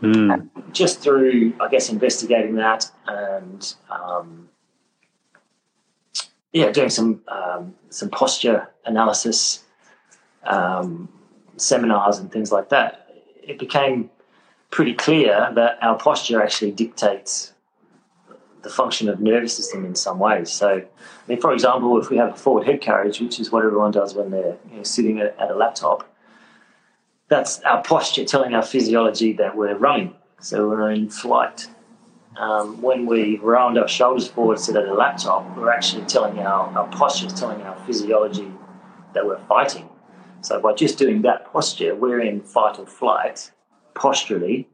Mm. 0.00 0.48
Just 0.72 1.00
through, 1.00 1.52
I 1.60 1.68
guess, 1.68 1.90
investigating 1.90 2.54
that 2.56 2.90
and 3.06 3.74
um, 3.90 4.48
yeah, 6.52 6.70
doing 6.70 6.90
some 6.90 7.22
um, 7.28 7.74
some 7.90 8.10
posture 8.10 8.68
analysis 8.84 9.64
um, 10.44 11.08
seminars 11.56 12.18
and 12.18 12.30
things 12.30 12.52
like 12.52 12.68
that, 12.70 13.08
it 13.42 13.58
became 13.58 14.10
pretty 14.70 14.94
clear 14.94 15.50
that 15.54 15.78
our 15.82 15.96
posture 15.98 16.42
actually 16.42 16.72
dictates 16.72 17.52
the 18.62 18.70
function 18.70 19.08
of 19.08 19.20
nervous 19.20 19.56
system 19.56 19.84
in 19.84 19.94
some 19.94 20.18
ways. 20.18 20.50
So, 20.50 20.68
I 20.68 20.84
mean, 21.28 21.40
for 21.40 21.52
example, 21.52 22.00
if 22.00 22.10
we 22.10 22.16
have 22.16 22.30
a 22.30 22.36
forward 22.36 22.66
head 22.66 22.80
carriage, 22.80 23.20
which 23.20 23.40
is 23.40 23.50
what 23.50 23.64
everyone 23.64 23.90
does 23.90 24.14
when 24.14 24.30
they're 24.30 24.56
you 24.70 24.76
know, 24.78 24.82
sitting 24.82 25.20
at, 25.20 25.38
at 25.38 25.50
a 25.50 25.54
laptop, 25.54 26.08
that's 27.28 27.60
our 27.60 27.82
posture 27.82 28.24
telling 28.24 28.54
our 28.54 28.62
physiology 28.62 29.32
that 29.34 29.56
we're 29.56 29.76
running. 29.76 30.14
So 30.40 30.68
we're 30.68 30.90
in 30.90 31.08
flight. 31.08 31.68
Um, 32.36 32.80
when 32.80 33.06
we 33.06 33.38
round 33.38 33.78
our 33.78 33.88
shoulders 33.88 34.28
forward, 34.28 34.58
sit 34.58 34.76
at 34.76 34.86
a 34.86 34.94
laptop, 34.94 35.56
we're 35.56 35.70
actually 35.70 36.06
telling 36.06 36.38
our, 36.38 36.66
our 36.76 36.88
posture 36.88 37.28
telling 37.28 37.60
our 37.62 37.76
physiology 37.84 38.50
that 39.12 39.26
we're 39.26 39.38
fighting. 39.46 39.88
So 40.40 40.60
by 40.60 40.72
just 40.72 40.98
doing 40.98 41.22
that 41.22 41.52
posture, 41.52 41.94
we're 41.94 42.20
in 42.20 42.40
fight 42.40 42.78
or 42.78 42.86
flight 42.86 43.52
posturally, 43.94 44.68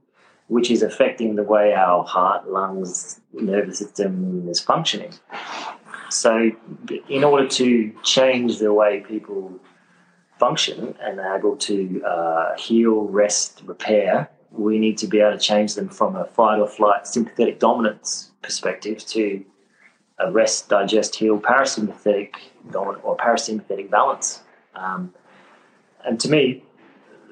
which 0.46 0.70
is 0.70 0.82
affecting 0.82 1.34
the 1.34 1.42
way 1.42 1.74
our 1.74 2.04
heart, 2.04 2.48
lungs, 2.48 3.20
nervous 3.32 3.78
system 3.78 4.48
is 4.48 4.61
functioning. 4.61 5.12
So, 6.11 6.52
in 7.09 7.22
order 7.22 7.46
to 7.46 7.92
change 8.02 8.59
the 8.59 8.72
way 8.72 9.00
people 9.00 9.61
function 10.38 10.94
and 11.00 11.20
are 11.20 11.36
able 11.36 11.56
to 11.56 12.02
uh, 12.02 12.56
heal, 12.56 13.02
rest, 13.02 13.62
repair, 13.66 14.30
we 14.51 14.78
need 14.78 14.99
to 14.99 15.07
be 15.07 15.20
able 15.20 15.32
to 15.32 15.38
change 15.38 15.74
them 15.74 15.88
from 15.88 16.16
a 16.16 16.24
fight 16.24 16.59
or 16.59 16.66
flight 16.66 17.07
sympathetic 17.07 17.59
dominance 17.59 18.30
perspective 18.42 19.05
to 19.07 19.44
a 20.18 20.30
rest, 20.30 20.68
digest, 20.68 21.16
heal, 21.16 21.38
parasympathetic 21.38 22.34
dominant 22.70 23.05
or 23.05 23.16
parasympathetic 23.16 23.90
balance. 23.90 24.42
Um, 24.74 25.14
and 26.05 26.18
to 26.20 26.30
me, 26.30 26.64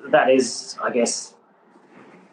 that 0.08 0.30
is, 0.30 0.76
I 0.82 0.90
guess, 0.90 1.34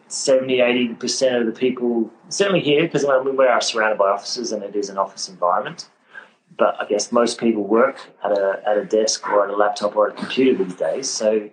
70, 0.07 0.57
80% 0.57 1.39
of 1.39 1.45
the 1.47 1.51
people, 1.51 2.11
certainly 2.29 2.59
here, 2.59 2.83
because 2.83 3.03
I 3.05 3.21
mean, 3.23 3.35
we 3.35 3.45
are 3.45 3.61
surrounded 3.61 3.97
by 3.97 4.09
offices 4.09 4.51
and 4.51 4.63
it 4.63 4.75
is 4.75 4.89
an 4.89 4.97
office 4.97 5.27
environment. 5.27 5.89
But 6.55 6.79
I 6.79 6.85
guess 6.85 7.11
most 7.11 7.39
people 7.39 7.63
work 7.63 7.99
at 8.23 8.31
a, 8.31 8.61
at 8.67 8.77
a 8.77 8.85
desk 8.85 9.27
or 9.27 9.43
at 9.43 9.49
a 9.49 9.55
laptop 9.55 9.95
or 9.95 10.09
at 10.09 10.13
a 10.13 10.17
computer 10.17 10.63
these 10.63 10.75
days. 10.75 11.09
So 11.09 11.49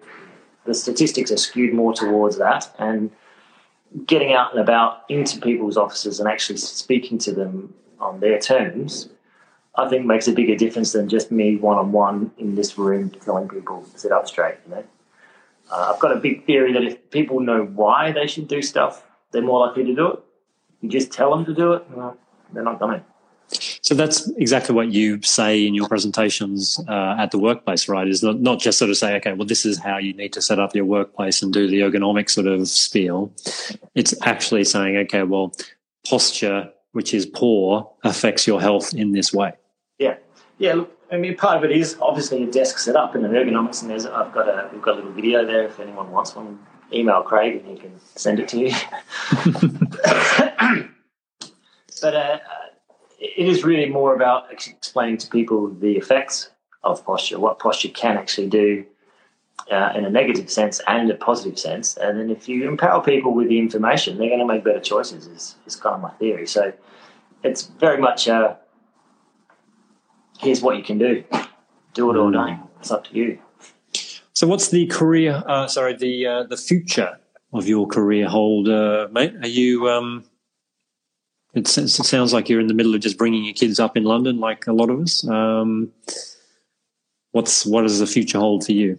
the 0.66 0.74
statistics 0.74 1.32
are 1.32 1.38
skewed 1.38 1.72
more 1.72 1.94
towards 1.94 2.36
that. 2.36 2.68
And 2.78 3.10
getting 4.06 4.32
out 4.32 4.52
and 4.52 4.60
about 4.60 5.04
into 5.08 5.40
people's 5.40 5.76
offices 5.76 6.20
and 6.20 6.28
actually 6.28 6.58
speaking 6.58 7.18
to 7.18 7.32
them 7.32 7.74
on 7.98 8.20
their 8.20 8.38
terms, 8.38 9.08
I 9.74 9.88
think 9.88 10.06
makes 10.06 10.28
a 10.28 10.32
bigger 10.32 10.56
difference 10.56 10.92
than 10.92 11.08
just 11.08 11.30
me 11.30 11.56
one 11.56 11.78
on 11.78 11.92
one 11.92 12.32
in 12.38 12.54
this 12.54 12.78
room 12.78 13.10
telling 13.10 13.48
people 13.48 13.84
sit 13.96 14.12
up 14.12 14.28
straight. 14.28 14.56
You 14.66 14.74
know, 14.74 14.84
uh, 15.70 15.92
I've 15.94 16.00
got 16.00 16.12
a 16.12 16.16
big 16.16 16.44
theory 16.44 16.72
that 16.72 16.82
if 16.82 17.10
people 17.10 17.40
know 17.40 17.64
why 17.64 18.12
they 18.12 18.26
should 18.26 18.48
do 18.48 18.62
stuff, 18.62 19.04
they're 19.30 19.42
more 19.42 19.66
likely 19.66 19.84
to 19.84 19.94
do 19.94 20.12
it. 20.12 20.20
You 20.80 20.88
just 20.88 21.12
tell 21.12 21.30
them 21.34 21.44
to 21.44 21.54
do 21.54 21.74
it, 21.74 21.84
they're 22.52 22.64
not 22.64 22.78
going 22.78 23.00
to. 23.00 23.04
So 23.82 23.94
that's 23.94 24.28
exactly 24.36 24.74
what 24.74 24.92
you 24.92 25.22
say 25.22 25.66
in 25.66 25.74
your 25.74 25.88
presentations 25.88 26.78
uh, 26.86 27.16
at 27.18 27.30
the 27.30 27.38
workplace, 27.38 27.88
right? 27.88 28.06
Is 28.06 28.22
not, 28.22 28.40
not 28.40 28.60
just 28.60 28.78
sort 28.78 28.90
of 28.90 28.96
say, 28.96 29.16
okay, 29.16 29.32
well, 29.32 29.46
this 29.46 29.64
is 29.64 29.78
how 29.78 29.96
you 29.96 30.12
need 30.12 30.32
to 30.34 30.42
set 30.42 30.58
up 30.58 30.74
your 30.74 30.84
workplace 30.84 31.42
and 31.42 31.52
do 31.52 31.66
the 31.66 31.80
ergonomic 31.80 32.28
sort 32.28 32.46
of 32.46 32.68
spiel. 32.68 33.32
It's 33.94 34.14
actually 34.22 34.64
saying, 34.64 34.96
okay, 34.98 35.22
well, 35.22 35.52
posture, 36.06 36.70
which 36.92 37.14
is 37.14 37.24
poor, 37.24 37.90
affects 38.04 38.46
your 38.46 38.60
health 38.60 38.92
in 38.94 39.12
this 39.12 39.32
way. 39.32 39.54
Yeah, 39.98 40.16
yeah. 40.58 40.74
Look, 40.74 40.96
I 41.10 41.16
mean, 41.16 41.36
part 41.36 41.56
of 41.56 41.64
it 41.64 41.72
is 41.72 41.96
obviously 42.00 42.42
your 42.42 42.50
desk 42.50 42.78
set 42.78 42.96
up 42.96 43.14
and 43.14 43.24
the 43.24 43.28
ergonomics, 43.28 43.80
and 43.80 43.90
there's 43.90 44.06
I've 44.06 44.32
got 44.32 44.48
a 44.48 44.68
we've 44.72 44.82
got 44.82 44.94
a 44.94 44.96
little 44.96 45.12
video 45.12 45.44
there 45.44 45.64
if 45.64 45.80
anyone 45.80 46.10
wants 46.10 46.34
one. 46.36 46.58
Email 46.92 47.22
Craig 47.22 47.56
and 47.56 47.66
he 47.66 47.76
can 47.76 47.92
send 48.16 48.40
it 48.40 48.48
to 48.48 48.58
you. 48.58 48.72
but 52.02 52.14
uh, 52.14 52.38
it 53.40 53.48
is 53.48 53.64
really 53.64 53.88
more 53.88 54.14
about 54.14 54.52
explaining 54.52 55.16
to 55.16 55.26
people 55.26 55.70
the 55.70 55.96
effects 55.96 56.50
of 56.84 57.02
posture, 57.06 57.40
what 57.40 57.58
posture 57.58 57.88
can 57.88 58.18
actually 58.18 58.48
do 58.48 58.84
uh, 59.70 59.94
in 59.94 60.04
a 60.04 60.10
negative 60.10 60.50
sense 60.50 60.78
and 60.86 61.10
a 61.10 61.14
positive 61.14 61.58
sense. 61.58 61.96
And 61.96 62.20
then 62.20 62.28
if 62.28 62.50
you 62.50 62.68
empower 62.68 63.02
people 63.02 63.32
with 63.32 63.48
the 63.48 63.58
information, 63.58 64.18
they're 64.18 64.28
going 64.28 64.40
to 64.40 64.46
make 64.46 64.62
better 64.62 64.78
choices, 64.78 65.26
is, 65.26 65.54
is 65.64 65.74
kind 65.74 65.94
of 65.94 66.02
my 66.02 66.10
theory. 66.18 66.46
So 66.46 66.70
it's 67.42 67.62
very 67.62 67.96
much 67.96 68.28
uh, 68.28 68.56
here's 70.38 70.60
what 70.60 70.76
you 70.76 70.82
can 70.82 70.98
do. 70.98 71.24
Do 71.94 72.10
it 72.10 72.18
or 72.18 72.30
don't. 72.30 72.60
It's 72.80 72.90
up 72.90 73.04
to 73.04 73.14
you. 73.14 73.38
So, 74.34 74.46
what's 74.46 74.68
the 74.68 74.86
career? 74.86 75.42
Uh, 75.46 75.66
sorry, 75.66 75.96
the 75.96 76.26
uh, 76.26 76.42
the 76.44 76.56
future 76.56 77.18
of 77.52 77.66
your 77.66 77.86
career 77.86 78.28
hold, 78.28 78.68
uh, 78.68 79.08
mate? 79.10 79.34
Are 79.42 79.48
you? 79.48 79.88
Um, 79.88 80.24
it, 81.54 81.78
it, 81.78 81.88
sounds 81.88 82.32
like 82.32 82.48
you're 82.48 82.60
in 82.60 82.68
the 82.68 82.74
middle 82.74 82.94
of 82.94 83.00
just 83.00 83.18
bringing 83.18 83.44
your 83.44 83.54
kids 83.54 83.80
up 83.80 83.96
in 83.96 84.04
London, 84.04 84.38
like 84.38 84.66
a 84.66 84.72
lot 84.72 84.90
of 84.90 85.00
us. 85.00 85.26
Um, 85.26 85.92
what's 87.32 87.66
what 87.66 87.82
does 87.82 87.98
the 87.98 88.06
future 88.06 88.38
hold 88.38 88.64
for 88.64 88.72
you? 88.72 88.98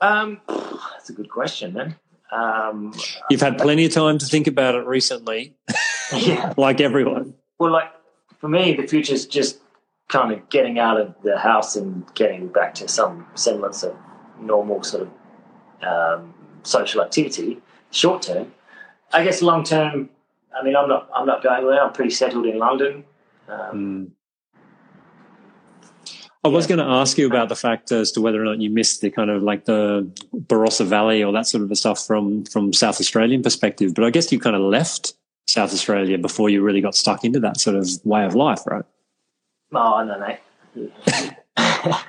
Um, 0.00 0.40
that's 0.48 1.10
a 1.10 1.12
good 1.12 1.30
question, 1.30 1.72
man. 1.72 1.96
Um, 2.32 2.92
You've 3.30 3.40
had 3.40 3.58
plenty 3.58 3.84
of 3.84 3.92
time 3.92 4.18
to 4.18 4.26
think 4.26 4.46
about 4.46 4.74
it 4.74 4.86
recently, 4.86 5.56
yeah. 6.16 6.52
like 6.56 6.80
everyone. 6.80 7.34
Well, 7.58 7.72
like 7.72 7.90
for 8.38 8.48
me, 8.48 8.74
the 8.74 8.86
future 8.86 9.14
is 9.14 9.26
just 9.26 9.60
kind 10.08 10.32
of 10.32 10.48
getting 10.48 10.78
out 10.78 11.00
of 11.00 11.14
the 11.22 11.38
house 11.38 11.76
and 11.76 12.04
getting 12.14 12.48
back 12.48 12.74
to 12.74 12.88
some 12.88 13.26
semblance 13.34 13.82
of 13.82 13.96
normal 14.40 14.82
sort 14.82 15.08
of 15.82 15.82
um, 15.86 16.34
social 16.64 17.02
activity. 17.02 17.60
Short 17.90 18.22
term, 18.22 18.52
I 19.12 19.22
guess. 19.22 19.40
Long 19.40 19.62
term, 19.62 20.10
I 20.58 20.62
mean, 20.64 20.76
I'm 20.76 20.88
not. 20.88 21.08
I'm 21.14 21.26
not 21.26 21.42
going 21.42 21.66
there. 21.66 21.82
I'm 21.82 21.92
pretty 21.92 22.10
settled 22.10 22.46
in 22.46 22.58
London. 22.58 23.04
Um, 23.48 24.10
mm. 24.10 24.10
I 26.44 26.48
was 26.48 26.66
going 26.66 26.78
to 26.78 26.84
ask 26.84 27.16
you 27.16 27.26
about 27.26 27.48
the 27.48 27.56
fact 27.56 27.90
as 27.90 28.12
to 28.12 28.20
whether 28.20 28.40
or 28.40 28.44
not 28.44 28.60
you 28.60 28.68
missed 28.68 29.00
the 29.00 29.10
kind 29.10 29.30
of 29.30 29.42
like 29.42 29.64
the 29.64 30.10
Barossa 30.34 30.84
Valley 30.84 31.24
or 31.24 31.32
that 31.32 31.46
sort 31.46 31.62
of 31.64 31.76
stuff 31.76 32.06
from 32.06 32.44
from 32.44 32.72
South 32.74 33.00
Australian 33.00 33.42
perspective, 33.42 33.94
but 33.94 34.04
I 34.04 34.10
guess 34.10 34.30
you 34.30 34.38
kind 34.38 34.54
of 34.54 34.60
left 34.60 35.14
South 35.46 35.72
Australia 35.72 36.18
before 36.18 36.50
you 36.50 36.62
really 36.62 36.82
got 36.82 36.94
stuck 36.94 37.24
into 37.24 37.40
that 37.40 37.58
sort 37.58 37.76
of 37.76 37.88
way 38.04 38.26
of 38.26 38.34
life, 38.34 38.60
right? 38.66 38.84
Oh 39.72 40.04
no, 40.04 40.18
mate. 40.18 40.40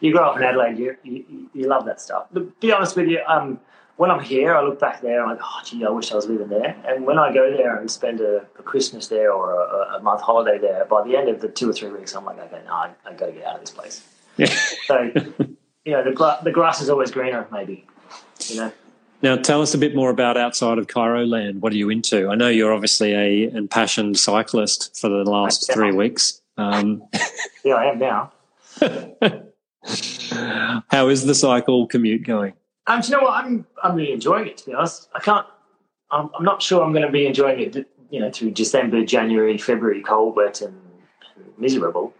you 0.00 0.12
grow 0.12 0.30
up 0.30 0.36
in 0.38 0.42
Adelaide, 0.42 0.78
you, 0.78 0.96
you, 1.04 1.50
you 1.52 1.68
love 1.68 1.84
that 1.84 2.00
stuff. 2.00 2.28
to 2.32 2.52
be 2.60 2.72
honest 2.72 2.96
with 2.96 3.08
you, 3.08 3.20
um, 3.28 3.60
when 3.96 4.10
I'm 4.10 4.20
here, 4.20 4.54
I 4.54 4.62
look 4.62 4.78
back 4.78 5.00
there 5.00 5.22
and 5.22 5.30
I'm 5.30 5.36
like, 5.36 5.44
oh, 5.44 5.60
gee, 5.64 5.84
I 5.84 5.88
wish 5.88 6.12
I 6.12 6.16
was 6.16 6.26
living 6.26 6.48
there. 6.48 6.76
And 6.86 7.06
when 7.06 7.18
I 7.18 7.32
go 7.32 7.56
there 7.56 7.76
and 7.76 7.90
spend 7.90 8.20
a, 8.20 8.46
a 8.58 8.62
Christmas 8.62 9.08
there 9.08 9.32
or 9.32 9.54
a, 9.54 9.96
a, 9.96 10.00
month 10.00 10.20
holiday 10.20 10.58
there, 10.58 10.84
by 10.84 11.02
the 11.02 11.16
end 11.16 11.28
of 11.28 11.40
the 11.40 11.48
two 11.48 11.70
or 11.70 11.72
three 11.72 11.90
weeks, 11.90 12.14
I'm 12.14 12.24
like, 12.24 12.38
okay, 12.38 12.60
no, 12.66 12.72
I, 12.72 12.90
I 13.06 13.14
got 13.14 13.26
to 13.26 13.32
get 13.32 13.44
out 13.44 13.54
of 13.54 13.60
this 13.60 13.70
place. 13.70 14.06
Yeah. 14.36 14.54
so, 14.86 15.10
you 15.84 15.92
know, 15.92 16.04
the, 16.04 16.38
the 16.44 16.52
grass 16.52 16.82
is 16.82 16.90
always 16.90 17.10
greener, 17.10 17.46
maybe, 17.50 17.86
you 18.48 18.56
know. 18.56 18.72
Now, 19.22 19.36
tell 19.36 19.62
us 19.62 19.72
a 19.72 19.78
bit 19.78 19.96
more 19.96 20.10
about 20.10 20.36
outside 20.36 20.76
of 20.76 20.88
chiro 20.88 21.26
land. 21.26 21.62
What 21.62 21.72
are 21.72 21.76
you 21.76 21.88
into? 21.88 22.28
I 22.28 22.34
know 22.34 22.48
you're 22.48 22.74
obviously 22.74 23.14
a 23.14 23.50
impassioned 23.50 24.18
cyclist 24.18 24.94
for 25.00 25.08
the 25.08 25.24
last 25.24 25.72
three 25.72 25.92
weeks. 25.92 26.42
Um, 26.58 27.02
yeah, 27.64 27.76
I 27.76 27.86
am 27.86 27.98
now. 27.98 28.32
How 30.90 31.08
is 31.08 31.24
the 31.24 31.34
cycle 31.34 31.86
commute 31.86 32.24
going? 32.24 32.52
Um, 32.86 33.00
do 33.00 33.08
you 33.08 33.16
know 33.16 33.22
what? 33.24 33.44
I'm 33.44 33.66
I'm 33.82 33.96
really 33.96 34.12
enjoying 34.12 34.46
it. 34.46 34.58
To 34.58 34.66
be 34.66 34.74
honest, 34.74 35.08
I 35.14 35.20
can't. 35.20 35.46
I'm, 36.10 36.30
I'm 36.38 36.44
not 36.44 36.62
sure 36.62 36.84
I'm 36.84 36.92
going 36.92 37.06
to 37.06 37.12
be 37.12 37.26
enjoying 37.26 37.60
it. 37.60 37.88
You 38.10 38.20
know, 38.20 38.30
through 38.30 38.52
December, 38.52 39.04
January, 39.04 39.58
February, 39.58 40.02
cold, 40.02 40.36
wet, 40.36 40.60
and 40.60 40.80
miserable. 41.58 42.14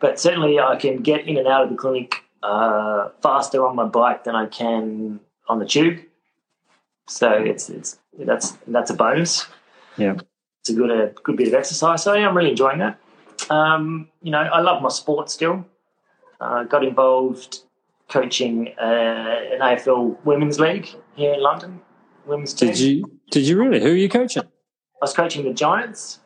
But 0.00 0.18
certainly, 0.18 0.58
I 0.58 0.76
can 0.76 1.02
get 1.02 1.28
in 1.28 1.36
and 1.36 1.46
out 1.46 1.64
of 1.64 1.70
the 1.70 1.76
clinic 1.76 2.24
uh, 2.42 3.10
faster 3.22 3.66
on 3.66 3.76
my 3.76 3.84
bike 3.84 4.24
than 4.24 4.34
I 4.34 4.46
can 4.46 5.20
on 5.48 5.58
the 5.58 5.66
tube. 5.66 6.00
So 7.06 7.30
it's 7.30 7.68
it's 7.68 7.98
that's 8.18 8.52
that's 8.66 8.90
a 8.90 8.94
bonus. 8.94 9.46
Yeah, 9.96 10.16
it's 10.60 10.70
a 10.70 10.74
good 10.74 10.90
a 10.90 11.12
good 11.22 11.36
bit 11.36 11.48
of 11.48 11.54
exercise. 11.54 12.02
So 12.02 12.14
yeah, 12.14 12.28
I'm 12.28 12.36
really 12.36 12.50
enjoying 12.50 12.78
that. 12.78 12.98
Um, 13.50 14.08
you 14.22 14.30
know, 14.30 14.40
I 14.40 14.60
love 14.60 14.82
my 14.82 14.88
sport 14.88 15.30
still. 15.30 15.66
Uh, 16.40 16.64
got 16.64 16.84
involved 16.84 17.60
coaching 18.08 18.74
uh, 18.80 18.82
an 19.52 19.60
AFL 19.60 20.16
Women's 20.24 20.58
League 20.58 20.88
here 21.14 21.34
in 21.34 21.42
London. 21.42 21.80
Women's 22.26 22.54
team. 22.54 22.68
Did 22.68 22.80
you? 22.80 23.20
Did 23.30 23.46
you 23.46 23.58
really? 23.58 23.80
Who 23.80 23.88
are 23.88 23.96
you 23.96 24.08
coaching? 24.08 24.42
I 24.42 24.46
was 25.00 25.14
coaching 25.14 25.44
the 25.44 25.52
Giants. 25.52 26.20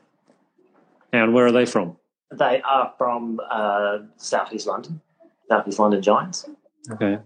And 1.13 1.35
where 1.35 1.47
are 1.47 1.53
they 1.53 1.67
from? 1.67 1.97
They 2.33 2.63
are 2.63 2.95
from 2.97 3.41
uh, 3.51 3.99
Southeast 4.17 4.67
London, 4.67 5.01
Southeast 5.49 5.79
London 5.79 6.01
Giants. 6.01 6.49
Okay. 6.91 7.19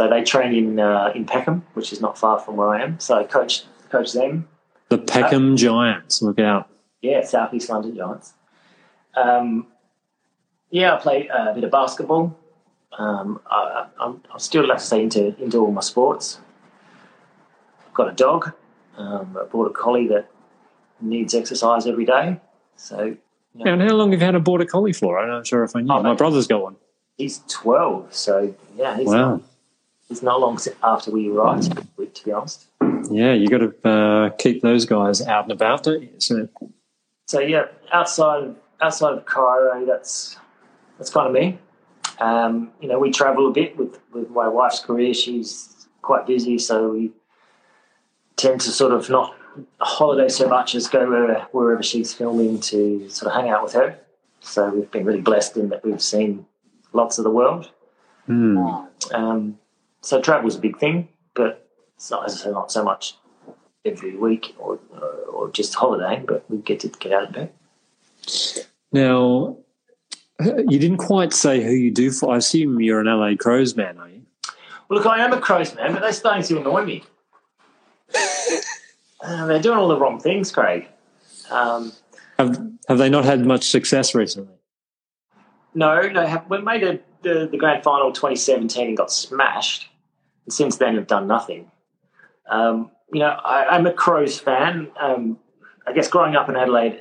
So 0.00 0.08
they 0.08 0.22
train 0.22 0.54
in 0.54 0.80
uh, 0.80 1.12
in 1.14 1.26
Peckham, 1.26 1.66
which 1.74 1.92
is 1.92 2.00
not 2.00 2.16
far 2.16 2.38
from 2.38 2.56
where 2.56 2.68
I 2.68 2.82
am. 2.82 2.98
So 2.98 3.18
I 3.18 3.24
coach 3.24 3.64
coach 3.90 4.12
them. 4.12 4.48
The 4.88 4.98
Peckham 4.98 5.52
uh, 5.52 5.56
Giants. 5.56 6.22
Look 6.22 6.38
out. 6.38 6.70
Yeah, 7.02 7.24
Southeast 7.24 7.68
London 7.68 7.94
Giants. 7.94 8.32
Um, 9.14 9.66
yeah, 10.70 10.94
I 10.94 10.98
play 10.98 11.28
a 11.28 11.52
bit 11.54 11.64
of 11.64 11.70
basketball. 11.70 12.36
Um, 12.96 13.40
I, 13.50 13.86
am 14.00 14.20
still, 14.38 14.66
like 14.66 14.78
to 14.78 14.84
say, 14.84 15.02
into, 15.02 15.40
into 15.42 15.58
all 15.58 15.70
my 15.72 15.80
sports. 15.80 16.40
I've 17.86 17.94
got 17.94 18.08
a 18.08 18.12
dog. 18.12 18.52
Um, 18.96 19.36
I 19.40 19.44
bought 19.44 19.66
a 19.66 19.72
collie 19.74 20.08
that 20.08 20.28
needs 21.00 21.34
exercise 21.34 21.86
every 21.86 22.04
day. 22.04 22.40
So, 22.76 23.04
you 23.04 23.18
Yeah, 23.54 23.72
and 23.74 23.82
how 23.82 23.94
long 23.94 24.10
have 24.12 24.20
you 24.20 24.24
had 24.26 24.34
a 24.34 24.40
border 24.40 24.64
collie 24.64 24.92
for? 24.92 25.18
I'm 25.18 25.28
not 25.28 25.46
sure 25.46 25.62
if 25.64 25.76
I 25.76 25.80
knew. 25.82 25.92
Oh, 25.92 26.02
My 26.02 26.10
mate. 26.10 26.18
brother's 26.18 26.46
got 26.46 26.62
one. 26.62 26.76
He's 27.16 27.40
12, 27.48 28.14
so 28.14 28.54
yeah, 28.76 28.96
he's, 28.96 29.06
Wow. 29.08 29.34
not, 29.36 29.42
he's 30.08 30.22
not 30.22 30.40
long 30.40 30.58
after 30.82 31.10
we 31.10 31.28
arrived, 31.30 31.76
to 32.14 32.24
be 32.24 32.32
honest. 32.32 32.66
Yeah, 33.10 33.32
you 33.32 33.48
got 33.48 33.58
to 33.58 33.88
uh, 33.88 34.30
keep 34.30 34.62
those 34.62 34.84
guys 34.84 35.20
out 35.22 35.44
and 35.44 35.52
about, 35.52 35.82
don't 35.84 36.02
you? 36.02 36.10
So, 36.18 36.48
So 37.26 37.40
yeah, 37.40 37.66
outside 37.92 38.54
outside 38.80 39.14
of 39.14 39.24
chiro, 39.24 39.86
that's 39.86 40.36
that's 40.98 41.10
kind 41.10 41.26
of 41.26 41.32
me. 41.32 41.58
Um, 42.20 42.72
you 42.80 42.88
know, 42.88 42.98
we 42.98 43.10
travel 43.10 43.48
a 43.48 43.52
bit 43.52 43.76
with, 43.76 43.98
with 44.12 44.30
my 44.30 44.48
wife's 44.48 44.80
career. 44.80 45.14
She's 45.14 45.86
quite 46.02 46.26
busy, 46.26 46.58
so 46.58 46.90
we 46.90 47.12
tend 48.36 48.60
to 48.62 48.70
sort 48.70 48.92
of 48.92 49.08
not 49.10 49.34
holiday 49.80 50.28
so 50.28 50.48
much 50.48 50.74
as 50.74 50.88
go 50.88 51.08
wherever, 51.08 51.46
wherever 51.52 51.82
she's 51.82 52.12
filming 52.12 52.60
to 52.60 53.08
sort 53.08 53.32
of 53.32 53.40
hang 53.40 53.50
out 53.50 53.62
with 53.62 53.72
her. 53.72 53.98
So 54.40 54.70
we've 54.70 54.90
been 54.90 55.04
really 55.04 55.20
blessed 55.20 55.56
in 55.56 55.68
that 55.70 55.84
we've 55.84 56.02
seen 56.02 56.46
lots 56.92 57.18
of 57.18 57.24
the 57.24 57.30
world. 57.30 57.70
hmm. 58.26 58.58
Um, 59.12 59.58
so 60.00 60.20
travel's 60.20 60.56
a 60.56 60.60
big 60.60 60.78
thing, 60.78 61.08
but 61.34 61.68
it's 61.96 62.10
not, 62.10 62.30
not 62.46 62.70
so 62.70 62.84
much 62.84 63.16
every 63.84 64.16
week 64.16 64.54
or, 64.58 64.78
or 65.32 65.50
just 65.50 65.74
holidaying, 65.74 66.26
but 66.26 66.48
we 66.48 66.58
get 66.58 66.80
to 66.80 66.88
get 66.88 67.12
out 67.12 67.28
a 67.28 67.32
bit. 67.32 68.68
Now, 68.92 69.56
you 70.68 70.78
didn't 70.78 70.98
quite 70.98 71.32
say 71.32 71.62
who 71.62 71.72
you 71.72 71.90
do 71.90 72.10
for. 72.10 72.34
I 72.34 72.38
assume 72.38 72.80
you're 72.80 73.00
an 73.00 73.06
LA 73.06 73.34
Crows 73.36 73.76
man, 73.76 73.98
are 73.98 74.08
you? 74.08 74.22
Well, 74.88 74.98
look, 74.98 75.06
I 75.06 75.24
am 75.24 75.32
a 75.32 75.40
Crows 75.40 75.74
man, 75.74 75.92
but 75.92 76.00
they're 76.00 76.12
starting 76.12 76.42
to 76.44 76.58
annoy 76.58 76.84
me. 76.84 77.04
Uh, 79.20 79.46
they're 79.46 79.60
doing 79.60 79.76
all 79.76 79.88
the 79.88 79.98
wrong 79.98 80.20
things, 80.20 80.52
Craig. 80.52 80.86
Um, 81.50 81.92
Have 82.38 82.56
Have 82.88 82.98
they 82.98 83.10
not 83.10 83.24
had 83.24 83.44
much 83.44 83.64
success 83.68 84.14
recently? 84.14 84.54
no, 85.74 86.08
they 86.08 86.26
have. 86.28 86.48
We 86.48 86.60
made 86.60 86.84
a, 86.84 87.00
the, 87.22 87.48
the 87.50 87.56
grand 87.56 87.82
final 87.82 88.12
2017 88.12 88.88
and 88.88 88.96
got 88.96 89.10
smashed. 89.10 89.88
And 90.44 90.52
since 90.52 90.76
then, 90.76 90.94
have 90.94 91.08
done 91.08 91.26
nothing. 91.26 91.70
Um, 92.48 92.92
you 93.12 93.18
know, 93.18 93.30
I, 93.44 93.66
I'm 93.66 93.86
a 93.86 93.92
Crows 93.92 94.38
fan. 94.38 94.88
Um, 95.00 95.38
I 95.86 95.92
guess 95.92 96.08
growing 96.08 96.36
up 96.36 96.48
in 96.48 96.56
Adelaide, 96.56 97.00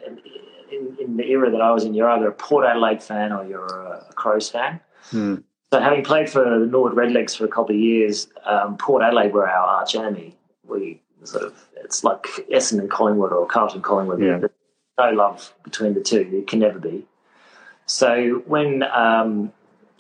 in, 0.72 0.98
in 1.00 1.18
the 1.18 1.26
era 1.30 1.52
that 1.52 1.62
I 1.62 1.72
was 1.72 1.84
in, 1.84 1.94
you're 1.94 2.10
either 2.10 2.28
a 2.28 2.34
Port 2.34 2.66
Adelaide 2.66 3.02
fan 3.02 3.32
or 3.32 3.46
you're 3.46 3.66
a, 3.66 4.14
Crows 4.16 4.50
fan. 4.50 4.80
Hmm. 5.10 5.36
So, 5.72 5.80
having 5.80 6.04
played 6.04 6.30
for 6.30 6.44
the 6.44 6.66
Norwood 6.66 6.94
Redlegs 6.94 7.36
for 7.38 7.46
a 7.46 7.50
couple 7.50 7.76
of 7.76 7.82
years, 7.82 8.28
um, 8.46 8.78
Port 8.78 9.04
Adelaide 9.04 9.34
were 9.34 9.48
our 9.48 9.68
arch 9.68 9.96
enemy. 9.96 10.36
We 10.64 11.02
sort 11.24 11.44
of, 11.44 11.68
it's 11.76 12.04
like 12.04 12.24
Essendon 12.52 12.90
Collingwood 12.90 13.34
or 13.34 13.46
Carlton 13.46 13.82
Collingwood. 13.82 14.22
Yeah. 14.22 14.38
There's 14.38 14.52
no 14.98 15.12
love 15.12 15.54
between 15.64 15.94
the 15.94 16.02
two. 16.02 16.30
It 16.32 16.48
can 16.48 16.60
never 16.60 16.80
be. 16.80 17.06
So, 17.86 18.42
when 18.46 18.84
um, 18.84 19.52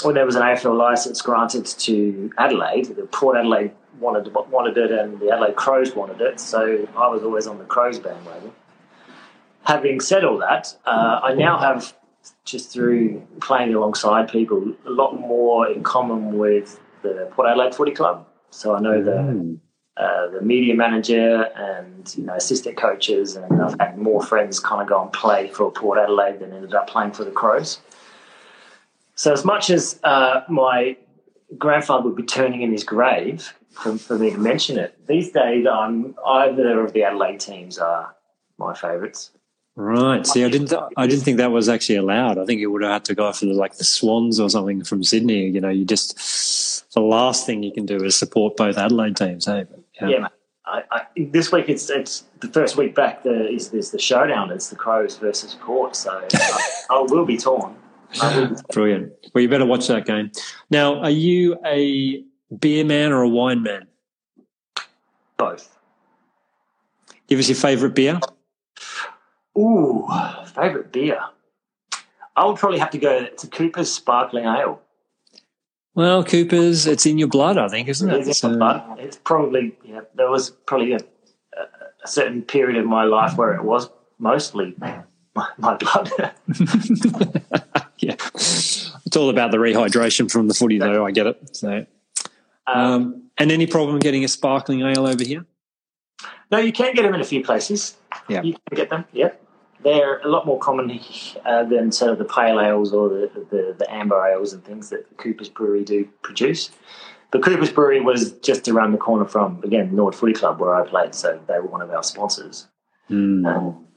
when 0.03 0.15
there 0.15 0.25
was 0.25 0.35
an 0.35 0.43
AFL 0.43 0.77
license 0.77 1.21
granted 1.21 1.65
to 1.65 2.31
Adelaide, 2.37 2.95
the 2.95 3.03
Port 3.03 3.37
Adelaide 3.37 3.71
wanted 3.99 4.33
wanted 4.33 4.77
it, 4.77 4.91
and 4.91 5.19
the 5.19 5.31
Adelaide 5.31 5.55
Crows 5.55 5.95
wanted 5.95 6.21
it. 6.21 6.39
So 6.39 6.87
I 6.95 7.07
was 7.07 7.23
always 7.23 7.47
on 7.47 7.57
the 7.57 7.65
Crows 7.65 7.99
bandwagon. 7.99 8.51
Having 9.67 9.99
said 9.99 10.23
all 10.23 10.37
that, 10.37 10.73
uh, 10.85 11.19
I 11.21 11.33
now 11.33 11.57
have 11.57 11.93
just 12.45 12.71
through 12.71 13.21
playing 13.41 13.73
alongside 13.75 14.29
people 14.29 14.73
a 14.85 14.89
lot 14.89 15.19
more 15.19 15.67
in 15.69 15.83
common 15.83 16.37
with 16.37 16.79
the 17.01 17.27
Port 17.31 17.49
Adelaide 17.49 17.75
Footy 17.75 17.91
Club. 17.91 18.25
So 18.49 18.75
I 18.75 18.79
know 18.79 19.03
the 19.03 19.17
Hmm. 19.21 19.55
uh, 19.97 20.27
the 20.27 20.41
media 20.41 20.73
manager 20.73 21.49
and 21.55 22.15
you 22.15 22.23
know 22.23 22.35
assistant 22.35 22.77
coaches, 22.77 23.35
and 23.35 23.61
I've 23.61 23.77
had 23.77 23.97
more 23.97 24.21
friends 24.23 24.57
kind 24.57 24.81
of 24.81 24.87
go 24.87 25.01
and 25.01 25.11
play 25.11 25.49
for 25.49 25.69
Port 25.69 25.99
Adelaide 25.99 26.39
than 26.39 26.53
ended 26.53 26.73
up 26.73 26.87
playing 26.87 27.11
for 27.11 27.25
the 27.25 27.31
Crows. 27.31 27.81
So 29.15 29.33
as 29.33 29.43
much 29.43 29.69
as 29.69 29.99
uh, 30.05 30.41
my 30.47 30.95
grandfather 31.57 32.03
would 32.05 32.15
be 32.15 32.23
turning 32.23 32.61
in 32.61 32.71
his 32.71 32.85
grave 32.85 33.53
for, 33.71 33.97
for 33.97 34.17
me 34.17 34.31
to 34.31 34.37
mention 34.37 34.77
it, 34.77 34.91
these 35.07 35.31
days 35.31 35.67
I'm 35.67 36.15
either 36.25 36.79
of 36.85 36.93
the 36.93 37.03
Adelaide 37.03 37.41
teams 37.41 37.77
are 37.77 38.15
my 38.57 38.73
favourites. 38.73 39.31
Right. 39.79 40.25
See, 40.25 40.43
I 40.43 40.49
didn't. 40.49 40.73
I 40.97 41.05
didn't 41.05 41.23
think 41.23 41.37
that 41.37 41.51
was 41.51 41.69
actually 41.69 41.97
allowed. 41.97 42.39
I 42.39 42.45
think 42.45 42.59
you 42.59 42.71
would 42.71 42.81
have 42.81 42.91
had 42.91 43.05
to 43.05 43.15
go 43.15 43.31
for 43.31 43.45
the, 43.45 43.53
like 43.53 43.77
the 43.77 43.83
Swans 43.83 44.39
or 44.39 44.49
something 44.49 44.83
from 44.83 45.03
Sydney. 45.03 45.49
You 45.49 45.61
know, 45.61 45.69
you 45.69 45.85
just 45.85 46.91
the 46.95 46.99
last 46.99 47.45
thing 47.45 47.61
you 47.61 47.71
can 47.71 47.85
do 47.85 48.03
is 48.03 48.17
support 48.17 48.57
both 48.57 48.75
Adelaide 48.75 49.15
teams. 49.15 49.45
Hey, 49.45 49.67
Yeah, 50.01 50.07
mate. 50.19 50.31
I, 50.65 50.83
I, 50.89 51.01
this 51.15 51.51
week 51.51 51.69
it's 51.69 51.91
it's 51.91 52.23
the 52.39 52.47
first 52.47 52.75
week 52.75 52.95
back. 52.95 53.21
The, 53.21 53.49
is 53.49 53.69
there's 53.69 53.91
the 53.91 53.99
showdown? 53.99 54.49
It's 54.49 54.69
the 54.69 54.75
Crows 54.75 55.15
versus 55.17 55.55
Port. 55.61 55.95
So 55.95 56.27
I, 56.33 56.61
I 56.89 57.01
will 57.07 57.27
be 57.27 57.37
torn. 57.37 57.75
I 58.19 58.35
will 58.35 58.47
be 58.47 58.55
torn. 58.55 58.65
Brilliant. 58.73 59.13
Well, 59.35 59.43
you 59.43 59.47
better 59.47 59.67
watch 59.67 59.87
that 59.89 60.07
game. 60.07 60.31
Now, 60.71 60.99
are 61.01 61.11
you 61.11 61.55
a 61.63 62.23
beer 62.59 62.83
man 62.83 63.11
or 63.11 63.21
a 63.21 63.29
wine 63.29 63.61
man? 63.61 63.85
Both. 65.37 65.77
Give 67.27 67.37
us 67.37 67.47
your 67.47 67.57
favourite 67.57 67.93
beer. 67.93 68.19
Ooh, 69.57 70.07
favorite 70.53 70.91
beer. 70.91 71.19
I 72.35 72.45
would 72.45 72.57
probably 72.57 72.77
have 72.79 72.91
to 72.91 72.99
go 72.99 73.25
to 73.27 73.47
Cooper's 73.47 73.91
Sparkling 73.91 74.45
Ale. 74.45 74.79
Well, 75.95 76.23
Cooper's, 76.23 76.85
it's 76.85 77.07
in 77.07 77.17
your 77.17 77.27
blood, 77.27 77.57
I 77.57 77.67
think, 77.67 77.87
isn't 77.87 78.09
it? 78.09 78.27
It's, 78.27 78.39
So- 78.39 78.57
but 78.57 78.85
it's 78.99 79.17
probably 79.17 79.75
yeah. 79.83 80.01
There 80.13 80.29
was 80.29 80.51
probably 80.51 80.93
a, 80.93 80.99
a 81.57 82.07
certain 82.07 82.43
period 82.43 82.77
of 82.77 82.85
my 82.85 83.03
life 83.03 83.35
where 83.35 83.55
it 83.55 83.63
was 83.63 83.89
mostly 84.19 84.75
my, 84.77 85.01
my 85.57 85.75
blood. 85.75 86.11
yeah. 87.97 88.15
It's 88.35 89.15
all 89.15 89.29
about 89.31 89.49
the 89.51 89.57
rehydration 89.57 90.29
from 90.29 90.47
the 90.47 90.53
footy, 90.53 90.77
though. 90.77 91.03
I 91.05 91.11
get 91.11 91.25
it. 91.25 91.55
So, 91.55 91.85
um, 92.67 92.77
um, 92.77 93.23
and 93.39 93.51
any 93.51 93.65
problem 93.65 93.97
getting 93.99 94.23
a 94.23 94.27
sparkling 94.27 94.81
ale 94.81 95.07
over 95.07 95.23
here? 95.23 95.45
no, 96.51 96.59
you 96.59 96.71
can 96.71 96.93
get 96.93 97.03
them 97.03 97.13
in 97.15 97.21
a 97.21 97.25
few 97.25 97.43
places. 97.43 97.97
Yeah. 98.29 98.41
you 98.43 98.53
can 98.53 98.75
get 98.75 98.89
them. 98.89 99.05
Yep, 99.13 99.41
they're 99.83 100.19
a 100.19 100.27
lot 100.27 100.45
more 100.45 100.59
common 100.59 100.99
uh, 101.45 101.63
than 101.63 101.91
sort 101.91 102.11
of 102.11 102.17
the 102.17 102.25
pale 102.25 102.59
ales 102.59 102.93
or 102.93 103.09
the, 103.09 103.45
the 103.49 103.75
the 103.77 103.93
amber 103.93 104.25
ales 104.27 104.53
and 104.53 104.63
things 104.63 104.89
that 104.89 105.17
Cooper's 105.17 105.49
Brewery 105.49 105.83
do 105.83 106.07
produce. 106.21 106.71
But 107.31 107.43
Cooper's 107.43 107.71
Brewery 107.71 108.01
was 108.01 108.31
just 108.39 108.67
around 108.67 108.93
the 108.93 108.97
corner 108.97 109.25
from 109.25 109.61
again 109.63 109.95
Norwood 109.95 110.15
Footy 110.15 110.33
Club 110.33 110.59
where 110.59 110.75
I 110.75 110.87
played, 110.87 111.13
so 111.13 111.39
they 111.47 111.59
were 111.59 111.67
one 111.67 111.81
of 111.81 111.89
our 111.91 112.03
sponsors. 112.03 112.67
Hmm. 113.07 113.45
Um, 113.45 113.87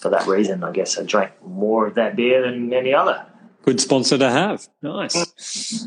for 0.00 0.08
that 0.08 0.26
reason, 0.26 0.64
I 0.64 0.72
guess 0.72 0.98
I 0.98 1.02
drank 1.02 1.32
more 1.46 1.86
of 1.86 1.94
that 1.96 2.16
beer 2.16 2.42
than 2.42 2.72
any 2.72 2.94
other. 2.94 3.26
Good 3.64 3.80
sponsor 3.80 4.18
to 4.18 4.30
have. 4.30 4.66
Nice. 4.80 5.86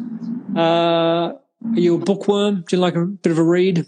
Uh, 0.56 0.60
are 0.60 1.40
you 1.74 1.96
a 1.96 1.98
bookworm? 1.98 2.64
Do 2.68 2.76
you 2.76 2.82
like 2.82 2.96
a 2.96 3.06
bit 3.06 3.32
of 3.32 3.38
a 3.38 3.44
read? 3.44 3.86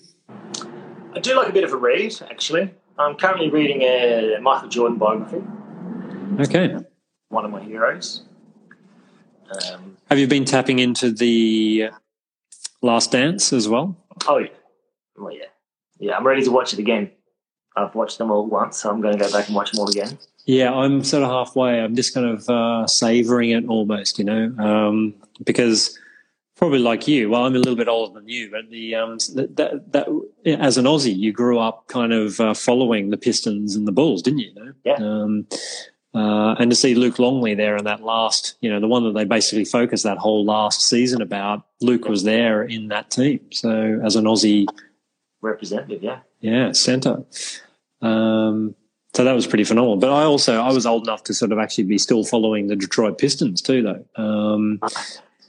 I 1.14 1.20
do 1.20 1.36
like 1.36 1.48
a 1.48 1.54
bit 1.54 1.64
of 1.64 1.72
a 1.72 1.78
read, 1.78 2.16
actually. 2.30 2.74
I'm 3.00 3.16
currently 3.16 3.50
reading 3.50 3.82
a 3.84 4.38
Michael 4.42 4.70
Jordan 4.70 4.98
biography, 4.98 5.44
Okay. 6.40 6.76
one 7.30 7.46
of 7.46 7.52
my 7.52 7.62
heroes. 7.62 8.24
Um, 9.52 9.98
Have 10.10 10.20
you 10.20 10.28
been 10.28 10.46
tapping 10.46 10.80
into 10.80 11.12
the 11.12 11.90
Last 12.82 13.12
Dance 13.12 13.54
as 13.54 13.70
well? 13.70 13.96
oh, 14.28 14.38
yeah. 14.40 14.48
Well, 15.16 15.32
yeah. 15.34 15.46
Yeah, 16.00 16.18
I'm 16.18 16.26
ready 16.26 16.44
to 16.44 16.52
watch 16.52 16.74
it 16.74 16.80
again. 16.80 17.12
I've 17.76 17.94
watched 17.96 18.18
them 18.18 18.32
all 18.32 18.46
once, 18.48 18.78
so 18.78 18.90
I'm 18.90 19.02
going 19.02 19.18
to 19.18 19.24
go 19.24 19.32
back 19.32 19.48
and 19.48 19.56
watch 19.56 19.72
them 19.72 19.80
all 19.82 19.90
again. 19.90 20.18
Yeah, 20.46 20.74
I'm 20.74 21.04
sort 21.04 21.24
of 21.24 21.30
halfway. 21.30 21.80
I'm 21.82 21.96
just 21.96 22.14
kind 22.14 22.26
of 22.28 22.50
uh, 22.50 22.88
savoring 22.88 23.52
it 23.52 23.66
almost, 23.68 24.18
you 24.18 24.26
know, 24.26 24.54
um, 24.58 25.14
because 25.46 25.98
probably 26.58 26.80
like 26.80 27.08
you. 27.08 27.30
Well, 27.30 27.46
I'm 27.46 27.56
a 27.56 27.60
little 27.60 27.76
bit 27.76 27.88
older 27.88 28.20
than 28.20 28.28
you, 28.28 28.50
but 28.52 28.70
the 28.70 28.96
um, 28.96 29.18
that, 29.36 29.84
that, 29.92 30.60
as 30.60 30.78
an 30.78 30.86
Aussie, 30.86 31.16
you 31.16 31.32
grew 31.32 31.60
up 31.60 31.88
kind 31.88 32.12
of 32.12 32.40
uh, 32.40 32.54
following 32.54 33.10
the 33.10 33.18
Pistons 33.18 33.76
and 33.76 33.88
the 33.88 33.92
Bulls, 33.92 34.22
didn't 34.22 34.40
you? 34.40 34.52
you? 34.56 34.74
Yeah. 34.84 34.96
Um, 34.96 35.48
uh, 36.14 36.56
and 36.60 36.72
to 36.72 36.76
see 36.76 36.96
Luke 36.96 37.20
Longley 37.20 37.54
there 37.54 37.78
in 37.78 37.84
that 37.84 38.02
last, 38.02 38.58
you 38.62 38.70
know, 38.72 38.80
the 38.80 38.88
one 38.88 39.04
that 39.04 39.14
they 39.14 39.24
basically 39.24 39.66
focused 39.66 40.04
that 40.04 40.18
whole 40.18 40.44
last 40.44 40.82
season 40.82 41.22
about, 41.22 41.66
Luke 41.80 42.08
was 42.08 42.24
there 42.24 42.64
in 42.64 42.88
that 42.88 43.12
team. 43.12 43.40
So 43.52 44.02
as 44.04 44.16
an 44.16 44.26
Aussie, 44.26 44.66
Representative, 45.42 46.02
yeah. 46.02 46.20
yeah, 46.40 46.72
centre. 46.72 47.24
Um, 48.02 48.76
so 49.14 49.24
that 49.24 49.34
was 49.34 49.46
pretty 49.46 49.64
phenomenal. 49.64 49.98
But 49.98 50.12
I 50.12 50.24
also 50.24 50.60
I 50.60 50.72
was 50.72 50.88
old 50.88 51.08
enough 51.08 51.24
to 51.26 51.34
sort 51.34 51.52
of 51.52 51.60
actually 51.60 51.84
be 51.84 52.00
still 52.00 52.24
following 52.24 52.68
the 52.68 52.76
Detroit 52.76 53.20
Pistons 53.20 53.62
too, 53.62 53.84
though. 53.84 54.24
Um, 54.24 54.80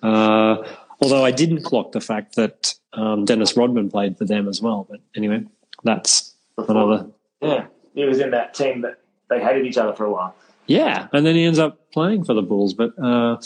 uh, 0.03 0.63
although 1.01 1.25
I 1.25 1.31
didn't 1.31 1.63
clock 1.63 1.93
the 1.93 2.01
fact 2.01 2.37
that 2.37 2.75
um, 2.93 3.25
Dennis 3.25 3.57
Rodman 3.57 3.91
played 3.91 4.19
for 4.19 4.25
them 4.25 4.49
as 4.49 4.61
well. 4.61 4.87
But 4.89 5.01
anyway, 5.17 5.45
that's 5.85 6.35
another. 6.57 7.09
Yeah, 7.41 7.67
he 7.95 8.05
was 8.05 8.21
in 8.21 8.31
that 8.33 8.55
team 8.55 8.83
that 8.83 9.01
they 9.29 9.41
hated 9.43 9.67
each 9.67 9.79
other 9.79 9.93
for 9.93 10.05
a 10.05 10.13
while. 10.13 10.35
Yeah, 10.67 11.09
and 11.13 11.25
then 11.25 11.35
he 11.35 11.45
ends 11.45 11.59
up 11.59 11.91
playing 11.93 12.25
for 12.25 12.35
the 12.35 12.43
Bulls. 12.43 12.75
But 12.75 12.99
uh, 12.99 13.39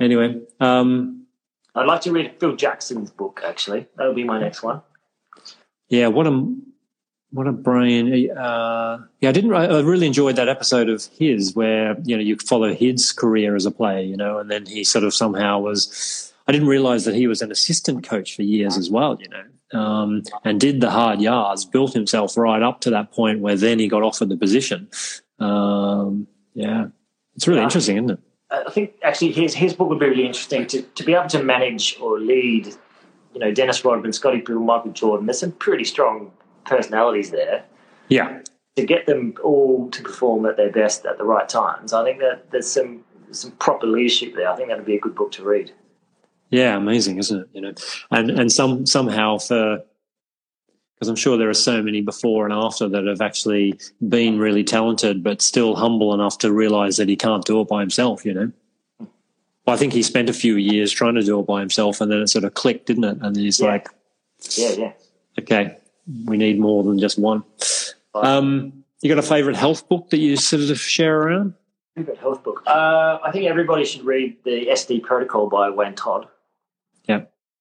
anyway, 0.00 0.40
um, 0.60 1.26
I'd 1.74 1.86
like 1.86 2.00
to 2.02 2.12
read 2.12 2.34
Phil 2.40 2.56
Jackson's 2.56 3.10
book, 3.10 3.42
actually. 3.44 3.86
That 3.96 4.06
would 4.06 4.16
be 4.16 4.24
my 4.24 4.40
next 4.40 4.62
one. 4.62 4.80
yeah, 5.88 6.06
what 6.08 6.26
a 6.26 6.54
what 7.30 7.46
a 7.46 7.52
brain! 7.52 8.30
Uh, 8.30 9.04
yeah, 9.20 9.28
I 9.28 9.32
didn't. 9.32 9.52
I 9.52 9.80
really 9.80 10.06
enjoyed 10.06 10.36
that 10.36 10.48
episode 10.48 10.88
of 10.88 11.04
his 11.18 11.54
where 11.54 11.96
you 12.04 12.16
know 12.16 12.22
you 12.22 12.36
follow 12.36 12.72
his 12.72 13.12
career 13.12 13.54
as 13.54 13.66
a 13.66 13.70
player, 13.70 14.00
you 14.00 14.16
know, 14.16 14.38
and 14.38 14.50
then 14.50 14.64
he 14.64 14.84
sort 14.84 15.04
of 15.04 15.12
somehow 15.12 15.58
was. 15.58 16.32
I 16.48 16.52
didn't 16.52 16.68
realize 16.68 17.04
that 17.04 17.14
he 17.14 17.26
was 17.26 17.42
an 17.42 17.50
assistant 17.50 18.06
coach 18.06 18.36
for 18.36 18.42
years 18.42 18.76
as 18.76 18.90
well, 18.90 19.18
you 19.20 19.28
know, 19.28 19.78
um, 19.78 20.22
and 20.44 20.60
did 20.60 20.80
the 20.80 20.90
hard 20.90 21.20
yards, 21.20 21.64
built 21.64 21.92
himself 21.92 22.36
right 22.36 22.62
up 22.62 22.80
to 22.82 22.90
that 22.90 23.10
point 23.12 23.40
where 23.40 23.56
then 23.56 23.78
he 23.78 23.88
got 23.88 24.02
offered 24.02 24.28
the 24.28 24.36
position. 24.36 24.88
Um, 25.38 26.28
yeah, 26.54 26.86
it's 27.34 27.48
really 27.48 27.62
interesting, 27.62 27.96
isn't 27.96 28.10
it? 28.10 28.20
I 28.50 28.70
think 28.70 28.94
actually 29.02 29.32
his 29.32 29.54
his 29.54 29.74
book 29.74 29.88
would 29.88 29.98
be 29.98 30.06
really 30.06 30.26
interesting 30.26 30.66
to 30.68 30.82
to 30.82 31.04
be 31.04 31.14
able 31.14 31.28
to 31.28 31.42
manage 31.42 31.98
or 32.00 32.20
lead. 32.20 32.68
You 33.34 33.40
know, 33.40 33.52
Dennis 33.52 33.84
Rodman, 33.84 34.12
Scottie 34.12 34.38
Pippen, 34.38 34.64
Michael 34.64 34.92
Jordan. 34.92 35.26
There's 35.26 35.40
some 35.40 35.52
pretty 35.52 35.84
strong 35.84 36.30
personalities 36.64 37.30
there. 37.30 37.64
Yeah. 38.08 38.40
To 38.76 38.86
get 38.86 39.06
them 39.06 39.34
all 39.42 39.90
to 39.90 40.02
perform 40.02 40.46
at 40.46 40.56
their 40.56 40.70
best 40.70 41.04
at 41.06 41.18
the 41.18 41.24
right 41.24 41.48
times, 41.48 41.92
I 41.92 42.04
think 42.04 42.20
that 42.20 42.50
there's 42.50 42.66
some 42.66 43.04
some 43.32 43.50
proper 43.52 43.86
leadership 43.86 44.34
there. 44.34 44.48
I 44.48 44.56
think 44.56 44.68
that'd 44.68 44.84
be 44.84 44.96
a 44.96 45.00
good 45.00 45.14
book 45.14 45.32
to 45.32 45.44
read. 45.44 45.72
Yeah, 46.50 46.76
amazing, 46.76 47.18
isn't 47.18 47.40
it? 47.40 47.48
You 47.52 47.60
know, 47.60 47.72
and 48.10 48.30
and 48.30 48.52
some 48.52 48.86
somehow 48.86 49.38
for 49.38 49.82
because 50.94 51.08
I'm 51.08 51.16
sure 51.16 51.36
there 51.36 51.50
are 51.50 51.54
so 51.54 51.82
many 51.82 52.00
before 52.00 52.44
and 52.46 52.54
after 52.54 52.88
that 52.88 53.04
have 53.04 53.20
actually 53.20 53.78
been 54.08 54.38
really 54.38 54.64
talented, 54.64 55.22
but 55.22 55.42
still 55.42 55.74
humble 55.76 56.14
enough 56.14 56.38
to 56.38 56.52
realize 56.52 56.96
that 56.96 57.08
he 57.08 57.16
can't 57.16 57.44
do 57.44 57.60
it 57.60 57.68
by 57.68 57.80
himself. 57.80 58.24
You 58.24 58.34
know. 58.34 58.52
Well, 59.00 59.74
I 59.74 59.76
think 59.76 59.92
he 59.92 60.02
spent 60.02 60.28
a 60.30 60.32
few 60.32 60.54
years 60.56 60.92
trying 60.92 61.16
to 61.16 61.22
do 61.22 61.40
it 61.40 61.46
by 61.46 61.58
himself, 61.60 62.00
and 62.00 62.10
then 62.10 62.20
it 62.20 62.28
sort 62.28 62.44
of 62.44 62.54
clicked, 62.54 62.86
didn't 62.86 63.04
it? 63.04 63.18
And 63.20 63.36
he's 63.36 63.58
Yeah. 63.60 63.66
like, 63.66 63.88
Yeah, 64.56 64.70
yeah. 64.78 64.92
okay, 65.40 65.76
we 66.26 66.36
need 66.36 66.60
more 66.60 66.84
than 66.84 66.98
just 67.00 67.18
one. 67.18 67.42
Um, 68.14 68.84
you 69.02 69.08
got 69.08 69.18
a 69.18 69.26
favorite 69.26 69.56
health 69.56 69.88
book 69.88 70.10
that 70.10 70.18
you 70.18 70.36
sort 70.36 70.62
of 70.70 70.78
share 70.78 71.20
around? 71.22 71.54
Good 71.96 72.16
health 72.18 72.44
book. 72.44 72.62
Uh, 72.66 73.18
I 73.24 73.30
think 73.32 73.46
everybody 73.46 73.84
should 73.84 74.04
read 74.04 74.36
the 74.44 74.68
SD 74.70 75.02
Protocol 75.02 75.48
by 75.48 75.68
Wayne 75.70 75.94
Todd. 75.94 76.28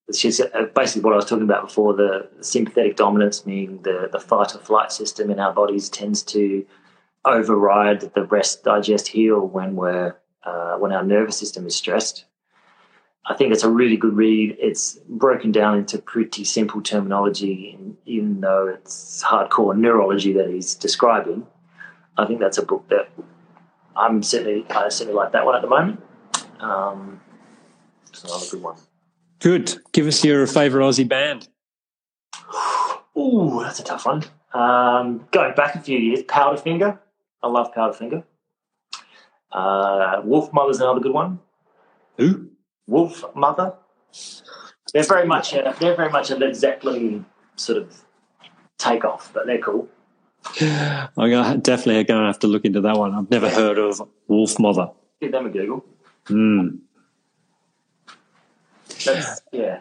Which 0.08 0.24
uh, 0.40 0.66
basically 0.76 1.02
what 1.02 1.14
I 1.14 1.16
was 1.16 1.26
talking 1.26 1.44
about 1.46 1.68
before 1.68 1.94
the 1.94 2.30
sympathetic 2.42 2.96
dominance, 2.96 3.46
meaning 3.46 3.82
the, 3.82 4.10
the 4.12 4.20
fight 4.20 4.54
or 4.54 4.60
flight 4.60 4.92
system 4.92 5.32
in 5.32 5.40
our 5.40 5.52
bodies 5.52 5.90
tends 5.90 6.22
to 6.24 6.66
override 7.26 8.02
the 8.02 8.24
rest, 8.24 8.64
digest, 8.64 9.08
heal 9.08 9.40
when 9.40 9.76
we're 9.76 10.16
uh, 10.44 10.76
when 10.78 10.92
our 10.92 11.04
nervous 11.04 11.38
system 11.38 11.66
is 11.66 11.76
stressed. 11.76 12.26
I 13.28 13.34
think 13.34 13.52
it's 13.52 13.64
a 13.64 13.70
really 13.70 13.98
good 13.98 14.14
read. 14.14 14.56
It's 14.60 15.00
broken 15.10 15.52
down 15.52 15.80
into 15.80 15.98
pretty 15.98 16.44
simple 16.44 16.82
terminology, 16.82 17.80
even 18.06 18.42
though 18.42 18.68
it's 18.68 19.24
hardcore 19.24 19.76
neurology 19.76 20.34
that 20.34 20.48
he's 20.48 20.76
describing, 20.76 21.48
I 22.18 22.26
think 22.26 22.40
that's 22.40 22.58
a 22.58 22.66
book 22.66 22.88
that 22.90 23.10
I'm 23.96 24.22
certainly 24.24 24.66
I 24.70 24.90
certainly 24.90 25.18
like 25.18 25.32
that 25.32 25.46
one 25.46 25.56
at 25.56 25.62
the 25.62 25.68
moment. 25.68 26.02
Um, 26.60 27.20
it's 28.10 28.24
another 28.24 28.46
good 28.52 28.62
one. 28.62 28.76
Good. 29.40 29.76
Give 29.92 30.08
us 30.08 30.24
your 30.24 30.48
favorite 30.48 30.84
Aussie 30.84 31.08
band. 31.08 31.48
Ooh, 33.18 33.60
that's 33.62 33.80
a 33.80 33.84
tough 33.84 34.06
one. 34.06 34.24
Um, 34.54 35.28
going 35.32 35.54
back 35.56 35.76
a 35.76 35.80
few 35.80 35.98
years, 36.00 36.24
Powderfinger. 36.24 37.00
I 37.44 37.48
love 37.48 37.74
Powderfinger. 37.74 38.24
Uh, 39.52 40.22
Wolfmother's 40.22 40.80
another 40.80 41.00
good 41.00 41.14
one. 41.14 41.40
Who? 42.18 42.50
Wolf 42.88 43.24
Mother. 43.36 43.74
They're 44.94 45.04
very 45.04 45.26
much 45.26 45.54
a, 45.54 45.76
they're 45.80 45.96
very 45.96 46.10
much 46.10 46.30
a 46.32 46.36
Led 46.36 46.56
Zeppelin 46.56 47.26
sort 47.56 47.80
of 47.80 48.04
takeoff, 48.78 49.32
but 49.34 49.46
they're 49.46 49.60
cool. 49.60 49.88
I'm 50.62 51.10
gonna, 51.30 51.58
definitely 51.58 52.04
going 52.04 52.22
to 52.22 52.28
have 52.28 52.40
to 52.40 52.48
look 52.48 52.66
into 52.66 52.82
that 52.82 52.98
one. 52.98 53.14
I've 53.14 53.30
never 53.30 53.50
heard 53.50 53.78
of 53.78 54.02
Wolfmother. 54.30 54.94
Give 55.22 55.32
them 55.32 55.48
a 55.48 55.50
Google. 55.50 55.86
Mm. 56.26 56.80
That's, 59.06 59.42
yeah. 59.52 59.80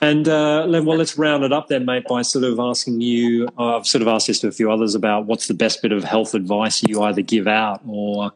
And 0.00 0.28
uh, 0.28 0.66
well, 0.68 0.98
let's 0.98 1.16
round 1.16 1.42
it 1.44 1.52
up 1.52 1.68
then, 1.68 1.86
mate, 1.86 2.04
by 2.06 2.22
sort 2.22 2.44
of 2.44 2.60
asking 2.60 3.00
you. 3.00 3.48
uh, 3.58 3.76
I've 3.76 3.86
sort 3.86 4.02
of 4.02 4.08
asked 4.08 4.26
this 4.26 4.40
to 4.40 4.48
a 4.48 4.52
few 4.52 4.70
others 4.70 4.94
about 4.94 5.26
what's 5.26 5.48
the 5.48 5.54
best 5.54 5.80
bit 5.80 5.92
of 5.92 6.04
health 6.04 6.34
advice 6.34 6.82
you 6.86 7.02
either 7.02 7.22
give 7.22 7.46
out 7.46 7.80
or 7.86 8.32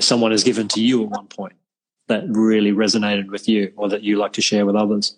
someone 0.00 0.32
has 0.32 0.42
given 0.42 0.66
to 0.68 0.82
you 0.82 1.04
at 1.04 1.10
one 1.10 1.26
point 1.28 1.54
that 2.08 2.24
really 2.28 2.72
resonated 2.72 3.28
with 3.30 3.48
you, 3.48 3.72
or 3.76 3.88
that 3.88 4.02
you 4.02 4.16
like 4.16 4.32
to 4.34 4.42
share 4.42 4.64
with 4.64 4.76
others. 4.76 5.16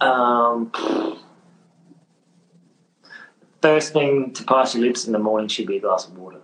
Um, 0.00 0.70
first 3.60 3.92
thing 3.92 4.32
to 4.32 4.44
pass 4.44 4.74
your 4.74 4.84
lips 4.84 5.06
in 5.06 5.12
the 5.12 5.18
morning 5.18 5.48
should 5.48 5.66
be 5.66 5.76
a 5.76 5.80
glass 5.80 6.06
of 6.06 6.16
water. 6.16 6.40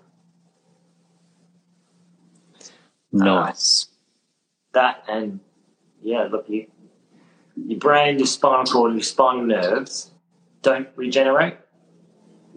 Nice. 3.13 3.87
that 4.73 5.03
and 5.09 5.41
yeah, 6.09 6.29
look, 6.31 6.49
you, 6.49 6.67
your 7.55 7.79
brain, 7.79 8.19
your 8.19 8.27
spinal 8.27 8.65
cord, 8.65 8.95
your 8.95 9.03
spinal 9.03 9.45
nerves 9.45 10.11
don't 10.63 10.89
regenerate. 10.97 11.57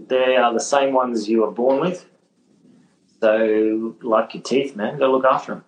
They 0.08 0.38
are 0.38 0.54
the 0.54 0.60
same 0.60 0.94
ones 0.94 1.28
you 1.28 1.42
were 1.42 1.52
born 1.52 1.82
with. 1.82 2.06
So, 3.20 3.96
like 4.02 4.34
your 4.34 4.42
teeth, 4.42 4.76
man, 4.76 4.98
go 4.98 5.12
look 5.12 5.26
after 5.26 5.56
them. 5.56 5.66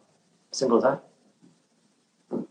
Simple 0.51 0.77
as 0.77 0.83
that. 0.83 2.45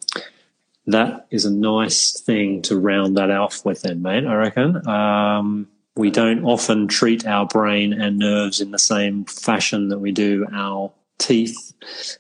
That 0.86 1.26
is 1.30 1.44
a 1.44 1.50
nice 1.50 2.20
thing 2.20 2.62
to 2.62 2.78
round 2.78 3.16
that 3.16 3.30
off 3.30 3.64
with, 3.64 3.82
then, 3.82 4.02
mate. 4.02 4.26
I 4.26 4.34
reckon. 4.34 4.86
Um, 4.86 5.68
we 5.96 6.10
don't 6.10 6.44
often 6.44 6.88
treat 6.88 7.26
our 7.26 7.46
brain 7.46 7.92
and 7.92 8.18
nerves 8.18 8.60
in 8.60 8.70
the 8.70 8.78
same 8.78 9.24
fashion 9.24 9.88
that 9.88 9.98
we 9.98 10.12
do 10.12 10.46
our 10.52 10.92
teeth, 11.18 11.74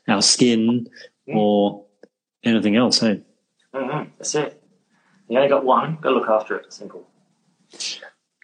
our 0.08 0.22
skin, 0.22 0.88
or 1.26 1.84
anything 2.44 2.76
else. 2.76 3.00
Hey, 3.00 3.22
Mm-hmm. 3.74 4.10
That's 4.18 4.34
it. 4.34 4.62
You 5.28 5.38
only 5.38 5.48
got 5.48 5.64
one. 5.64 5.96
Go 6.00 6.10
look 6.10 6.28
after 6.28 6.56
it. 6.56 6.72
Simple. 6.72 7.08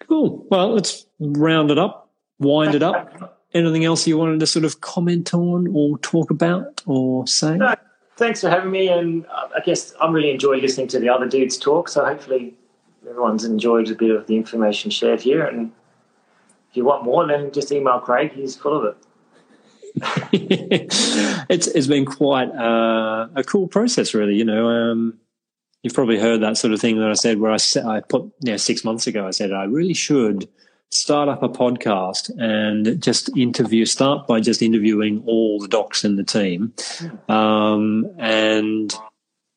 cool. 0.08 0.46
Well, 0.50 0.72
let's 0.74 1.06
round 1.20 1.70
it 1.70 1.78
up, 1.78 2.10
wind 2.38 2.74
it 2.74 2.82
up. 2.82 3.36
Anything 3.54 3.84
else 3.84 4.06
you 4.06 4.18
wanted 4.18 4.40
to 4.40 4.46
sort 4.46 4.64
of 4.66 4.80
comment 4.82 5.32
on, 5.32 5.68
or 5.74 5.98
talk 5.98 6.30
about, 6.30 6.82
or 6.86 7.26
say? 7.26 7.56
No, 7.56 7.74
thanks 8.16 8.42
for 8.42 8.50
having 8.50 8.70
me. 8.70 8.88
And 8.88 9.26
uh, 9.26 9.48
I 9.56 9.60
guess 9.60 9.94
I'm 10.00 10.12
really 10.12 10.30
enjoying 10.30 10.60
listening 10.60 10.88
to 10.88 10.98
the 10.98 11.08
other 11.08 11.26
dudes 11.26 11.56
talk. 11.56 11.88
So 11.88 12.04
hopefully 12.04 12.54
everyone's 13.08 13.44
enjoyed 13.44 13.90
a 13.90 13.94
bit 13.94 14.10
of 14.10 14.26
the 14.26 14.36
information 14.36 14.90
shared 14.90 15.22
here. 15.22 15.46
And 15.46 15.72
if 16.70 16.76
you 16.76 16.84
want 16.84 17.04
more, 17.04 17.26
then 17.26 17.50
just 17.50 17.72
email 17.72 18.00
Craig. 18.00 18.32
He's 18.32 18.54
full 18.54 18.76
of 18.76 18.84
it. 18.84 18.96
it's 20.32 21.66
it's 21.68 21.86
been 21.86 22.06
quite 22.06 22.50
uh, 22.50 23.28
a 23.34 23.44
cool 23.44 23.68
process, 23.68 24.14
really. 24.14 24.34
You 24.34 24.44
know, 24.44 24.68
um, 24.68 25.18
you've 25.82 25.94
probably 25.94 26.18
heard 26.18 26.42
that 26.42 26.56
sort 26.56 26.72
of 26.72 26.80
thing 26.80 26.98
that 26.98 27.10
I 27.10 27.14
said, 27.14 27.40
where 27.40 27.50
I 27.50 27.56
said 27.56 27.84
I 27.84 28.00
put 28.00 28.22
you 28.42 28.52
know 28.52 28.56
six 28.56 28.84
months 28.84 29.06
ago, 29.06 29.26
I 29.26 29.30
said 29.30 29.52
I 29.52 29.64
really 29.64 29.94
should 29.94 30.48
start 30.90 31.28
up 31.28 31.42
a 31.42 31.48
podcast 31.48 32.30
and 32.38 33.02
just 33.02 33.36
interview. 33.36 33.84
Start 33.84 34.26
by 34.26 34.40
just 34.40 34.62
interviewing 34.62 35.22
all 35.26 35.60
the 35.60 35.68
docs 35.68 36.04
in 36.04 36.16
the 36.16 36.24
team, 36.24 36.72
um, 37.28 38.06
and 38.18 38.94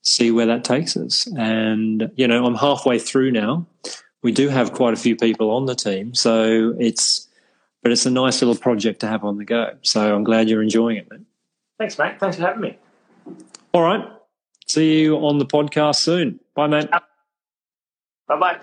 see 0.04 0.32
where 0.32 0.48
that 0.48 0.64
takes 0.64 0.98
us. 0.98 1.28
And 1.38 2.12
you 2.16 2.28
know, 2.28 2.46
I'm 2.46 2.56
halfway 2.56 3.00
through 3.00 3.32
now. 3.32 3.66
We 4.24 4.32
do 4.32 4.50
have 4.50 4.74
quite 4.74 4.94
a 4.94 4.98
few 4.98 5.16
people 5.16 5.52
on 5.52 5.66
the 5.66 5.76
team, 5.76 6.14
so 6.14 6.76
it's 6.80 7.28
but 7.82 7.91
it's 7.91 8.05
a 8.05 8.11
nice 8.11 8.41
little 8.41 8.55
project 8.55 8.99
to 9.01 9.07
have 9.07 9.23
on 9.23 9.38
the 9.38 9.45
go. 9.45 9.75
So 9.82 10.15
I'm 10.15 10.23
glad 10.23 10.49
you're 10.49 10.63
enjoying 10.63 10.97
it, 10.97 11.07
mate. 11.09 11.21
Thanks, 11.79 11.97
mate. 11.97 12.19
Thanks 12.19 12.38
for 12.38 12.43
having 12.43 12.61
me. 12.61 12.77
All 13.73 13.82
right. 13.82 14.05
See 14.67 15.01
you 15.01 15.17
on 15.17 15.38
the 15.38 15.45
podcast 15.45 15.95
soon. 15.95 16.39
Bye, 16.55 16.67
mate. 16.67 16.89
Bye 18.27 18.39
bye. 18.39 18.59